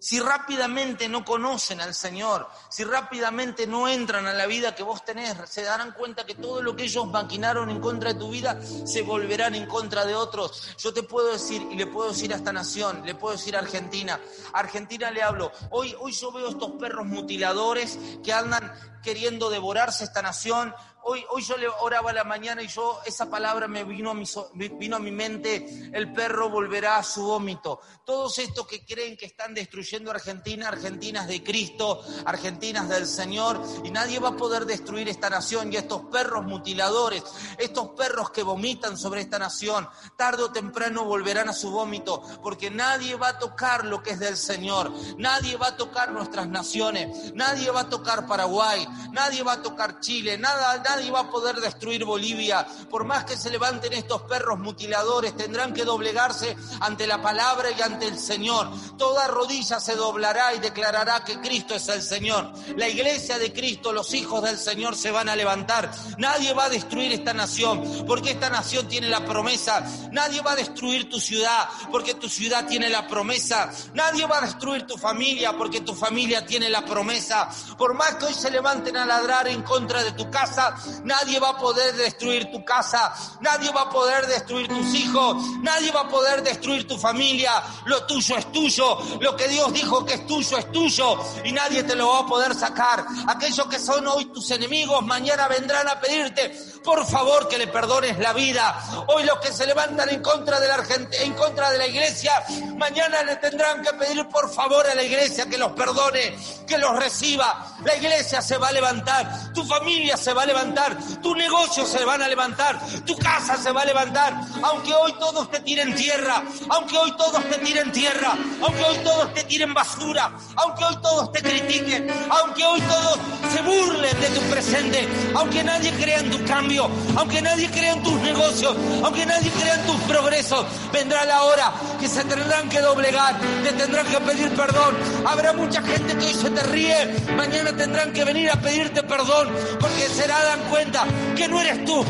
Si 0.03 0.19
rápidamente 0.19 1.07
no 1.07 1.23
conocen 1.23 1.79
al 1.79 1.93
Señor, 1.93 2.49
si 2.69 2.83
rápidamente 2.83 3.67
no 3.67 3.87
entran 3.87 4.25
a 4.25 4.33
la 4.33 4.47
vida 4.47 4.73
que 4.73 4.81
vos 4.81 5.05
tenés, 5.05 5.37
se 5.47 5.61
darán 5.61 5.91
cuenta 5.91 6.25
que 6.25 6.33
todo 6.33 6.63
lo 6.63 6.75
que 6.75 6.85
ellos 6.85 7.05
maquinaron 7.05 7.69
en 7.69 7.79
contra 7.79 8.13
de 8.13 8.19
tu 8.19 8.31
vida 8.31 8.59
se 8.63 9.03
volverán 9.03 9.53
en 9.53 9.67
contra 9.67 10.03
de 10.03 10.15
otros. 10.15 10.75
Yo 10.79 10.91
te 10.91 11.03
puedo 11.03 11.31
decir, 11.31 11.61
y 11.69 11.75
le 11.75 11.85
puedo 11.85 12.09
decir 12.09 12.33
a 12.33 12.37
esta 12.37 12.51
nación, 12.51 13.03
le 13.05 13.13
puedo 13.13 13.37
decir 13.37 13.55
a 13.55 13.59
Argentina, 13.59 14.19
Argentina 14.53 15.11
le 15.11 15.21
hablo, 15.21 15.51
hoy, 15.69 15.95
hoy 15.99 16.13
yo 16.13 16.31
veo 16.31 16.49
estos 16.49 16.71
perros 16.79 17.05
mutiladores 17.05 17.99
que 18.23 18.33
andan 18.33 18.73
queriendo 19.01 19.49
devorarse 19.49 20.03
esta 20.03 20.21
nación, 20.21 20.73
Hoy, 21.03 21.25
hoy 21.31 21.41
yo 21.41 21.57
le 21.57 21.67
oraba 21.67 22.11
a 22.11 22.13
la 22.13 22.23
mañana 22.23 22.61
y 22.61 22.67
yo, 22.67 23.01
esa 23.05 23.27
palabra 23.27 23.67
me 23.67 23.83
vino 23.83 24.11
a, 24.11 24.13
mi, 24.13 24.25
vino 24.53 24.97
a 24.97 24.99
mi 24.99 25.11
mente, 25.11 25.89
el 25.93 26.13
perro 26.13 26.49
volverá 26.49 26.97
a 26.97 27.03
su 27.03 27.23
vómito. 27.23 27.81
Todos 28.05 28.37
estos 28.37 28.67
que 28.67 28.85
creen 28.85 29.17
que 29.17 29.25
están 29.25 29.55
destruyendo 29.55 30.11
Argentina, 30.11 30.67
Argentinas 30.67 31.27
de 31.27 31.43
Cristo, 31.43 32.03
Argentinas 32.23 32.87
del 32.87 33.07
Señor, 33.07 33.59
y 33.83 33.89
nadie 33.89 34.19
va 34.19 34.29
a 34.29 34.37
poder 34.37 34.65
destruir 34.65 35.09
esta 35.09 35.27
nación 35.27 35.73
y 35.73 35.77
estos 35.77 36.03
perros 36.03 36.45
mutiladores, 36.45 37.23
estos 37.57 37.89
perros 37.89 38.29
que 38.29 38.43
vomitan 38.43 38.95
sobre 38.95 39.21
esta 39.21 39.39
nación, 39.39 39.89
tarde 40.15 40.43
o 40.43 40.51
temprano 40.51 41.05
volverán 41.05 41.49
a 41.49 41.53
su 41.53 41.71
vómito, 41.71 42.21
porque 42.43 42.69
nadie 42.69 43.15
va 43.15 43.29
a 43.29 43.39
tocar 43.39 43.85
lo 43.85 44.03
que 44.03 44.11
es 44.11 44.19
del 44.19 44.37
Señor, 44.37 44.91
nadie 45.17 45.57
va 45.57 45.69
a 45.69 45.77
tocar 45.77 46.11
nuestras 46.11 46.47
naciones, 46.47 47.33
nadie 47.33 47.71
va 47.71 47.81
a 47.81 47.89
tocar 47.89 48.27
Paraguay, 48.27 48.87
nadie 49.11 49.43
va 49.43 49.53
a 49.53 49.61
tocar 49.61 49.99
Chile, 49.99 50.37
nada, 50.37 50.81
nadie 50.83 51.11
va 51.11 51.21
a 51.21 51.29
poder 51.29 51.57
destruir 51.57 52.05
Bolivia. 52.05 52.65
Por 52.89 53.03
más 53.05 53.25
que 53.25 53.37
se 53.37 53.49
levanten 53.49 53.93
estos 53.93 54.23
perros 54.23 54.59
mutiladores, 54.59 55.35
tendrán 55.35 55.73
que 55.73 55.85
doblegarse 55.85 56.55
ante 56.79 57.07
la 57.07 57.21
palabra 57.21 57.69
y 57.71 57.81
ante 57.81 58.07
el 58.07 58.17
Señor. 58.17 58.69
Toda 58.97 59.27
rodilla 59.27 59.79
se 59.79 59.95
doblará 59.95 60.53
y 60.53 60.59
declarará 60.59 61.23
que 61.23 61.39
Cristo 61.39 61.75
es 61.75 61.87
el 61.89 62.01
Señor. 62.01 62.51
La 62.75 62.87
iglesia 62.87 63.37
de 63.37 63.53
Cristo, 63.53 63.91
los 63.93 64.13
hijos 64.13 64.43
del 64.43 64.57
Señor 64.57 64.95
se 64.95 65.11
van 65.11 65.29
a 65.29 65.35
levantar. 65.35 65.91
Nadie 66.17 66.53
va 66.53 66.65
a 66.65 66.69
destruir 66.69 67.11
esta 67.11 67.33
nación, 67.33 68.05
porque 68.07 68.31
esta 68.31 68.49
nación 68.49 68.87
tiene 68.87 69.09
la 69.09 69.25
promesa. 69.25 69.85
Nadie 70.11 70.41
va 70.41 70.53
a 70.53 70.55
destruir 70.55 71.09
tu 71.09 71.19
ciudad, 71.19 71.67
porque 71.91 72.15
tu 72.15 72.29
ciudad 72.29 72.67
tiene 72.67 72.89
la 72.89 73.07
promesa. 73.07 73.71
Nadie 73.93 74.25
va 74.25 74.39
a 74.39 74.41
destruir 74.41 74.85
tu 74.85 74.97
familia, 74.97 75.57
porque 75.57 75.81
tu 75.81 75.93
familia 75.93 76.45
tiene 76.45 76.69
la 76.69 76.85
promesa. 76.85 77.49
Por 77.77 77.93
más 77.93 78.15
que 78.15 78.25
hoy 78.25 78.33
se 78.33 78.49
levanten 78.81 78.97
a 78.97 79.05
ladrar 79.05 79.47
en 79.47 79.61
contra 79.61 80.03
de 80.03 80.11
tu 80.13 80.29
casa, 80.29 80.75
Nadie 81.03 81.39
va 81.39 81.49
a 81.49 81.57
poder 81.57 81.95
destruir 81.95 82.51
tu 82.51 82.63
casa, 82.63 83.13
nadie 83.41 83.71
va 83.71 83.81
a 83.83 83.89
poder 83.89 84.27
destruir 84.27 84.67
tus 84.67 84.93
hijos, 84.93 85.37
nadie 85.61 85.91
va 85.91 86.01
a 86.01 86.07
poder 86.07 86.43
destruir 86.43 86.87
tu 86.87 86.97
familia. 86.97 87.51
Lo 87.85 88.05
tuyo 88.05 88.37
es 88.37 88.51
tuyo, 88.51 88.97
lo 89.19 89.35
que 89.35 89.47
Dios 89.47 89.73
dijo 89.73 90.05
que 90.05 90.13
es 90.13 90.27
tuyo 90.27 90.57
es 90.57 90.71
tuyo 90.71 91.17
y 91.43 91.51
nadie 91.51 91.83
te 91.83 91.95
lo 91.95 92.09
va 92.09 92.19
a 92.19 92.25
poder 92.25 92.55
sacar. 92.55 93.05
Aquellos 93.27 93.67
que 93.67 93.79
son 93.79 94.07
hoy 94.07 94.25
tus 94.25 94.51
enemigos, 94.51 95.03
mañana 95.05 95.47
vendrán 95.47 95.87
a 95.87 95.99
pedirte, 95.99 96.55
por 96.83 97.05
favor, 97.05 97.47
que 97.47 97.57
le 97.57 97.67
perdones 97.67 98.17
la 98.19 98.33
vida. 98.33 99.05
Hoy 99.07 99.23
los 99.23 99.39
que 99.39 99.51
se 99.51 99.65
levantan 99.65 100.09
en 100.09 100.21
contra 100.21 100.59
de 100.59 100.67
la 100.67 100.81
en 101.11 101.33
contra 101.33 101.71
de 101.71 101.77
la 101.77 101.87
iglesia, 101.87 102.43
mañana 102.77 103.23
le 103.23 103.35
tendrán 103.37 103.81
que 103.81 103.93
pedir 103.93 104.27
por 104.29 104.51
favor 104.51 104.85
a 104.87 104.95
la 104.95 105.03
iglesia 105.03 105.47
que 105.47 105.57
los 105.57 105.71
perdone, 105.73 106.37
que 106.67 106.77
los 106.77 106.95
reciba. 106.97 107.75
La 107.83 107.95
iglesia 107.95 108.41
se 108.41 108.57
va 108.57 108.70
a 108.71 108.73
levantar, 108.73 109.53
tu 109.53 109.63
familia 109.63 110.17
se 110.17 110.33
va 110.33 110.43
a 110.43 110.45
levantar 110.45 110.97
tu 111.21 111.35
negocio 111.35 111.85
se 111.85 112.03
van 112.05 112.21
a 112.21 112.27
levantar, 112.27 112.79
tu 113.05 113.15
casa 113.17 113.57
se 113.57 113.71
va 113.71 113.81
a 113.81 113.85
levantar, 113.85 114.33
aunque 114.63 114.93
hoy 114.93 115.13
todos 115.19 115.49
te 115.51 115.59
tiren 115.59 115.93
tierra, 115.95 116.43
aunque 116.69 116.97
hoy 116.97 117.11
todos 117.17 117.43
te 117.49 117.57
tiren 117.59 117.91
tierra, 117.91 118.33
aunque 118.61 118.83
hoy 118.83 118.97
todos 119.03 119.33
te 119.33 119.43
tiren 119.43 119.73
basura, 119.73 120.31
aunque 120.55 120.83
hoy 120.83 120.95
todos 121.01 121.31
te 121.31 121.41
critiquen, 121.41 122.07
aunque 122.29 122.63
hoy 122.63 122.81
todos 122.81 123.19
se 123.53 123.61
burlen 123.61 124.19
de 124.19 124.27
tu 124.27 124.41
presente, 124.41 125.07
aunque 125.35 125.63
nadie 125.63 125.91
crea 125.93 126.19
en 126.19 126.31
tu 126.31 126.43
cambio, 126.45 126.89
aunque 127.17 127.41
nadie 127.41 127.69
crea 127.69 127.93
en 127.93 128.03
tus 128.03 128.19
negocios, 128.21 128.75
aunque 129.03 129.25
nadie 129.25 129.51
crea 129.51 129.75
en 129.75 129.85
tus 129.85 130.01
progresos, 130.01 130.65
vendrá 130.91 131.25
la 131.25 131.43
hora 131.43 131.73
que 131.99 132.07
se 132.07 132.23
tendrán 132.23 132.69
que 132.69 132.81
doblegar, 132.81 133.39
te 133.63 133.73
tendrán 133.73 134.07
que 134.07 134.19
pedir 134.21 134.49
perdón. 134.55 134.97
Habrá 135.25 135.53
mucha 135.53 135.81
gente 135.81 136.17
que 136.17 136.25
hoy 136.25 136.33
se 136.33 136.49
te 136.49 136.63
ríe, 136.63 137.15
mañana 137.35 137.75
tendrán 137.75 138.11
que 138.13 138.23
venir 138.23 138.49
a 138.49 138.60
pedirte 138.61 139.03
perdón, 139.03 139.49
porque 139.79 140.07
será 140.09 140.43
dan 140.43 140.61
cuenta 140.69 141.05
que 141.35 141.47
no 141.47 141.59
eres 141.61 141.83
tú, 141.85 142.03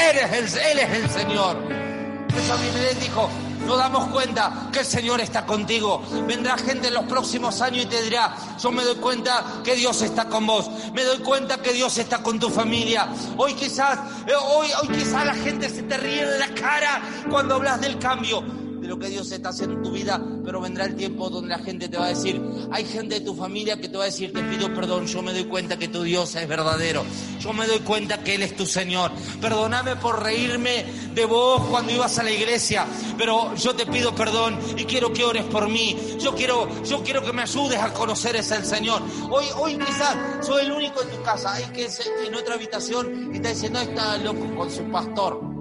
eres 0.00 0.32
el, 0.32 0.60
Él 0.70 0.78
es 0.78 0.90
el 0.90 1.10
Señor. 1.10 1.56
Me 1.64 2.94
dijo, 3.00 3.30
nos 3.66 3.78
damos 3.78 4.08
cuenta 4.08 4.68
que 4.72 4.80
el 4.80 4.84
Señor 4.84 5.20
está 5.20 5.46
contigo. 5.46 6.02
Vendrá 6.26 6.58
gente 6.58 6.88
en 6.88 6.94
los 6.94 7.04
próximos 7.04 7.60
años 7.60 7.84
y 7.84 7.86
te 7.86 8.02
dirá, 8.02 8.34
yo 8.60 8.70
me 8.72 8.82
doy 8.82 8.96
cuenta 8.96 9.44
que 9.62 9.76
Dios 9.76 10.02
está 10.02 10.28
con 10.28 10.46
vos. 10.46 10.68
Me 10.92 11.04
doy 11.04 11.18
cuenta 11.18 11.58
que 11.58 11.72
Dios 11.72 11.96
está 11.98 12.22
con 12.22 12.38
tu 12.38 12.50
familia. 12.50 13.08
Hoy 13.36 13.54
quizás, 13.54 13.98
eh, 14.26 14.32
hoy, 14.34 14.68
hoy 14.82 14.88
quizás 14.88 15.24
la 15.24 15.34
gente 15.34 15.68
se 15.68 15.84
te 15.84 15.96
ríe 15.96 16.22
en 16.22 16.38
la 16.40 16.48
cara 16.54 17.02
cuando 17.30 17.54
hablas 17.54 17.80
del 17.80 17.98
cambio 17.98 18.63
de 18.84 18.90
lo 18.90 18.98
que 18.98 19.08
Dios 19.08 19.32
está 19.32 19.48
haciendo 19.48 19.76
en 19.76 19.82
tu 19.82 19.92
vida, 19.92 20.22
pero 20.44 20.60
vendrá 20.60 20.84
el 20.84 20.94
tiempo 20.94 21.30
donde 21.30 21.48
la 21.48 21.58
gente 21.58 21.88
te 21.88 21.96
va 21.96 22.04
a 22.04 22.08
decir, 22.10 22.38
hay 22.70 22.84
gente 22.84 23.18
de 23.18 23.20
tu 23.22 23.34
familia 23.34 23.80
que 23.80 23.88
te 23.88 23.96
va 23.96 24.02
a 24.02 24.06
decir, 24.06 24.30
te 24.30 24.42
pido 24.42 24.74
perdón, 24.74 25.06
yo 25.06 25.22
me 25.22 25.32
doy 25.32 25.44
cuenta 25.44 25.78
que 25.78 25.88
tu 25.88 26.02
Dios 26.02 26.34
es 26.34 26.46
verdadero, 26.46 27.02
yo 27.40 27.54
me 27.54 27.66
doy 27.66 27.78
cuenta 27.78 28.22
que 28.22 28.34
Él 28.34 28.42
es 28.42 28.54
tu 28.54 28.66
Señor, 28.66 29.10
perdóname 29.40 29.96
por 29.96 30.22
reírme 30.22 30.84
de 31.14 31.24
vos 31.24 31.62
cuando 31.70 31.92
ibas 31.92 32.18
a 32.18 32.24
la 32.24 32.30
iglesia, 32.30 32.86
pero 33.16 33.54
yo 33.54 33.74
te 33.74 33.86
pido 33.86 34.14
perdón 34.14 34.58
y 34.76 34.84
quiero 34.84 35.14
que 35.14 35.24
ores 35.24 35.44
por 35.44 35.66
mí, 35.66 35.96
yo 36.20 36.34
quiero, 36.34 36.68
yo 36.84 37.02
quiero 37.02 37.24
que 37.24 37.32
me 37.32 37.40
ayudes 37.40 37.78
a 37.78 37.90
conocer 37.94 38.36
ese 38.36 38.62
Señor. 38.66 39.02
Hoy, 39.30 39.46
hoy 39.56 39.78
quizás 39.78 40.44
soy 40.44 40.66
el 40.66 40.72
único 40.72 41.00
en 41.02 41.08
tu 41.08 41.22
casa, 41.22 41.54
hay 41.54 41.64
que 41.72 41.88
en 42.26 42.34
otra 42.34 42.54
habitación 42.54 43.30
y 43.32 43.36
está 43.36 43.48
diciendo, 43.48 43.80
está 43.80 44.18
loco 44.18 44.54
con 44.54 44.70
su 44.70 44.82
pastor. 44.90 45.53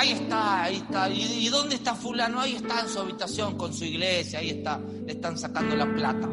Ahí 0.00 0.12
está, 0.12 0.62
ahí 0.62 0.76
está. 0.76 1.10
¿Y, 1.10 1.46
dónde 1.50 1.74
está 1.74 1.94
fulano? 1.94 2.40
Ahí 2.40 2.56
está 2.56 2.80
en 2.80 2.88
su 2.88 3.00
habitación 3.00 3.58
con 3.58 3.74
su 3.74 3.84
iglesia, 3.84 4.38
ahí 4.38 4.48
está. 4.48 4.78
Le 4.78 5.12
están 5.12 5.36
sacando 5.36 5.76
la 5.76 5.84
plata. 5.84 6.26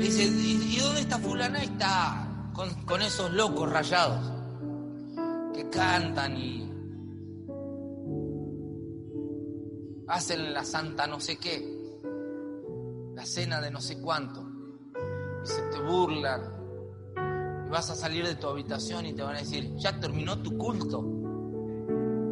Dice, 0.00 0.24
¿y, 0.24 0.76
dónde 0.80 1.02
está 1.02 1.18
fulano? 1.20 1.58
Ahí 1.58 1.66
está, 1.66 2.50
con, 2.52 2.84
con 2.84 3.02
esos 3.02 3.32
locos 3.32 3.70
rayados 3.70 4.32
que 5.54 5.70
cantan 5.70 6.36
y 6.36 6.68
hacen 10.08 10.52
la 10.52 10.64
santa 10.64 11.06
no 11.06 11.20
sé 11.20 11.36
qué 11.36 11.75
la 13.16 13.24
cena 13.24 13.60
de 13.62 13.70
no 13.70 13.80
sé 13.80 13.98
cuánto, 13.98 14.46
y 15.42 15.46
se 15.46 15.62
te 15.62 15.80
burlan, 15.80 16.42
y 17.66 17.70
vas 17.70 17.88
a 17.88 17.94
salir 17.94 18.26
de 18.26 18.34
tu 18.34 18.46
habitación 18.46 19.06
y 19.06 19.14
te 19.14 19.22
van 19.22 19.36
a 19.36 19.38
decir, 19.38 19.74
ya 19.76 19.98
terminó 19.98 20.42
tu 20.42 20.58
culto, 20.58 21.02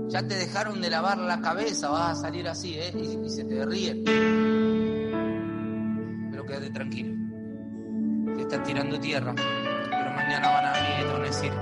ya 0.09 0.29
te 0.29 0.35
dejaron 0.35 0.83
de 0.83 0.91
lavar 0.91 1.17
la 1.17 1.41
cabeza, 1.41 1.89
vas 1.89 2.19
a 2.19 2.21
salir 2.21 2.47
así, 2.47 2.75
¿eh? 2.75 2.93
y, 2.95 3.31
se 3.31 3.45
te 3.45 3.65
ríen. 3.65 4.05
Pero 6.31 6.45
quédate 6.45 6.69
tranquilo, 6.69 7.15
te 8.37 8.43
están 8.43 8.63
tirando 8.63 9.01
tierra, 9.01 9.35
pero 9.35 10.11
mañana 10.11 10.51
van 10.51 10.67
a 10.67 10.73
venir 10.73 10.91
y 11.01 11.03
te 11.03 11.13
van 11.15 11.23
a 11.23 11.25
decir, 11.25 11.53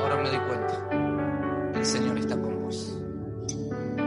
ahora 0.00 0.16
me 0.16 0.30
doy 0.30 0.40
cuenta, 0.48 0.88
el 1.78 1.86
Señor 1.86 2.18
está 2.18 2.40
con 2.40 2.60
vos. 2.60 2.98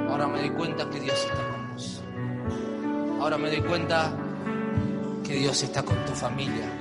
Ahora 0.10 0.28
me 0.28 0.40
doy 0.40 0.50
cuenta 0.50 0.90
que 0.90 1.00
Dios 1.00 1.16
está 1.16 1.36
con 1.54 1.70
vos. 1.72 2.04
Ahora 3.22 3.38
me 3.38 3.50
doy 3.50 3.62
cuenta 3.62 4.27
que 5.28 5.36
Dios 5.36 5.62
está 5.62 5.84
con 5.84 5.98
tu 6.06 6.14
familia. 6.14 6.72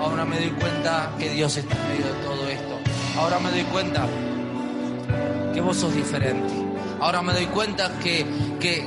Ahora 0.00 0.24
me 0.24 0.36
doy 0.36 0.50
cuenta 0.50 1.12
que 1.18 1.30
Dios 1.30 1.56
está 1.56 1.74
en 1.74 1.88
medio 1.88 2.06
de 2.06 2.20
todo 2.24 2.48
esto. 2.48 2.78
Ahora 3.18 3.40
me 3.40 3.50
doy 3.50 3.62
cuenta 3.64 4.06
que 5.52 5.60
vos 5.60 5.76
sos 5.76 5.94
diferente. 5.94 6.52
Ahora 7.00 7.22
me 7.22 7.32
doy 7.32 7.46
cuenta 7.46 7.98
que, 7.98 8.24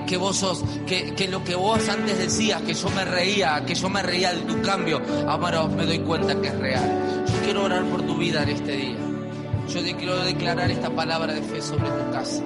que, 0.08 0.18
vos 0.18 0.38
sos, 0.38 0.64
que, 0.88 1.14
que, 1.16 1.28
lo 1.28 1.44
que 1.44 1.56
vos 1.56 1.88
antes 1.90 2.18
decías, 2.18 2.62
que 2.62 2.74
yo 2.74 2.90
me 2.90 3.04
reía, 3.04 3.64
que 3.66 3.76
yo 3.76 3.90
me 3.90 4.02
reía 4.02 4.34
de 4.34 4.42
tu 4.42 4.62
cambio, 4.62 5.02
ahora 5.28 5.66
me 5.66 5.86
doy 5.86 6.00
cuenta 6.00 6.40
que 6.40 6.48
es 6.48 6.58
real. 6.58 7.26
Yo 7.28 7.44
quiero 7.44 7.66
orar 7.66 7.84
por 7.86 8.04
tu 8.04 8.16
vida 8.18 8.44
en 8.44 8.50
este 8.50 8.72
día. 8.72 8.98
Yo 9.68 9.84
te 9.84 9.96
quiero 9.98 10.24
declarar 10.24 10.72
esta 10.72 10.90
palabra 10.90 11.34
de 11.34 11.42
fe 11.42 11.62
sobre 11.62 11.90
tu 11.90 12.12
casa. 12.12 12.44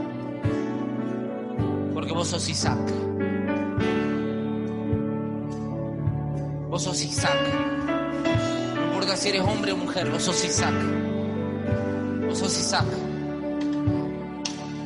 Porque 1.94 2.12
vos 2.12 2.28
sos 2.28 2.50
Isaac. 2.50 3.11
Vos 6.72 6.84
sos 6.84 7.02
Isaac. 7.02 7.36
No 8.76 8.86
importa 8.86 9.18
si 9.18 9.28
eres 9.28 9.42
hombre 9.42 9.74
o 9.74 9.76
mujer, 9.76 10.10
vos 10.10 10.24
sos 10.24 10.42
Isaac. 10.46 10.74
Vos 12.26 12.40
sos 12.40 12.58
Isaac. 12.58 12.86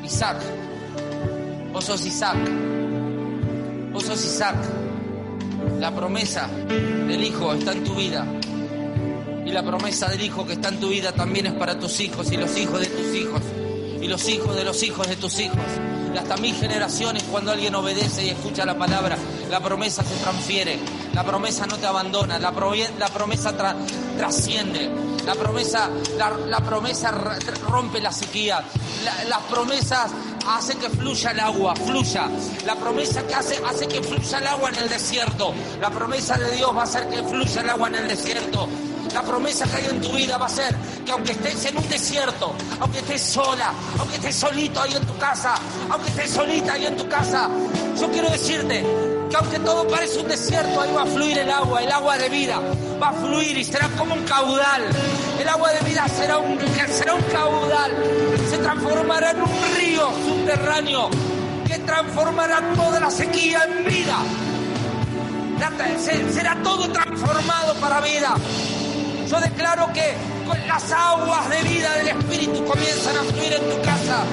Isaac. 0.03 0.37
Vos 1.71 1.85
sos 1.85 2.03
Isaac. 2.03 2.37
Vos 3.93 4.03
sos 4.03 4.25
Isaac. 4.25 4.55
La 5.79 5.93
promesa 5.93 6.47
del 6.47 7.23
Hijo 7.23 7.53
está 7.53 7.73
en 7.73 7.83
tu 7.83 7.93
vida. 7.93 8.25
Y 9.45 9.51
la 9.51 9.61
promesa 9.61 10.09
del 10.09 10.23
Hijo 10.23 10.43
que 10.43 10.53
está 10.53 10.69
en 10.69 10.79
tu 10.79 10.89
vida 10.89 11.11
también 11.11 11.45
es 11.45 11.53
para 11.53 11.77
tus 11.77 11.99
hijos 11.99 12.31
y 12.31 12.37
los 12.37 12.57
hijos 12.57 12.79
de 12.79 12.87
tus 12.87 13.15
hijos. 13.15 13.41
Y 14.01 14.07
los 14.07 14.27
hijos 14.27 14.55
de 14.55 14.63
los 14.63 14.81
hijos 14.81 15.07
de 15.07 15.17
tus 15.17 15.39
hijos. 15.39 15.59
Y 16.15 16.17
hasta 16.17 16.35
mil 16.37 16.55
generaciones 16.55 17.21
cuando 17.25 17.51
alguien 17.51 17.75
obedece 17.75 18.25
y 18.25 18.29
escucha 18.29 18.65
la 18.65 18.75
palabra, 18.75 19.19
la 19.51 19.59
promesa 19.59 20.03
se 20.03 20.15
transfiere. 20.15 20.79
La 21.15 21.23
promesa 21.23 21.65
no 21.65 21.77
te 21.77 21.87
abandona. 21.87 22.37
La, 22.37 22.51
la 22.51 23.07
promesa 23.09 23.53
trasciende. 24.17 24.91
La 25.25 25.33
promesa, 25.33 25.89
la, 26.17 26.59
promesa 26.59 27.11
rompe 27.67 28.01
la 28.01 28.11
sequía. 28.11 28.61
las 29.27 29.39
promesas 29.43 30.11
hacen 30.45 30.77
que 30.77 30.89
fluya 30.89 31.31
el 31.31 31.39
agua, 31.39 31.73
fluya. 31.73 32.29
La 32.65 32.75
promesa 32.75 33.25
que 33.25 33.33
hace, 33.33 33.61
hace 33.65 33.87
que 33.87 34.03
fluya 34.03 34.39
el 34.39 34.47
agua 34.47 34.69
en 34.71 34.75
el 34.75 34.89
desierto. 34.89 35.53
La 35.79 35.89
promesa 35.89 36.37
de 36.37 36.51
Dios 36.57 36.75
va 36.75 36.81
a 36.81 36.83
hacer 36.83 37.07
que 37.07 37.23
fluya 37.23 37.61
el 37.61 37.69
agua 37.69 37.87
en 37.87 37.95
el 37.95 38.07
desierto. 38.09 38.67
La 39.13 39.21
promesa 39.21 39.65
que 39.67 39.77
hay 39.77 39.85
en 39.85 40.01
tu 40.01 40.11
vida 40.11 40.37
va 40.37 40.47
a 40.47 40.49
ser 40.49 40.75
que 41.05 41.13
aunque 41.13 41.31
estés 41.31 41.63
en 41.63 41.77
un 41.77 41.87
desierto, 41.87 42.53
aunque 42.81 42.99
estés 42.99 43.21
sola, 43.21 43.73
aunque 43.97 44.17
estés 44.17 44.35
solito 44.35 44.81
ahí 44.81 44.93
en 44.93 45.07
tu 45.07 45.17
casa, 45.17 45.55
aunque 45.89 46.09
estés 46.09 46.31
solita 46.31 46.73
ahí 46.73 46.85
en 46.85 46.97
tu 46.97 47.07
casa, 47.07 47.49
yo 47.97 48.11
quiero 48.11 48.29
decirte 48.29 49.14
que 49.35 49.43
aunque 49.43 49.59
todo 49.59 49.87
parece 49.87 50.19
un 50.19 50.27
desierto, 50.27 50.81
ahí 50.81 50.93
va 50.93 51.03
a 51.03 51.05
fluir 51.05 51.37
el 51.37 51.49
agua, 51.49 51.83
el 51.83 51.91
agua 51.91 52.17
de 52.17 52.29
vida 52.29 52.59
va 53.01 53.09
a 53.09 53.13
fluir 53.13 53.57
y 53.57 53.63
será 53.65 53.89
como 53.97 54.13
un 54.15 54.23
caudal. 54.23 54.83
El 55.39 55.49
agua 55.49 55.73
de 55.73 55.79
vida 55.81 56.07
será 56.07 56.37
un, 56.37 56.57
será 56.89 57.15
un 57.15 57.21
caudal, 57.23 57.91
se 58.49 58.57
transformará 58.59 59.31
en 59.31 59.41
un 59.41 59.75
río 59.77 60.09
subterráneo 60.25 61.09
que 61.67 61.79
transformará 61.79 62.61
toda 62.75 62.99
la 62.99 63.11
sequía 63.11 63.63
en 63.65 63.85
vida. 63.85 64.17
Será 66.31 66.55
todo 66.63 66.89
transformado 66.91 67.73
para 67.75 67.99
vida. 68.01 68.35
Yo 69.29 69.39
declaro 69.41 69.91
que 69.91 70.13
las 70.67 70.91
aguas 70.91 71.49
de 71.49 71.61
vida 71.63 71.93
del 71.95 72.07
Espíritu 72.09 72.63
comienzan 72.65 73.17
a 73.17 73.23
fluir 73.23 73.53
en 73.53 73.69
tu 73.69 73.81
casa. 73.81 74.23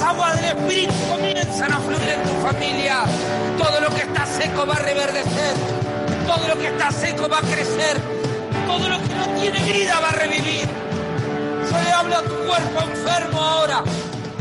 Las 0.00 0.08
aguas 0.08 0.34
del 0.40 0.56
Espíritu 0.56 0.94
comienzan 1.10 1.72
a 1.72 1.78
fluir 1.78 2.08
en 2.08 2.22
tu 2.22 2.30
familia. 2.40 3.02
Todo 3.58 3.80
lo 3.80 3.90
que 3.90 4.00
está 4.00 4.24
seco 4.24 4.66
va 4.66 4.76
a 4.76 4.78
reverdecer. 4.78 5.54
Todo 6.26 6.48
lo 6.48 6.58
que 6.58 6.68
está 6.68 6.90
seco 6.90 7.28
va 7.28 7.36
a 7.36 7.42
crecer. 7.42 8.00
Todo 8.66 8.88
lo 8.88 8.98
que 9.02 9.14
no 9.14 9.26
tiene 9.38 9.60
vida 9.60 10.00
va 10.00 10.08
a 10.08 10.12
revivir. 10.12 10.66
Yo 11.70 11.82
le 11.84 11.92
hablo 11.92 12.16
a 12.16 12.22
tu 12.22 12.34
cuerpo 12.34 12.80
enfermo 12.80 13.42
ahora. 13.42 13.84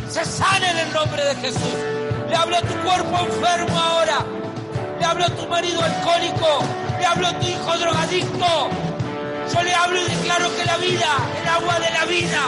Se 0.10 0.24
sane 0.24 0.70
en 0.70 0.78
el 0.78 0.93
nombre 0.93 1.26
de 1.26 1.36
Jesús. 1.36 1.76
Le 2.30 2.36
hablo 2.38 2.55
a 2.55 2.62
tu 2.62 2.74
cuerpo 2.76 3.20
enfermo 3.20 3.78
ahora. 3.78 4.26
Le 4.97 5.05
hablo 5.05 5.26
a 5.26 5.30
tu 5.30 5.45
marido 5.45 5.84
alcohólico. 5.84 6.60
Le 6.99 7.05
hablo 7.05 7.28
a 7.28 7.34
tu 7.38 7.47
hijo 7.47 7.78
drogadicto. 7.78 8.70
Yo 9.53 9.62
le 9.62 9.76
hablo 9.76 9.99
y 9.99 10.05
declaro 10.05 10.55
que 10.55 10.64
la 10.64 10.78
vida, 10.78 11.10
el 11.41 11.49
agua 11.49 11.80
de 11.82 11.91
la 11.91 12.05
vida, 12.05 12.43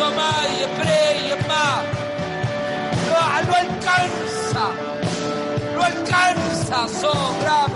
Somay, 0.00 0.62
Ebre 0.62 1.26
y 1.26 1.30
Emma, 1.32 1.82
lo, 3.06 3.48
lo 3.48 3.54
alcanza, 3.54 4.64
lo 5.74 5.82
alcanza, 5.82 6.88
sobra, 6.88 7.66